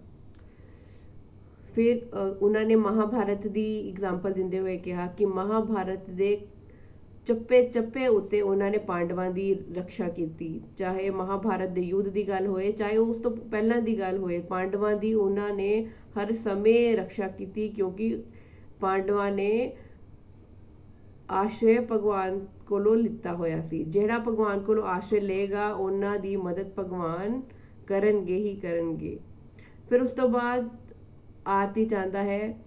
ਫਿਰ 1.74 2.00
ਉਹਨਾਂ 2.40 2.64
ਨੇ 2.64 2.74
ਮਹਾਭਾਰਤ 2.76 3.46
ਦੀ 3.48 3.90
ਐਗਜ਼ਾਮਪਲ 3.90 4.32
ਦਿੰਦੇ 4.32 4.58
ਹੋਏ 4.58 4.76
ਕਿਹਾ 4.78 5.06
ਕਿ 5.18 5.26
ਮਹਾਭਾਰਤ 5.26 6.10
ਦੇ 6.10 6.36
ਚੱਪੇ 7.30 7.62
ਚੱਪੇ 7.62 8.06
ਉੱਤੇ 8.06 8.40
ਉਹਨਾਂ 8.40 8.70
ਨੇ 8.70 8.78
ਪਾਂਡਵਾਂ 8.78 9.30
ਦੀ 9.30 9.54
ਰੱਖਿਆ 9.74 10.08
ਕੀਤੀ। 10.08 10.60
ਚਾਹੇ 10.76 11.10
ਮਹਾਭਾਰਤ 11.10 11.68
ਦੇ 11.68 11.80
ਯੁੱਧ 11.80 12.08
ਦੀ 12.08 12.28
ਗੱਲ 12.28 12.46
ਹੋਏ, 12.46 12.70
ਚਾਹੇ 12.72 12.96
ਉਸ 12.96 13.18
ਤੋਂ 13.18 13.30
ਪਹਿਲਾਂ 13.30 13.80
ਦੀ 13.80 13.98
ਗੱਲ 13.98 14.18
ਹੋਏ, 14.18 14.38
ਪਾਂਡਵਾਂ 14.40 14.94
ਦੀ 14.96 15.14
ਉਹਨਾਂ 15.14 15.52
ਨੇ 15.54 15.86
ਹਰ 16.18 16.32
ਸਮੇਂ 16.32 16.96
ਰੱਖਿਆ 16.96 17.28
ਕੀਤੀ 17.28 17.68
ਕਿਉਂਕਿ 17.68 18.22
ਪਾਂਡਵਾਂ 18.80 19.30
ਨੇ 19.32 19.72
ਆਸ਼ਰੇ 21.30 21.78
ਭਗਵਾਨ 21.92 22.46
ਕੋਲੋਂ 22.66 22.96
ਲਿੱਤਾ 22.96 23.34
ਹੋਇਆ 23.34 23.60
ਸੀ। 23.62 23.82
ਜਿਹੜਾ 23.84 24.18
ਭਗਵਾਨ 24.18 24.60
ਕੋਲੋਂ 24.60 24.84
ਆਸ਼ਰੇ 24.84 25.20
ਲਏਗਾ, 25.20 25.72
ਉਹਨਾਂ 25.72 26.18
ਦੀ 26.18 26.36
ਮਦਦ 26.36 26.72
ਭਗਵਾਨ 26.78 27.40
ਕਰਨਗੇ 27.86 28.36
ਹੀ 28.36 28.54
ਕਰਨਗੇ। 28.56 29.18
ਫਿਰ 29.90 30.02
ਉਸ 30.02 30.12
ਤੋਂ 30.12 30.28
ਬਾਅਦ 30.28 30.68
ਆਰਤੀ 31.48 31.84
ਚਾਹੁੰਦਾ 31.86 32.22
ਹੈ, 32.22 32.58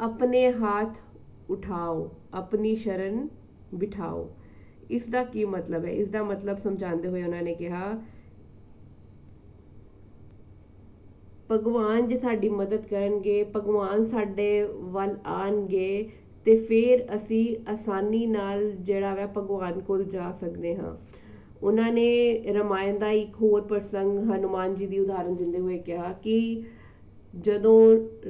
ਆਪਣੇ 0.00 0.52
ਹੱਥ 0.52 1.00
ਉਠਾਓ, 1.50 2.10
ਆਪਣੀ 2.34 2.76
ਸ਼ਰਨ 2.76 3.28
ਬਿਠਾਓ। 3.74 4.28
ਇਸ 4.90 5.08
ਦਾ 5.08 5.22
ਕੀ 5.24 5.44
ਮਤਲਬ 5.44 5.84
ਹੈ? 5.84 5.90
ਇਸ 5.90 6.08
ਦਾ 6.08 6.22
ਮਤਲਬ 6.22 6.56
ਸਮਝਾਉਂਦੇ 6.56 7.08
ਹੋਏ 7.08 7.22
ਉਹਨਾਂ 7.22 7.42
ਨੇ 7.42 7.54
ਕਿਹਾ, 7.54 8.00
ਭਗਵਾਨ 11.50 12.06
ਜੇ 12.06 12.18
ਸਾਡੀ 12.18 12.48
ਮਦਦ 12.48 12.86
ਕਰਨਗੇ, 12.86 13.42
ਭਗਵਾਨ 13.56 14.04
ਸਾਡੇ 14.04 14.62
ਵੱਲ 14.92 15.16
ਆਣਗੇ 15.26 16.10
ਤੇ 16.46 16.54
ਫਿਰ 16.56 17.04
ਅਸੀਂ 17.16 17.56
ਆਸਾਨੀ 17.70 18.26
ਨਾਲ 18.26 18.70
ਜਿਹੜਾ 18.70 19.14
ਵਾ 19.14 19.26
ਭਗਵਾਨ 19.36 19.80
ਕੋਲ 19.80 20.04
ਜਾ 20.04 20.30
ਸਕਦੇ 20.32 20.74
ਹਾਂ। 20.76 20.96
ਉਹਨਾਂ 21.62 21.92
ਨੇ 21.92 22.08
ਰਮਾਇਣ 22.52 22.98
ਦਾ 22.98 23.10
ਇੱਕ 23.10 23.36
ਹੋਰ 23.42 23.62
ਪ੍ਰਸੰਗ 23.62 24.18
ਹਨੂਮਾਨ 24.30 24.74
ਜੀ 24.74 24.86
ਦੀ 24.86 24.98
ਉਦਾਹਰਨ 24.98 25.34
ਦਿੰਦੇ 25.34 25.58
ਹੋਏ 25.58 25.78
ਕਿਹਾ 25.78 26.12
ਕਿ 26.12 26.64
ਜਦੋਂ 27.34 27.78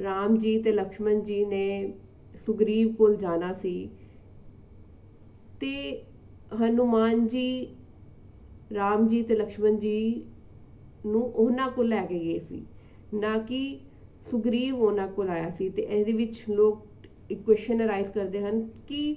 ਰਾਮ 0.03 0.37
ਜੀ 0.37 0.57
ਤੇ 0.61 0.71
ਲਕਸ਼ਮਣ 0.71 1.19
ਜੀ 1.19 1.43
ਨੇ 1.45 1.93
ਸੁਗਰੀਵ 2.47 2.93
ਕੋਲ 2.95 3.15
ਜਾਣਾ 3.15 3.53
ਸੀ 3.53 3.89
ਤੇ 5.59 6.01
ਹਨੂਮਾਨ 6.61 7.27
ਜੀ, 7.27 7.67
ਰਾਮ 8.73 9.07
ਜੀ 9.07 9.21
ਤੇ 9.23 9.35
ਲਕਸ਼ਮਣ 9.35 9.75
ਜੀ 9.75 10.23
ਨੂੰ 11.05 11.21
ਉਹਨਾਂ 11.23 11.69
ਕੋਲ 11.71 11.87
ਲੈ 11.87 12.05
ਕੇ 12.05 12.19
ਗਏ 12.19 12.39
ਸੀ। 12.39 12.65
ਨਾ 13.13 13.37
ਕਿ 13.37 13.79
ਸੁਗਰੀਵ 14.31 14.75
ਉਹਨਾਂ 14.75 15.07
ਕੋਲ 15.07 15.29
ਆਇਆ 15.29 15.49
ਸੀ 15.49 15.69
ਤੇ 15.69 15.81
ਇਹਦੇ 15.81 16.13
ਵਿੱਚ 16.13 16.43
ਲੋਕ 16.49 16.87
ਇੱਕ 17.31 17.41
ਕੁਐਸਚਨ 17.41 17.83
ਅਰਾਈਜ਼ 17.83 18.09
ਕਰਦੇ 18.09 18.39
ਹਨ 18.39 18.69
ਕਿ 18.87 19.15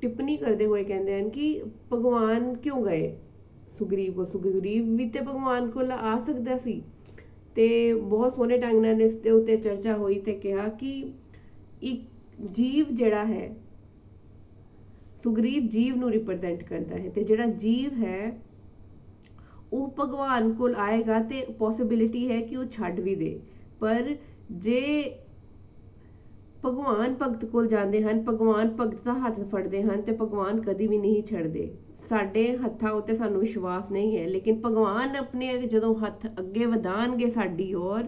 ਟਿੱਪਣੀ 0.00 0.36
ਕਰਦੇ 0.36 0.66
ਹੋਏ 0.66 0.84
ਕਹਿੰਦੇ 0.84 1.20
ਹਨ 1.20 1.28
ਕਿ 1.28 1.62
ਭਗਵਾਨ 1.92 2.54
ਕਿਉਂ 2.54 2.84
ਗਏ? 2.84 3.16
ਸੁਗਰੀਵ 3.78 4.12
ਕੋ 4.12 4.24
ਸੁਗਰੀਵ 4.24 4.96
ਵੀ 4.96 5.08
ਤੇ 5.08 5.20
ਭਗਵਾਨ 5.20 5.70
ਕੋਲ 5.70 5.92
ਆ 5.92 6.18
ਸਕਦਾ 6.18 6.56
ਸੀ। 6.56 6.82
ਤੇ 7.54 7.94
ਬਹੁਤ 7.94 8.32
ਸੋਹਣੇ 8.32 8.58
ਢੰਗ 8.58 8.80
ਨਾਲ 8.80 9.02
ਇਸ 9.02 9.14
ਦੇ 9.14 9.30
ਉੱਤੇ 9.30 9.56
ਚਰਚਾ 9.56 9.96
ਹੋਈ 9.96 10.18
ਤੇ 10.18 10.32
ਕਿਹਾ 10.32 10.68
ਕਿ 10.68 11.12
ਇੱਕ 11.82 12.02
ਜੀਵ 12.52 12.86
ਜਿਹੜਾ 12.92 13.24
ਹੈ 13.24 13.56
ਸੁਗਰੀਵ 15.26 15.66
ਜੀਵ 15.68 15.96
ਨੂੰ 15.96 16.10
ਰਿਪਰੈਜ਼ੈਂਟ 16.10 16.62
ਕਰਦਾ 16.62 16.96
ਹੈ 16.96 17.08
ਤੇ 17.10 17.22
ਜਿਹੜਾ 17.24 17.44
ਜੀਵ 17.60 17.94
ਹੈ, 18.02 18.32
ਉਹ 19.72 19.94
ਭਗਵਾਨ 19.98 20.52
ਕੋਲ 20.52 20.74
ਆਏਗਾ 20.78 21.18
ਤੇ 21.20 21.44
ਪੋਸਿਬਿਲਿਟੀ 21.58 22.28
ਹੈ 22.30 22.40
ਕਿ 22.40 22.56
ਉਹ 22.56 22.64
ਛੱਡ 22.72 23.00
ਵੀ 23.00 23.14
ਦੇ। 23.14 23.38
ਪਰ 23.80 24.14
ਜੇ 24.52 24.82
ਭਗਵਾਨ 26.64 27.14
ਭਗਤ 27.22 27.44
ਕੋਲ 27.44 27.66
ਜਾਂਦੇ 27.66 28.02
ਹਨ, 28.02 28.22
ਭਗਵਾਨ 28.28 28.68
ਭਗਤ 28.76 29.04
ਦਾ 29.04 29.12
ਹੱਥ 29.16 29.40
ਫੜਦੇ 29.42 29.82
ਹਨ 29.82 30.02
ਤੇ 30.02 30.12
ਭਗਵਾਨ 30.12 30.60
ਕਦੀ 30.60 30.86
ਵੀ 30.86 30.98
ਨਹੀਂ 30.98 31.22
ਛੱਡਦੇ। 31.22 31.70
ਸਾਡੇ 32.08 32.44
ਹੱਥਾਂ 32.56 32.92
ਉੱਤੇ 32.92 33.14
ਸਾਨੂੰ 33.14 33.40
ਵਿਸ਼ਵਾਸ 33.40 33.90
ਨਹੀਂ 33.92 34.16
ਹੈ, 34.18 34.26
ਲੇਕਿਨ 34.26 34.60
ਭਗਵਾਨ 34.60 35.16
ਆਪਣੇ 35.16 35.56
ਜਦੋਂ 35.58 35.94
ਹੱਥ 35.96 36.26
ਅੱਗੇ 36.40 36.66
ਵਧਾਣਗੇ 36.66 37.30
ਸਾਡੀ 37.30 37.72
ਔਰ 37.74 38.04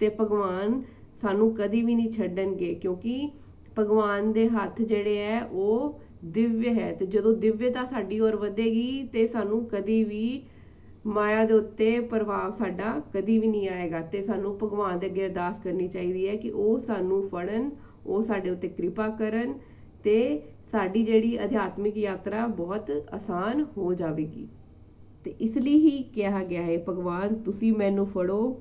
ਤੇ 0.00 0.08
ਭਗਵਾਨ 0.20 0.80
ਸਾਨੂੰ 1.22 1.54
ਕਦੀ 1.54 1.82
ਵੀ 1.82 1.94
ਨਹੀਂ 1.94 2.10
ਛੱਡਣਗੇ, 2.10 2.74
ਕਿਉਂਕਿ 2.74 3.28
ਭਗਵਾਨ 3.78 4.32
ਦੇ 4.32 4.48
ਹੱਥ 4.48 4.80
ਜਿਹੜੇ 4.82 5.16
ਹੈ, 5.18 5.42
ਉਹ 5.44 6.00
ਦਿਵਯ 6.24 6.74
ਹੈ 6.74 6.92
ਤੇ 6.92 7.06
ਜਦੋਂ 7.06 7.32
ਦਿਵਯਤਾ 7.32 7.84
ਸਾਡੀ 7.84 8.18
ਔਰ 8.20 8.36
ਵਧੇਗੀ 8.36 9.02
ਤੇ 9.12 9.26
ਸਾਨੂੰ 9.26 9.64
ਕਦੀ 9.68 10.02
ਵੀ 10.04 10.42
ਮਾਇਆ 11.06 11.44
ਦੇ 11.44 11.54
ਉੱਤੇ 11.54 11.98
ਪ੍ਰਭਾਵ 12.00 12.50
ਸਾਡਾ 12.52 12.92
ਕਦੀ 13.14 13.38
ਵੀ 13.38 13.46
ਨਹੀਂ 13.46 13.68
ਆਏਗਾ 13.68 14.00
ਤੇ 14.00 14.22
ਸਾਨੂੰ 14.22 14.56
ਭਗਵਾਨ 14.62 14.98
ਦੇ 14.98 15.06
ਅੱਗੇ 15.06 15.24
ਅਰਦਾਸ 15.26 15.60
ਕਰਨੀ 15.64 15.88
ਚਾਹੀਦੀ 15.88 16.28
ਹੈ 16.28 16.36
ਕਿ 16.36 16.50
ਉਹ 16.50 16.78
ਸਾਨੂੰ 16.78 17.22
ਫੜਨ, 17.28 17.70
ਉਹ 18.06 18.22
ਸਾਡੇ 18.22 18.50
ਉੱਤੇ 18.50 18.68
ਕਿਰਪਾ 18.68 19.08
ਕਰਨ 19.08 19.54
ਤੇ 20.04 20.42
ਸਾਡੀ 20.72 21.02
ਜਿਹੜੀ 21.02 21.44
ਅਧਿਆਤਮਿਕ 21.44 21.96
ਯਾਤਰਾ 21.96 22.46
ਬਹੁਤ 22.46 22.90
ਆਸਾਨ 23.12 23.64
ਹੋ 23.76 23.94
ਜਾਵੇਗੀ। 23.94 24.46
ਤੇ 25.24 25.34
ਇਸ 25.40 25.56
ਲਈ 25.58 25.78
ਹੀ 25.78 26.02
ਕਿਹਾ 26.14 26.42
ਗਿਆ 26.44 26.62
ਹੈ, 26.62 26.76
ਭਗਵਾਨ 26.88 27.34
ਤੁਸੀਂ 27.34 27.72
ਮੈਨੂੰ 27.72 28.06
ਫੜੋ, 28.06 28.60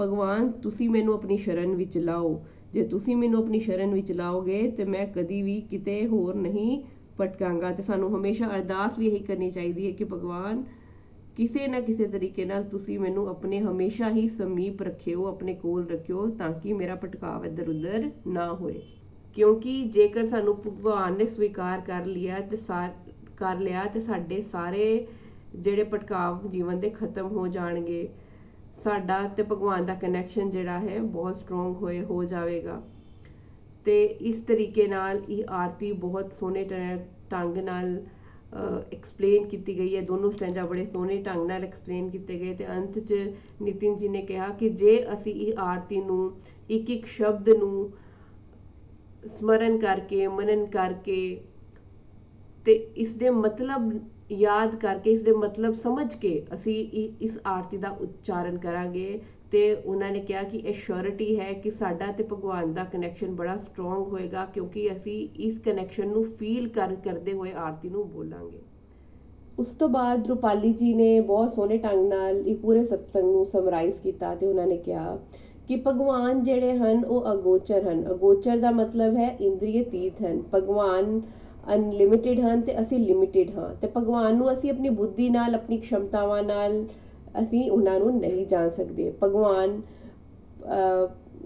ਭਗਵਾਨ 0.00 0.50
ਤੁਸੀਂ 0.52 0.88
ਮੈਨੂੰ 0.90 1.14
ਆਪਣੀ 1.14 1.36
ਸ਼ਰਨ 1.36 1.74
ਵਿੱਚ 1.76 1.98
ਲਾਓ। 1.98 2.40
ਜੇ 2.72 2.82
ਤੁਸੀਂ 2.84 3.16
ਮੈਨੂੰ 3.16 3.42
ਆਪਣੀ 3.42 3.60
ਸ਼ਰਨ 3.60 3.94
ਵਿੱਚ 3.94 4.12
ਲਾਓਗੇ 4.12 4.70
ਤੇ 4.70 4.84
ਮੈਂ 4.84 5.06
ਕਦੀ 5.06 5.42
ਵੀ 5.42 5.60
ਕਿਤੇ 5.60 6.06
ਹੋਰ 6.06 6.34
ਨਹੀਂ 6.34 6.82
ਭਟਕਾਂਗਾ 7.20 7.70
ਤੇ 7.72 7.82
ਸਾਨੂੰ 7.82 8.14
ਹਮੇਸ਼ਾ 8.16 8.48
ਅਰਦਾਸ 8.54 8.98
ਵੀ 8.98 9.06
ਇਹੀ 9.06 9.18
ਕਰਨੀ 9.24 9.50
ਚਾਹੀਦੀ 9.50 9.86
ਹੈ 9.86 9.92
ਕਿ 9.92 10.04
ਭਗਵਾਨ, 10.04 10.64
ਕਿਸੇ 11.36 11.66
ਨਾ 11.66 11.80
ਕਿਸੇ 11.80 12.06
ਤਰੀਕੇ 12.06 12.44
ਨਾਲ 12.44 12.62
ਤੁਸੀਂ 12.64 12.98
ਮੈਨੂੰ 12.98 13.28
ਆਪਣੇ 13.28 13.60
ਹਮੇਸ਼ਾ 13.60 14.10
ਹੀ 14.10 14.26
ਸਮੀਪ 14.28 14.82
ਰੱਖਿਓ, 14.82 15.24
ਆਪਣੇ 15.26 15.54
ਕੋਲ 15.54 15.86
ਰੱਖਿਓ 15.88 16.26
ਤਾਂ 16.28 16.52
ਕਿ 16.52 16.72
ਮੇਰਾ 16.72 16.94
ਭਟਕਾਵ 16.94 17.44
ਇੱਧਰ 17.46 17.68
ਉੱਧਰ 17.68 18.10
ਨਾ 18.26 18.48
ਹੋਏ। 18.52 18.80
ਕਿਉਂਕਿ 19.36 19.80
ਜੇਕਰ 19.84 20.24
ਸਾਨੂੰ 20.24 20.54
ਭਗਵਾਨ 20.56 21.16
ਨੇ 21.16 21.26
ਸਵੀਕਾਰ 21.26 21.80
ਕਰ 21.80 22.04
ਲਿਆ 22.06 22.40
ਤੇ 22.40 22.56
ਕਰ 23.36 23.58
ਲਿਆ 23.58 23.84
ਤੇ 23.84 24.00
ਸਾਡੇ 24.00 24.40
ਸਾਰੇ 24.42 25.06
ਜਿਹੜੇ 25.54 25.84
ਭਟਕਾਵ 25.84 26.46
ਜੀਵਨ 26.48 26.80
ਦੇ 26.80 26.90
ਖਤਮ 26.90 27.26
ਹੋ 27.28 27.46
ਜਾਣਗੇ, 27.48 28.08
ਸਾਡਾ 28.84 29.22
ਤੇ 29.28 29.42
ਭਗਵਾਨ 29.42 29.84
ਦਾ 29.86 29.94
ਕਨੈਕਸ਼ਨ 29.94 30.50
ਜਿਹੜਾ 30.50 30.78
ਹੈ 30.78 30.98
ਬਹੁਤ 30.98 31.36
ਸਟਰੋਂਗ 31.36 31.76
ਹੋਏ, 31.76 32.02
ਹੋ 32.02 32.24
ਜਾਵੇਗਾ। 32.24 32.80
ਤੇ 33.84 34.02
ਇਸ 34.04 34.40
ਤਰੀਕੇ 34.46 34.86
ਨਾਲ 34.88 35.22
ਇਹ 35.28 35.44
ਆਰਤੀ 35.52 35.92
ਬਹੁਤ 36.00 36.32
ਸੋਹਣੇ 36.32 36.64
ਢੰਗ 37.32 37.58
ਨਾਲ 37.58 37.96
ਐਕਸਪਲੇਨ 38.92 39.46
ਕੀਤੀ 39.48 39.76
ਗਈ 39.78 39.96
ਹੈ। 39.96 40.00
ਦੋਨੋਂ 40.02 40.30
ਸਟੈਂਜਾ 40.30 40.62
ਬੜੇ 40.62 40.84
ਸੋਹਣੇ 40.86 41.16
ਢੰਗ 41.22 41.46
ਨਾਲ 41.46 41.64
ਐਕਸਪਲੇਨ 41.64 42.08
ਕੀਤੇ 42.10 42.38
ਗਏ 42.40 42.54
ਤੇ 42.54 42.66
ਅੰਤ 42.68 42.98
'ਚ 42.98 43.14
ਨਿਤਿਨ 43.62 43.96
ਜੀ 43.96 44.08
ਨੇ 44.08 44.22
ਕਿਹਾ 44.22 44.48
ਕਿ 44.50 44.68
ਜੇ 44.72 44.98
ਅਸੀਂ 45.12 45.34
ਇਹ 45.36 45.58
ਆਰਤੀ 45.60 46.00
ਨੂੰ 46.00 46.32
ਇੱਕ 46.70 46.90
ਇੱਕ 46.90 47.06
ਸ਼ਬਦ 47.06 47.48
ਨੂੰ 47.50 47.90
ਸਮਰਨ 49.30 49.78
ਕਰਕੇ, 49.78 50.26
ਮਨਨ 50.28 50.64
ਕਰਕੇ 50.66 51.40
ਤੇ 52.66 52.72
ਇਸ 52.96 53.12
ਦੇ 53.14 53.30
ਮਤਲਬ 53.30 53.92
ਯਾਦ 54.32 54.74
ਕਰਕੇ, 54.76 55.10
ਇਸ 55.10 55.22
ਦੇ 55.22 55.32
ਮਤਲਬ 55.32 55.72
ਸਮਝ 55.74 56.14
ਕੇ 56.14 56.42
ਅਸੀਂ 56.54 57.08
ਇਸ 57.20 57.38
ਆਰਤੀ 57.46 57.78
ਦਾ 57.78 57.88
ਉਚਾਰਨ 58.00 58.58
ਕਰਾਂਗੇ। 58.58 59.20
ਤੇ 59.54 59.74
ਉਹਨਾਂ 59.74 60.10
ਨੇ 60.10 60.20
ਕਿਹਾ 60.20 60.42
ਕਿ 60.42 60.58
ਇਹ 60.58 60.72
ਸ਼ੋਰਿਟੀ 60.72 61.38
ਹੈ 61.40 61.52
ਕਿ 61.52 61.70
ਸਾਡਾ 61.70 62.10
ਤੇ 62.12 62.24
ਭਗਵਾਨ 62.24 62.72
ਦਾ 62.74 62.84
ਕਨੈਕਸ਼ਨ 62.84 63.34
ਬੜਾ 63.34 63.56
ਸਟਰੋਂਗ 63.56 64.08
ਹੋਏਗਾ, 64.08 64.44
ਕਿਉਂਕਿ 64.44 64.90
ਅਸੀਂ 64.92 65.28
ਇਸ 65.38 65.58
ਕਨੈਕਸ਼ਨ 65.58 66.08
ਨੂੰ 66.08 66.24
ਫੀਲ 66.24 66.68
ਕਰ, 66.68 66.94
ਕਰਦੇ 66.94 67.32
ਹੋਏ 67.32 67.52
ਆਰਤੀ 67.52 67.88
ਨੂੰ 67.88 68.08
ਬੋਲਾਂਗੇ। 68.08 68.58
ਉਸ 69.58 69.66
ਤੋਂ 69.66 69.88
ਬਾਅਦ 69.88 70.26
ਰੂਪਾਲੀ 70.26 70.72
ਜੀ 70.72 70.94
ਨੇ 70.94 71.20
ਬਹੁਤ 71.20 71.50
ਸੋਹਣੇ 71.50 71.76
ਢੰਗ 71.76 72.08
ਨਾਲ 72.08 72.36
ਇਹ 72.36 72.56
ਪੂਰੇ 72.56 72.84
ਸਤਸੰਗ 72.84 73.24
ਨੂੰ 73.24 73.44
ਸਮਰਾਈਜ਼ 73.46 74.00
ਕੀਤਾ 74.00 74.34
ਤੇ 74.34 74.46
ਉਹਨਾਂ 74.46 74.66
ਨੇ 74.66 74.76
ਕਿਹਾ 74.76 75.18
ਕਿ 75.68 75.76
ਭਗਵਾਨ 75.86 76.42
ਜਿਹੜੇ 76.42 76.72
ਹਨ 76.72 77.04
ਉਹ 77.04 77.32
ਅਗੋਚਰ 77.32 77.88
ਹਨ। 77.88 78.04
ਅਗੋਚਰ 78.10 78.56
ਦਾ 78.56 78.70
ਮਤਲਬ 78.70 79.16
ਹੈ 79.16 79.36
ਇੰਦਰੀਏ 79.40 79.84
ਤੀਤ 79.84 80.22
ਹਨ। 80.22 80.42
ਭਗਵਾਨ 80.54 81.20
ਅਨਲਿਮਿਟਿਡ 81.74 82.40
ਹਨ 82.40 82.60
ਤੇ 82.60 82.80
ਅਸੀਂ 82.80 82.98
ਲਿਮਿਟਿਡ 82.98 83.50
ਹਾਂ। 83.58 83.74
ਤੇ 83.74 83.88
ਭਗਵਾਨ 83.96 84.36
ਨੂੰ 84.36 84.52
ਅਸੀਂ 84.52 84.70
ਆਪਣੀ 84.70 84.88
ਬੁੱਧੀ 84.88 85.28
ਨਾਲ, 85.30 85.54
ਆਪਣੀ 85.54 85.78
ਖਮਤਾਵਾਂ 85.78 86.42
ਨਾਲ 86.42 86.84
ਅਸੀਂ 87.34 87.70
ਉਹਨਾਂ 87.70 87.98
ਨੂੰ 88.00 88.12
ਨਹੀਂ 88.12 88.46
ਜਾਣ 88.46 88.68
ਸਕਦੇ। 88.70 89.10
ਭਗਵਾਨ 89.22 89.80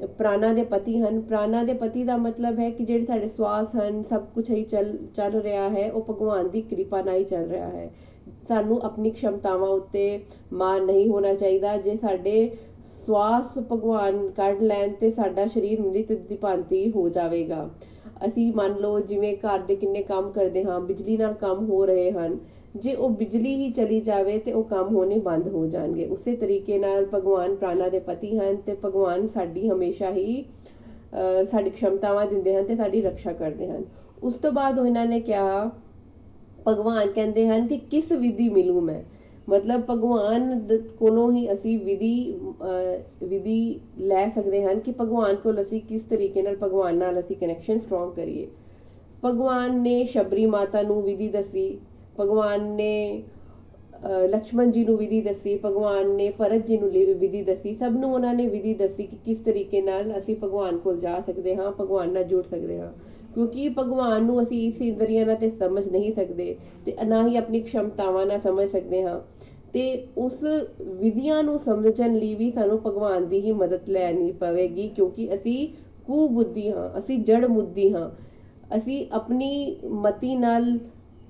ਪ੍ਰਾਣਾ 0.09 0.53
ਦੇ 0.53 0.63
ਪਤੀ 0.65 1.01
ਹਨ। 1.01 1.21
ਪ੍ਰਾਣਾ 1.21 1.63
ਦੇ 1.65 1.73
ਪਤੀ 1.75 2.03
ਦਾ 2.05 2.17
ਮਤਲਬ 2.17 2.59
ਹੈ 2.59 2.69
ਕਿ 2.71 2.85
ਜਿਹੜੇ 2.85 3.05
ਸਾਡੇ 3.05 3.27
ਸਵਾਸ 3.29 3.75
ਹਨ, 3.77 4.03
ਸਭ 4.03 4.25
ਕੁਝ 4.35 4.51
ਹੀ 4.51 4.63
ਚੱਲ 4.65 4.97
ਚੱਲ 5.15 5.41
ਰਿਹਾ 5.41 5.69
ਹੈ। 5.71 5.91
ਉਹ 5.91 6.05
ਭਗਵਾਨ 6.11 6.49
ਦੀ 6.51 6.61
ਕਿਰਪਾ 6.63 7.01
ਨਾਲ 7.03 7.17
ਹੀ 7.17 7.25
ਚੱਲ 7.25 7.47
ਰਿਹਾ 7.47 7.69
ਹੈ। 7.69 7.91
ਸਾਨੂੰ 8.49 8.81
ਆਪਣੀ 8.83 9.11
ਖਮਤਾਵਾਂ 9.13 9.69
ਉੱਤੇ 9.71 10.19
ਮਾਨ 10.55 10.85
ਨਹੀਂ 10.85 11.09
ਹੋਣਾ 11.09 11.33
ਚਾਹੀਦਾ। 11.35 11.77
ਜੇ 11.79 11.97
ਸਾਡੇ 11.97 12.51
ਸਵਾਸ 12.97 13.59
ਭਗਵਾਨ 13.71 14.29
ਕੱਢ 14.31 14.63
ਲੈਣ 14.63 14.93
ਤੇ 14.95 15.11
ਸਾਡਾ 15.11 15.47
ਸਰੀਰ 15.47 15.81
ਮ੍ਰਿਤ 15.81 16.13
ਦੀ 16.29 16.37
ਭਾਂਤੀ 16.37 16.91
ਹੋ 16.91 17.09
ਜਾਵੇਗਾ। 17.09 17.69
ਅਸੀਂ 18.27 18.53
ਮੰਨ 18.53 18.77
ਲਓ 18.77 19.01
ਜਿਵੇਂ 19.01 19.35
ਘਰ 19.37 19.59
ਦੇ 19.61 19.75
ਕਿੰਨੇ 19.75 20.03
ਕੰਮ 20.03 20.31
ਕਰਦੇ 20.31 20.63
ਹਾਂ, 20.65 20.81
ਬਿਜਲੀ 20.81 21.17
ਨਾਲ 21.17 21.33
ਕੰਮ 21.37 21.65
ਹੋ 21.65 21.85
ਰਹੇ 21.87 22.11
ਹਨ। 22.13 22.39
ਜੇ 22.77 22.95
ਉਹ 22.95 23.11
ਬਿਜਲੀ 23.11 23.55
ਹੀ 23.55 23.71
ਚਲੀ 23.73 24.01
ਜਾਵੇ 24.01 24.39
ਤੇ 24.39 24.53
ਉਹ 24.53 24.65
ਕੰਮ 24.65 24.95
ਹੋਣੇ 24.95 25.19
ਬੰਦ 25.19 25.49
ਹੋ 25.49 25.67
ਜਾਣਗੇ। 25.67 26.05
ਉਸੇ 26.07 26.35
ਤਰੀਕੇ 26.37 26.79
ਨਾਲ 26.79 27.07
ਭਗਵਾਨ 27.15 27.55
ਪ੍ਰਾਣਾ 27.57 27.89
ਦੇ 27.89 27.99
ਪਤੀ 27.99 28.37
ਹਨ 28.39 28.57
ਤੇ 28.57 28.77
ਭਗਵਾਨ 28.85 29.27
ਸਾਡੀ 29.27 29.69
ਹਮੇਸ਼ਾ 29.69 30.11
ਹੀ 30.13 30.45
ਸਾਡੀ 31.51 31.71
ਖਮਤਾਵਾਂ 31.71 32.27
ਦਿੰਦੇ 32.27 32.55
ਹਨ 32.57 32.65
ਤੇ 32.65 32.75
ਸਾਡੀ 32.77 33.01
ਰੱਖਿਆ 33.03 33.33
ਕਰਦੇ 33.33 33.69
ਹਨ। 33.69 33.85
ਉਸ 34.23 34.35
ਤੋਂ 34.35 34.53
ਬਾਅਦ 34.53 34.79
ਉਹਨਾਂ 34.79 35.07
ਨੇ 35.07 35.21
ਕਿਹਾ, 35.21 35.71
ਭਗਵਾਨ 36.69 37.09
ਕਹਿੰਦੇ 37.09 37.47
ਹਨ 37.49 37.67
ਕਿ 37.67 37.77
ਕਿਸ 37.91 38.13
ਵਿਧੀ 38.13 38.49
ਮਿਲੂ 38.49 38.81
ਮੈਂ? 38.81 39.03
ਮਤਲਬ 39.49 39.83
ਭਗਵਾਨ 39.91 40.67
ਕੋਲੋਂ 40.99 41.31
ਹੀ 41.33 41.53
ਅਸੀਂ 41.53 41.79
ਵਿਧੀ 41.79 42.39
ਵਿਧੀ 43.25 43.81
ਲੈ 43.99 44.27
ਸਕਦੇ 44.29 44.63
ਹਨ 44.65 44.81
ਕਿ 44.81 44.93
ਭਗਵਾਨ 45.01 45.37
ਕੋਲ 45.37 45.61
ਅਸੀਂ 45.61 45.81
ਕਿਸ 45.81 46.03
ਤਰੀਕੇ 46.03 46.43
ਨਾਲ 46.43 46.57
ਭਗਵਾਨ 46.63 46.97
ਨਾਲ 46.97 47.21
ਅਸੀਂ 47.21 47.37
ਕਨੈਕਸ਼ਨ 47.37 47.79
ਸਟਰੋਂਗ 47.79 48.13
ਕਰੀਏ। 48.13 48.47
ਭਗਵਾਨ 49.25 49.81
ਨੇ 49.83 50.03
ਸ਼ਬਰੀ 50.05 50.47
ਮਾਤਾ 50.47 50.83
ਨੂੰ 50.83 51.03
ਵਿਧੀ 51.03 51.29
ਦੱਸੀ। 51.29 51.79
ਭਗਵਾਨ 52.21 52.65
ਨੇ 52.77 53.23
ਲక్ష్మణ 54.29 54.71
ਜੀ 54.71 54.85
ਨੂੰ 54.85 54.97
ਵਿਧੀ 54.97 55.21
ਦੱਸੀ, 55.21 55.57
ਭਗਵਾਨ 55.65 56.11
ਨੇ 56.11 56.29
ਭਰਤ 56.31 56.67
ਜੀ 56.67 56.77
ਨੂੰ 56.79 56.89
ਵਿਧੀ 57.21 57.43
ਦੱਸੀ, 57.43 57.75
ਸਭ 57.75 57.97
ਨੂੰ 57.97 58.13
ਉਹਨਾਂ 58.15 58.35
ਨੇ 58.35 58.47
ਵਿਧੀ 58.49 58.75
ਦੱਸੀ 58.75 59.07
ਕਿ 59.07 59.17
ਕਿਸ 59.25 59.39
ਤਰੀਕੇ 59.39 59.81
ਨਾਲ 59.83 60.17
ਅਸੀਂ 60.19 60.37
ਭਗਵਾਨ 60.45 60.79
ਕੋਲ 60.79 60.99
ਜਾ 60.99 61.21
ਸਕਦੇ 61.21 61.55
ਹਾਂ, 61.57 61.71
ਭਗਵਾਨ 61.81 62.13
ਨਾਲ 62.13 62.25
ਜੁੜ 62.25 62.45
ਸਕਦੇ 62.45 62.79
ਹਾਂ। 62.81 62.93
ਕਿਉਂਕਿ 63.35 63.69
ਭਗਵਾਨ 63.69 64.25
ਨੂੰ 64.25 64.43
ਅਸੀਂ 64.43 64.67
ਇਸ 64.69 64.81
ਇੰਦਰੀਆਂ 64.83 65.25
ਨਾਲ 65.27 65.37
ਤੇ 65.37 65.49
ਸਮਝ 65.51 65.89
ਨਹੀਂ 65.89 66.13
ਸਕਦੇ 66.13 66.55
ਤੇ 66.87 66.95
ਨਾ 67.07 67.27
ਹੀ 67.29 67.37
ਆਪਣੀ 67.37 67.61
ਖਸ਼ਮਤਾਵਾਂ 67.61 68.25
ਨਾਲ 68.27 68.41
ਸਮਝ 68.41 68.69
ਸਕਦੇ 68.69 69.03
ਹਾਂ। 69.03 69.21
ਤੇ 69.73 69.83
ਉਸ 70.19 70.45
ਵਿਧੀਆਂ 71.01 71.43
ਨੂੰ 71.43 71.59
ਸਮਝਣ 71.59 72.15
ਲਈ 72.15 72.35
ਵੀ 72.35 72.51
ਸਾਨੂੰ 72.51 72.79
ਭਗਵਾਨ 72.87 73.27
ਦੀ 73.29 73.41
ਹੀ 73.41 73.53
ਮਦਦ 73.53 73.89
ਲੈਣੀ 73.89 74.31
ਪਵੇਗੀ, 74.33 74.89
ਕਿਉਂਕਿ 74.89 75.29
ਅਸੀਂ 75.35 75.69
ਕੂ 76.07 76.29
ਬੁੱਧੀ 76.29 76.71
ਹਾਂ, 76.71 76.89
ਅਸੀਂ 76.99 77.19
ਜੜ 77.19 77.45
ਮੁੱਦੀ 77.47 77.93
ਹਾਂ। 77.93 78.11
ਅਸੀਂ 78.77 79.05
ਆਪਣੀ 79.13 79.77
ਮਤੀ 79.97 80.35
ਨਾਲ 80.37 80.79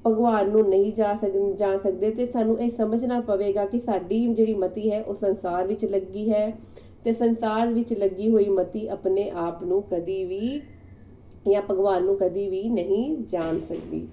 ਭਗਵਾਨ 0.07 0.49
ਨੂੰ 0.49 0.69
ਨਹੀਂ 0.69 0.93
ਜਾ 0.93 1.15
ਸਕਦੇ 1.17 1.53
ਜਾ 1.55 1.77
ਸਕਦੇ 1.79 2.11
ਤੇ 2.11 2.27
ਸਾਨੂੰ 2.27 2.59
ਇਹ 2.61 2.71
ਸਮਝਣਾ 2.71 3.21
ਪਵੇਗਾ 3.21 3.65
ਕਿ 3.65 3.79
ਸਾਡੀ 3.79 4.27
ਜਿਹੜੀ 4.27 4.55
ਮਤੀ 4.55 4.91
ਹੈ 4.91 5.03
ਉਹ 5.03 5.15
ਸੰਸਾਰ 5.15 5.67
ਵਿੱਚ 5.67 5.85
ਲੱਗੀ 5.85 6.31
ਹੈ 6.31 6.51
ਤੇ 7.05 7.13
ਸੰਸਾਰ 7.13 7.73
ਵਿੱਚ 7.73 7.93
ਲੱਗੀ 7.93 8.29
ਹੋਈ 8.29 8.49
ਮਤੀ 8.49 8.87
ਆਪਣੇ 8.89 9.29
ਆਪ 9.37 9.63
ਨੂੰ 9.65 9.83
ਕਦੀ 9.83 10.25
ਵੀ 10.25 10.61
ਜਾਂ 11.47 11.63
ਭਗਵਾਨ 11.63 12.05
ਨੂੰ 12.05 12.17
ਕਦੀ 12.17 12.49
ਵੀ 12.49 12.69
ਨਹੀਂ 12.69 13.17
ਜਾਣ 13.29 13.59
ਸਕਦੀ। 13.59 14.07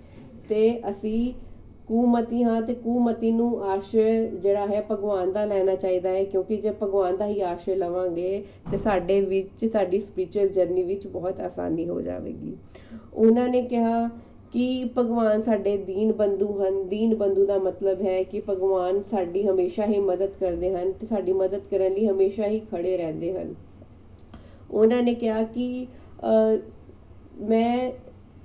ਤੇ 0.49 0.79
ਅਸੀਂ 0.89 1.33
ਕੁਮਤੀ 1.87 2.43
ਹਾਂ 2.43 2.61
ਤੇ 2.61 2.73
ਕੁਮਤੀ 2.73 3.31
ਨੂੰ 3.31 3.63
ਆਸ਼ਰੈ 3.63 4.25
ਜਿਹੜਾ 4.35 4.65
ਹੈ 4.67 4.81
ਭਗਵਾਨ 4.91 5.31
ਦਾ 5.31 5.43
ਲੈਣਾ 5.45 5.75
ਚਾਹੀਦਾ 5.75 6.09
ਹੈ 6.09 6.23
ਕਿਉਂਕਿ 6.23 6.57
ਜੇ 6.57 6.71
ਭਗਵਾਨ 6.81 7.17
ਦਾ 7.17 7.25
ਹੀ 7.27 7.39
ਆਸ਼ਰੈ 7.41 7.75
ਲਵਾਂਗੇ 7.75 8.43
ਤੇ 8.71 8.77
ਸਾਡੇ 8.77 9.19
ਵਿੱਚ, 9.21 9.65
ਸਾਡੀ 9.65 9.99
ਸਪਿਰਚੁਅਲ 9.99 10.47
ਜਰਨੀ 10.49 10.83
ਵਿੱਚ 10.83 11.07
ਬਹੁਤ 11.07 11.39
ਆਸਾਨੀ 11.39 11.87
ਹੋ 11.87 11.99
ਜਾਵੇਗੀ। 12.01 12.55
ਉਹਨਾਂ 13.13 13.47
ਨੇ 13.49 13.61
ਕਿਹਾ 13.63 14.09
ਕਿ 14.53 14.89
ਭਗਵਾਨ 14.97 15.41
ਸਾਡੇ 15.41 15.75
ਦੀਨ 15.77 16.11
ਬੰਧੂ 16.13 16.47
ਹਨ। 16.59 16.87
ਦੀਨ 16.89 17.15
ਬੰਧੂ 17.15 17.45
ਦਾ 17.45 17.57
ਮਤਲਬ 17.59 18.01
ਹੈ 18.01 18.21
ਕਿ 18.23 18.41
ਭਗਵਾਨ 18.49 19.01
ਸਾਡੀ 19.01 19.43
ਹਮੇਸ਼ਾ 19.43 19.85
ਹੀ 19.85 19.99
ਮਦਦ 19.99 20.31
ਕਰਦੇ 20.39 20.73
ਹਨ 20.75 20.91
ਤੇ 20.91 21.07
ਸਾਡੀ 21.07 21.33
ਮਦਦ 21.33 21.61
ਕਰਨ 21.71 21.93
ਲਈ 21.93 22.07
ਹਮੇਸ਼ਾ 22.07 22.47
ਹੀ 22.47 22.59
ਖੜੇ 22.71 22.95
ਰਹਿੰਦੇ 22.97 23.33
ਹਨ। 23.33 23.53
ਉਹਨਾਂ 24.71 25.01
ਨੇ 25.03 25.13
ਕਿਹਾ 25.13 25.43
ਕਿ 25.45 25.87
ਮੈਂ, 27.41 27.91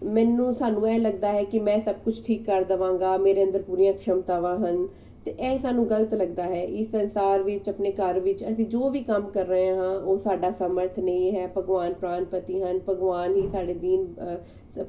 ਮੈਨੂੰ, 0.05 0.53
ਸਾਨੂੰ 0.55 0.89
ਇਹ 0.91 0.99
ਲੱਗਦਾ 0.99 1.33
ਹੈ 1.33 1.43
ਕਿ 1.45 1.59
ਮੈਂ 1.59 1.79
ਸਭ 1.81 1.95
ਕੁਝ 2.05 2.14
ਠੀਕ 2.25 2.45
ਕਰ 2.47 2.64
ਦਵਾਂਗਾ। 2.64 3.16
ਮੇਰੇ 3.18 3.45
ਅੰਦਰ 3.45 3.62
ਪੂਰੀਆਂ 3.62 3.93
ਖਮਤਾਵਾਂ 4.07 4.57
ਹਨ। 4.59 4.87
ਤੇ 5.27 5.35
ਇਹ 5.41 5.59
ਸਾਨੂੰ 5.59 5.89
ਗਲਤ 5.89 6.14
ਲੱਗਦਾ 6.14 6.43
ਹੈ। 6.45 6.62
ਇਸ 6.62 6.91
ਸੰਸਾਰ 6.91 7.43
ਵਿੱਚ, 7.43 7.68
ਆਪਣੇ 7.68 7.91
ਘਰ 7.93 8.18
ਵਿੱਚ 8.21 8.45
ਅਸੀਂ 8.45 8.66
ਜੋ 8.66 8.89
ਵੀ 8.91 9.03
ਕੰਮ 9.03 9.29
ਕਰ 9.31 9.47
ਰਹੇ 9.47 9.68
ਹਾਂ, 9.71 9.99
ਉਹ 10.01 10.18
ਸਾਡਾ 10.18 10.51
ਸਮਰਥ 10.51 10.99
ਨਹੀਂ 10.99 11.33
ਹੈ। 11.33 11.47
ਭਗਵਾਨ 11.59 11.93
ਪ੍ਰਾਨਪਤੀ 11.95 12.61
ਹਨ, 12.62 12.79
ਭਗਵਾਨ 12.89 13.35
ਹੀ 13.37 13.47
ਸਾਡੇ 13.49 13.75
ਦੀਨ 13.75 14.07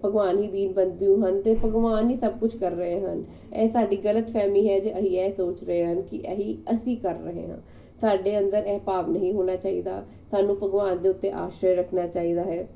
ਭਗਵਾਨ 0.04 0.40
ਹੀ 0.40 0.48
ਦੀਨ 0.48 0.74
ਬੰਦੂ 0.74 1.16
ਹਨ 1.24 1.42
ਤੇ 1.42 1.56
ਭਗਵਾਨ 1.66 2.10
ਹੀ 2.10 2.18
ਸਭ 2.18 2.38
ਕੁਝ 2.40 2.56
ਕਰ 2.56 2.72
ਰਹੇ 2.72 3.00
ਹਨ। 3.02 3.24
ਇਹ 3.54 3.70
ਸਾਡੀ 3.70 3.98
ਗਲਤ 3.98 4.30
ਫਹਿਮੀ 4.30 4.68
ਹੈ 4.70 4.80
ਜੇ 4.80 4.94
ਅਸੀਂ 5.00 5.18
ਇਹ 5.20 5.32
ਸੋਚ 5.34 5.64
ਰਹੇ 5.64 5.86
ਹਾਂ 5.86 5.96
ਕਿ 6.02 6.18
ਇਹੀ 6.26 6.58
ਅਸੀਂ 6.74 6.98
ਕਰ 6.98 7.16
ਰਹੇ 7.16 7.48
ਹਾਂ। 7.48 7.58
ਸਾਡੇ 8.02 8.38
ਅੰਦਰ 8.40 8.68
ਇਹ 8.68 8.80
ਭਾਵ 8.80 9.10
ਨਹੀਂ 9.12 9.34
ਹੋਣਾ 9.34 9.56
ਚਾਹੀਦਾ। 9.56 10.04
ਸਾਨੂੰ 10.32 10.56
ਭਗਵਾਨ 10.64 11.02
ਦੇ 11.02 11.10
ਉੱਤੇ 11.10 11.32
ਆਸ਼ਰੇ 11.32 11.76
ਰੱਖਣਾ 11.76 12.08
ਚਾਹੀਦਾ 12.08 12.44
ਹੈ। 12.44 12.68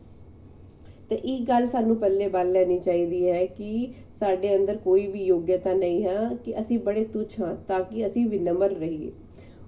ਤੇ 1.09 1.15
ਇਹ 1.15 1.45
ਗੱਲ 1.45 1.67
ਸਾਨੂੰ 1.67 1.95
ਪੱਲੇ 1.95 2.27
ਬੰਨ 2.27 2.51
ਲੈਣੀ 2.51 2.77
ਚਾਹੀਦੀ 2.79 3.29
ਹੈ 3.29 3.45
ਕਿ 3.45 3.87
ਸਾਡੇ 4.19 4.55
ਅੰਦਰ 4.55 4.77
ਕੋਈ 4.77 5.05
ਵੀ 5.07 5.23
ਯੋਗਤਾ 5.23 5.73
ਨਹੀਂ 5.73 6.03
ਹੈ 6.05 6.29
ਕਿ 6.45 6.59
ਅਸੀਂ 6.61 6.79
ਬੜੇ 6.79 7.03
ਤੁੱਛ 7.03 7.39
ਹਾਂ 7.39 7.55
ਤਾਂ 7.67 7.83
ਕਿ 7.83 8.05
ਅਸੀਂ 8.07 8.25
ਵਿਨਮਰ 8.29 8.71
ਰਹੀਏ। 8.71 9.11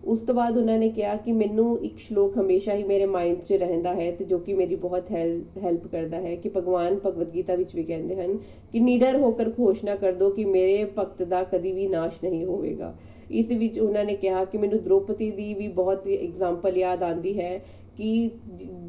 ਉਸ 0.05 0.19
ਤੋਂ 0.19 0.33
ਬਾਅਦ 0.35 0.57
ਉਹਨਾਂ 0.57 0.77
ਨੇ 0.79 0.89
ਕਿਹਾ 0.89 1.15
ਕਿ 1.15 1.31
ਮੈਨੂੰ 1.31 1.77
ਇੱਕ 1.83 1.97
ਸ਼ਲੋਕ 1.97 2.37
ਹਮੇਸ਼ਾ 2.37 2.73
ਹੀ 2.73 2.83
ਮੇਰੇ 2.83 3.05
ਮਾਈਂਡ 3.05 3.39
'ਚ 3.39 3.53
ਰਹਿੰਦਾ 3.53 3.93
ਹੈ 3.93 4.11
ਤੇ 4.11 4.25
ਜੋ 4.25 4.37
ਕਿ 4.37 4.53
ਮੇਰੀ 4.53 4.75
ਬਹੁਤ 4.75 5.11
ਹੈਲਪ 5.11 5.87
ਕਰਦਾ 5.87 6.19
ਹੈ 6.19 6.35
ਕਿ 6.35 6.49
ਭਗਵਾਨ 6.49 6.97
ਭਗਵਦ 7.05 7.33
ਗੀਤਾ 7.33 7.55
ਵਿੱਚ 7.55 7.75
ਵੀ 7.75 7.83
ਕਹਿੰਦੇ 7.83 8.15
ਹਨ 8.15 8.37
ਕਿ 8.73 8.79
ਨੀਡਰ 8.79 9.17
ਹੋ 9.17 9.31
ਕੇ 9.31 9.45
ਘੋਸ਼ਣਾ 9.59 9.95
ਕਰ 9.95 10.11
ਦੋ 10.13 10.29
ਕਿ 10.29 10.45
ਮੇਰੇ 10.45 10.83
ਭਗਤ 10.99 11.23
ਦਾ 11.23 11.43
ਕਦੀ 11.43 11.71
ਵੀ 11.71 11.87
ਨਾਸ਼ 11.87 12.23
ਨਹੀਂ 12.23 12.45
ਹੋਵੇਗਾ। 12.45 12.93
ਇਸ 13.31 13.51
ਵਿੱਚ 13.51 13.79
ਉਹਨਾਂ 13.79 14.03
ਨੇ 14.05 14.13
ਕਿਹਾ 14.15 14.43
ਕਿ 14.45 14.57
ਮੈਨੂੰ 14.57 14.81
ਦ੍ਰੋਪਦੀ 14.83 15.29
ਦੀ 15.31 15.53
ਵੀ 15.53 15.67
ਬਹੁਤ 15.67 16.07
ਐਗਜ਼ਾਮਪਲ 16.07 16.77
ਯਾਦ 16.77 17.03
ਆਉਂਦੀ 17.03 17.39
ਹੈ 17.39 17.59
ਕਿ 17.97 18.29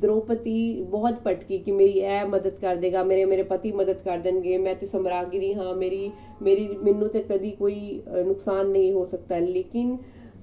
ਦ੍ਰੋਪਦੀ 0.01 0.83
ਬਹੁਤ 0.91 1.15
ਪਟਕੀ 1.25 1.59
ਕਿ 1.59 1.73
ਮੇਰੀ 1.73 1.99
ਇਹ 1.99 2.25
ਮਦਦ 2.27 2.59
ਕਰ 2.61 2.77
ਦੇਗਾ, 2.77 3.03
ਮੇਰੇ 3.03 3.25
ਮੇਰੇ 3.25 3.43
ਪਤੀ 3.45 3.73
ਮਦਦ 3.73 3.97
ਕਰ 4.05 4.19
ਦੇਣਗੇ, 4.19 4.57
ਮੈਂ 4.59 4.75
ਤੇ 4.75 4.87
ਸਮਰਾਗਿਰੀ 4.87 5.53
ਹਾਂ, 5.55 5.75
ਮੇਰੀ 5.75 6.11
ਮੇਰੀ, 6.43 6.69
ਮੈਨੂੰ 6.83 7.09
ਤੇ 7.09 7.23
ਕਦੀ 7.23 7.51
ਕੋਈ 7.51 8.01
ਨੁਕਸਾਨ 8.27 8.67
ਨਹੀਂ 8.67 8.93
ਹੋ 8.93 9.05
ਸਕਦਾ। 9.05 9.39
ਲੇਕਿਨ 9.39 9.97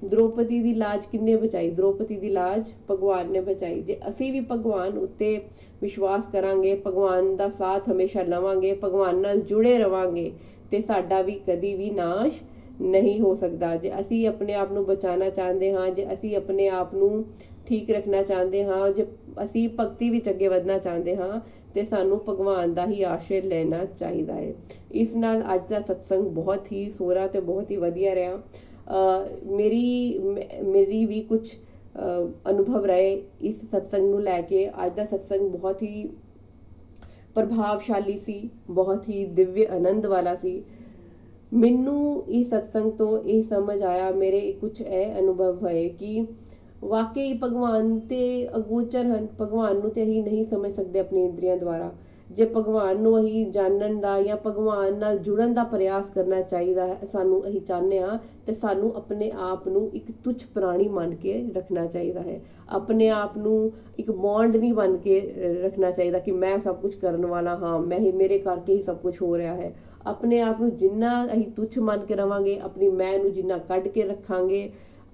ਦ੍ਰੋਪਦੀ 0.06 0.60
ਦੀ 0.62 0.74
ਲਾਜ 0.74 1.06
ਕਿੰਨੇ 1.06 1.36
ਬਚਾਈ? 1.36 1.70
ਦ੍ਰੋਪਦੀ 1.72 2.16
ਦੀ 2.16 2.30
ਲਾਜ 2.30 2.72
ਭਗਵਾਨ 2.90 3.32
ਨੇ 3.32 3.40
ਬਚਾਈ। 3.42 3.82
ਜੇ 3.82 3.98
ਅਸੀਂ 4.08 4.32
ਵੀ 4.32 4.40
ਭਗਵਾਨ 4.52 4.98
ਉੱਤੇ 4.98 5.40
ਵਿਸ਼ਵਾਸ 5.82 6.28
ਕਰਾਂਗੇ, 6.34 6.76
ਭਗਵਾਨ 6.88 7.36
ਦਾ 7.36 7.50
ਸਾਥ 7.50 7.90
ਹਮੇਸ਼ਾ 7.90 8.24
ਲਵਾਂਗੇ, 8.24 8.74
ਭਗਵਾਨ 8.84 9.22
ਨਾਲ 9.22 9.40
ਜੁੜੇ 9.42 9.78
ਰਵਾਂਗੇ, 9.78 10.32
ਤੇ 10.72 10.82
ਸਾਡਾ 10.82 11.22
ਵੀ 11.22 11.40
ਕਦੀ 11.48 11.74
ਵੀ 11.76 11.90
ਨਾਸ਼ 11.92 12.42
ਨਹੀਂ 12.82 13.20
ਹੋ 13.22 13.34
ਸਕਦਾ। 13.36 13.76
ਜੇ 13.76 13.92
ਅਸੀਂ 14.00 14.28
ਆਪਣੇ 14.28 14.54
ਆਪ 14.54 14.72
ਨੂੰ 14.72 14.86
ਬਚਾਉਣਾ 14.86 15.30
ਚਾਹੁੰਦੇ 15.30 15.72
ਹਾਂ, 15.74 15.90
ਜੇ 15.90 16.06
ਅਸੀਂ 16.14 16.36
ਆਪਣੇ 16.36 16.68
ਆਪ 16.70 16.94
ਨੂੰ 16.96 17.24
ਠੀਕ 17.68 17.90
ਰੱਖਣਾ 17.92 18.22
ਚਾਹੁੰਦੇ 18.24 18.64
ਹਾਂ, 18.66 18.90
ਜੇ 18.90 19.06
ਅਸੀਂ 19.44 19.68
ਭਗਤੀ 19.80 20.10
ਵਿੱਚ 20.10 20.30
ਅੱਗੇ 20.30 20.48
ਵਧਣਾ 20.48 20.78
ਚਾਹੁੰਦੇ 20.78 21.16
ਹਾਂ, 21.16 21.40
ਤੇ 21.74 21.86
ਸਾਨੂੰ 21.86 22.20
ਭਗਵਾਨ 22.30 22.74
ਦਾ 22.74 22.86
ਹੀ 22.88 23.02
ਆਸ਼ਰੇ 23.04 23.42
ਲੈਣਾ 23.42 23.84
ਚਾਹੀਦਾ 23.88 24.34
ਹੈ। 24.34 24.54
ਇਸ 24.94 25.16
ਨਾਲ 25.16 25.44
ਅੱਜ 25.54 25.66
ਦਾ 25.70 25.80
ਸਤਸੰਗ 25.82 26.28
ਬਹੁਤ 26.32 26.72
ਹੀ 26.72 26.90
ਸੋਹਣਾ 26.90 27.28
ਤੇ 27.28 27.40
ਬਹੁਤ 27.42 27.72
ਹੀ 27.72 27.78
ਵਧੀਆ 27.78 28.16
ਰਿਹਾ। 28.16 28.42
ਮੇਰੀ 29.48 30.20
ਮੇਰੀ 30.64 31.06
ਵੀ 31.06 31.22
ਕੁਝ 31.22 31.48
ਅਨੁਭਵ 32.50 32.86
ਰਹੇ 32.86 33.12
ਇਸ 33.42 33.60
ਸਤਸੰਗ 33.62 34.10
ਨੂੰ 34.10 34.22
ਲੈ 34.24 34.40
ਕੇ। 34.42 34.70
ਅੱਜ 34.86 34.96
ਦਾ 34.96 35.06
ਸਤਸੰਗ 35.06 35.50
ਬਹੁਤ 35.50 35.82
ਹੀ 35.84 36.10
ਪ੍ਰਭਾਵਸ਼ਾਲੀ 37.36 38.18
ਸੀ, 38.18 38.50
ਬਹੁਤ 38.70 39.10
ਹੀ 39.10 39.26
ਦਿਵਯ 39.26 39.66
ਆਨੰਦ 39.68 40.06
ਵਾਲਾ 40.06 40.36
ਸੀ। 40.36 40.62
ਮੈਨੂੰ 41.52 42.24
ਇਸ 42.30 42.48
ਸਤਸੰਗ 42.48 42.92
ਤੋਂ 42.92 43.18
ਇਹ 43.20 43.42
ਸਮਝ 43.44 43.82
ਆਇਆ, 43.84 44.10
ਮੇਰੇ 44.12 44.52
ਕੁਝ 44.52 44.82
ਇਹ 44.82 45.20
ਅਨੁਭਵ 45.20 45.62
ਹੋਏ 45.62 45.88
ਕਿ 45.90 46.26
ਵਾਕਈ 46.86 47.34
ਭਗਵਾਨ 47.34 47.98
ਤੇ 48.00 48.48
ਅਗੋਚਰ 48.58 49.06
ਹਨ। 49.06 49.28
ਭਗਵਾਨ 49.42 49.78
ਨੂੰ 49.78 49.90
ਤੇ 49.90 50.04
ਅਸੀਂ 50.04 50.24
ਨਹੀਂ 50.24 50.44
ਸਮਝ 50.46 50.74
ਸਕਦੇ 50.74 51.00
ਆਪਣੀ 51.00 51.24
ਇੰਦਰੀਆਂ 51.26 51.56
ਦੁਆਰਾ। 51.58 51.92
ਜੇ 52.30 52.46
ਭਗਵਾਨ 52.46 53.02
ਨੂੰ 53.02 53.20
ਅਸੀਂ 53.20 53.46
ਜਾਣਨ 53.52 54.00
ਦਾ 54.02 54.22
ਜਾਂ 54.22 54.36
ਭਗਵਾਨ 54.46 54.98
ਨਾਲ 55.00 55.18
ਜੁੜਨ 55.18 55.54
ਦਾ 55.54 55.64
ਪ੍ਰਯਾਸ 55.64 56.10
ਕਰਨਾ 56.10 56.42
ਚਾਹੀਦਾ 56.42 56.86
ਹੈ, 56.88 56.98
ਸਾਨੂੰ 57.12 57.42
ਅਸੀਂ 57.48 57.62
ਚਾਹੁੰਦੇ 57.62 58.00
ਹਾਂ 58.00 58.18
ਤੇ 58.48 58.54
ਸਾਨੂੰ 58.54 58.92
ਆਪਣੇ 58.96 59.30
ਆਪ 59.42 59.68
ਨੂੰ 59.68 59.90
ਇੱਕ 59.94 60.12
ਤੁੱਛ 60.24 60.46
ਪ੍ਰਾਣੀ 60.46 60.88
ਮੰਨ 60.88 61.14
ਕੇ 61.16 61.34
ਰੱਖਣਾ 61.56 61.86
ਚਾਹੀਦਾ 61.88 62.22
ਹੈ। 62.22 62.40
ਆਪਣੇ 62.70 63.10
ਆਪ 63.10 63.38
ਨੂੰ 63.38 63.72
ਇੱਕ 64.00 64.12
ਬੌਂਡ 64.12 64.56
ਨਹੀਂ 64.56 64.74
ਬਣ 64.74 64.98
ਕੇ 64.98 65.20
ਰੱਖਣਾ 65.64 65.92
ਚਾਹੀਦਾ 65.92 66.20
ਕਿ 66.20 66.32
ਮੈਂ 66.34 66.58
ਸਭ 66.60 66.76
ਕੁਝ 66.76 66.94
ਕਰਨ 66.96 67.26
ਵਾਲਾ 67.26 67.56
ਹਾਂ, 67.56 67.80
ਮੈਂ 67.80 68.00
ਹੀ, 68.00 68.12
ਮੇਰੇ 68.12 68.38
ਕਰਕੇ 68.40 68.74
ਹੀ 68.74 68.82
ਸਭ 68.82 68.98
ਕੁਝ 68.98 69.22
ਹੋ 69.22 69.38
ਰਿਹਾ 69.38 69.56
ਹੈ। 69.56 69.74
ਆਪਣੇ 70.06 70.40
ਆਪ 70.42 70.60
ਨੂੰ 70.62 70.76
ਜਿੰਨਾ 70.76 71.24
ਅਸੀਂ 71.26 71.48
ਤੁੱਛ 71.48 71.78
ਮੰਨ 71.80 72.06
ਕੇ 72.06 72.16
ਰਵਾਂਗੇ, 72.16 72.60
ਆਪਣੀ 72.60 72.90
ਮੈਂ 72.90 73.18
ਨੂੰ 73.20 73.32
ਜਿੰਨਾ 73.32 73.58
ਕੱਢ 73.60 73.88
ਕੇ 73.88 74.04
ਰੱਖਾਂਗੇ 74.04 74.70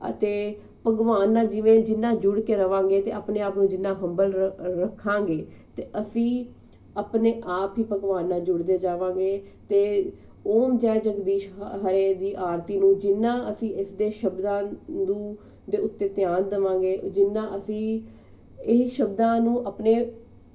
ਅਤੇ 0.10 0.56
ਭਗਵਾਨ 0.86 1.32
ਨਾਲ 1.32 1.48
ਜਿਵੇਂ 1.48 1.80
ਜਿੰਨਾ 1.80 2.14
ਜੁੜ 2.14 2.40
ਕੇ 2.40 2.56
ਰਵਾਂਗੇ 2.56 3.02
ਤੇ 3.02 3.12
ਆਪਣੇ 3.12 3.42
ਆਪ 3.42 3.58
ਨੂੰ 3.58 3.68
ਜਿੰਨਾ 3.68 3.94
ਹੰਬਲ 3.94 4.34
ਰੱਖਾਂਗੇ, 4.60 5.46
ਤੇ 5.76 5.86
ਅਸੀਂ 6.00 6.46
ਆਪਣੇ 6.98 7.42
ਆਪ 7.52 7.78
ਹੀ 7.78 7.84
ਭਗਵਾਨ 7.84 8.28
ਨਾਲ 8.30 8.40
ਜੁੜਦੇ 8.40 8.78
ਜਾਵਾਂਗੇ 8.78 9.42
ਤੇ 9.70 10.12
ਓਮ 10.48 10.78
ਜੈ 10.78 10.98
ਜਗਦੀਸ਼ 10.98 11.48
ਹਰੇ 11.86 12.14
ਦੀ 12.14 12.34
ਆਰਤੀ 12.40 12.78
ਨੂੰ 12.80 12.98
ਜਿੰਨਾ 12.98 13.36
ਅਸੀਂ 13.50 13.74
ਇਸ 13.74 13.92
ਦੇ 13.92 14.10
ਸ਼ਬਦਾਂ 14.12 14.62
ਨੂੰ 14.90 15.38
ਦੇ 15.70 15.78
ਉੱਤੇ 15.78 16.08
ਧਿਆਨ 16.10 16.50
ਦੇਵਾਂਗੇ, 16.50 16.98
ਜਿੰਨਾ 17.06 17.50
ਅਸੀਂ 17.58 18.02
ਇਹ 18.66 18.88
ਸ਼ਬਦਾਂ 18.88 19.40
ਨੂੰ 19.42 19.62
ਆਪਣੇ 19.68 19.94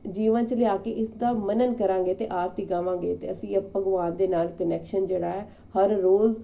ਜੀਵਨ 0.08 0.46
'ਚ 0.46 0.54
ਲਿਆ 0.54 0.76
ਕੇ 0.76 0.90
ਇਸ 0.92 1.08
ਦਾ 1.10 1.32
ਮਨਨ 1.32 1.72
ਕਰਾਂਗੇ 1.74 2.14
ਤੇ 2.14 2.26
ਆਰਤੀ 2.32 2.64
ਗਾਵਾਂਗੇ 2.64 3.14
ਤੇ 3.14 3.30
ਅਸੀਂ 3.30 3.58
ਭਗਵਾਨ 3.68 4.16
ਦੇ 4.16 4.26
ਨਾਲ 4.26 4.48
ਕਨੈਕਸ਼ਨ 4.58 5.06
ਜਿਹੜਾ 5.06 5.30
ਹੈ, 5.30 5.48
ਹਰ 5.76 5.96
ਰੋਜ਼ 6.00 6.36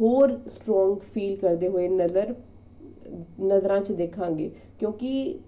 ਹੋਰ 0.00 0.38
ਸਟਰੋਂਗ 0.46 0.98
ਫੀਲ 1.14 1.36
ਕਰਦੇ 1.36 1.68
ਹੋਏ 1.68 1.88
ਨਜ਼ਰ 1.88 2.34
ਨਜ਼ਰਾਂ 3.42 3.80
'ਚ 3.80 3.92
ਦੇਖਾਂਗੇ। 3.92 4.50
ਕਿਉਂਕਿ 4.78 5.38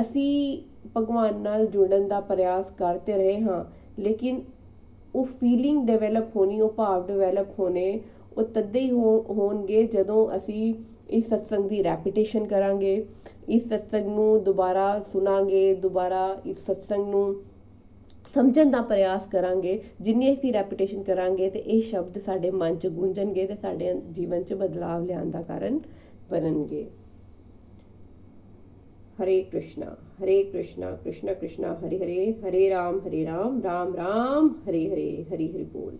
ਅਸੀਂ 0.00 0.62
ਭਗਵਾਨ 0.96 1.40
ਨਾਲ 1.40 1.66
ਜੁੜਨ 1.66 2.08
ਦਾ 2.08 2.20
ਪ੍ਰਯਾਸ 2.20 2.70
ਕਰਦੇ 2.70 3.16
ਰਹੇ 3.16 3.40
ਹਾਂ, 3.40 3.64
ਲੇਕਿਨ 3.98 4.42
ਉਹ 5.14 5.24
ਫੀਲਿੰਗ 5.24 5.86
ਡਿਵੈਲਪ 5.86 6.36
ਹੋਣੀ, 6.36 6.60
ਉਹ 6.60 6.68
ਭਾਵ 6.68 7.06
ਡਿਵੈਲਪ 7.06 7.58
ਹੋਣੇ, 7.58 8.00
ਉਹ 8.38 8.44
ਤਦੇ 8.44 8.80
ਹੀ 8.80 8.90
ਹੋਣਗੇ 8.90 9.82
ਜਦੋਂ 9.82 10.36
ਅਸੀਂ 10.36 10.74
ਇਸ 11.10 11.28
ਸਤਸੰਗ 11.28 11.68
ਦੀ 11.68 11.82
ਰੈਪੀਟੇਸ਼ਨ 11.82 12.46
ਕਰਾਂਗੇ, 12.46 13.06
ਇਸ 13.48 13.68
ਸਤਸੰਗ 13.68 14.06
ਨੂੰ 14.06 14.42
ਦੁਬਾਰਾ 14.44 15.00
ਸੁਣਾਂਗੇ, 15.00 15.74
ਦੁਬਾਰਾ 15.74 16.36
ਇਸ 16.46 16.64
ਸਤਸੰਗ 16.66 17.08
ਨੂੰ 17.08 17.34
ਸਮਝਣ 18.34 18.70
ਦਾ 18.70 18.80
ਪ੍ਰਯਾਸ 18.82 19.26
ਕਰਾਂਗੇ। 19.26 19.80
ਜਿੰਨੀ 20.00 20.32
ਅਸੀਂ 20.32 20.52
ਰੈਪੀਟੇਸ਼ਨ 20.52 21.02
ਕਰਾਂਗੇ 21.02 21.50
ਤੇ 21.50 21.58
ਇਹ 21.58 21.80
ਸ਼ਬਦ 21.80 22.18
ਸਾਡੇ 22.18 22.50
ਮਨ 22.50 22.76
'ਚ 22.76 22.86
ਗੂੰਜਣਗੇ 22.86 23.46
ਤੇ 23.46 23.54
ਸਾਡੇ 23.54 23.94
ਜੀਵਨ 24.10 24.42
'ਚ 24.42 24.54
ਬਦਲਾਵ 24.54 25.04
ਲਿਆਉਣ 25.04 25.30
ਦਾ 25.30 25.42
ਕਾਰਨ 25.42 25.78
ਬਣਨਗੇ 26.30 26.90
ਹਰੇ 29.22 29.42
ਕ੍ਰਿਸ਼ਨਾ 29.42 29.96
ਹਰੇ 30.22 30.44
ਕ੍ਰਿਸ਼ਨਾ, 30.44 30.90
ਕ੍ਰਿਸ਼ਨ 30.90 31.34
ਕ੍ਰਿਸ਼ਨਾ, 31.34 31.74
ਹਰੇ 31.74 31.98
ਹਰੇ 31.98 32.32
ਹਰੇ 32.32 32.70
ਰਾਮ 32.70 32.98
ਹਰੇ 32.98 33.26
ਰਾਮ 33.26 33.62
ਰਾਮ 33.62 33.96
ਰਾਮ, 33.96 34.48
ਹਰੇ 34.48 34.92
ਹਰੇ, 34.92 35.24
ਹਰੀ 35.24 35.52
ਹਰੀ 35.52 35.64
ਬੋਲ। 35.64 35.98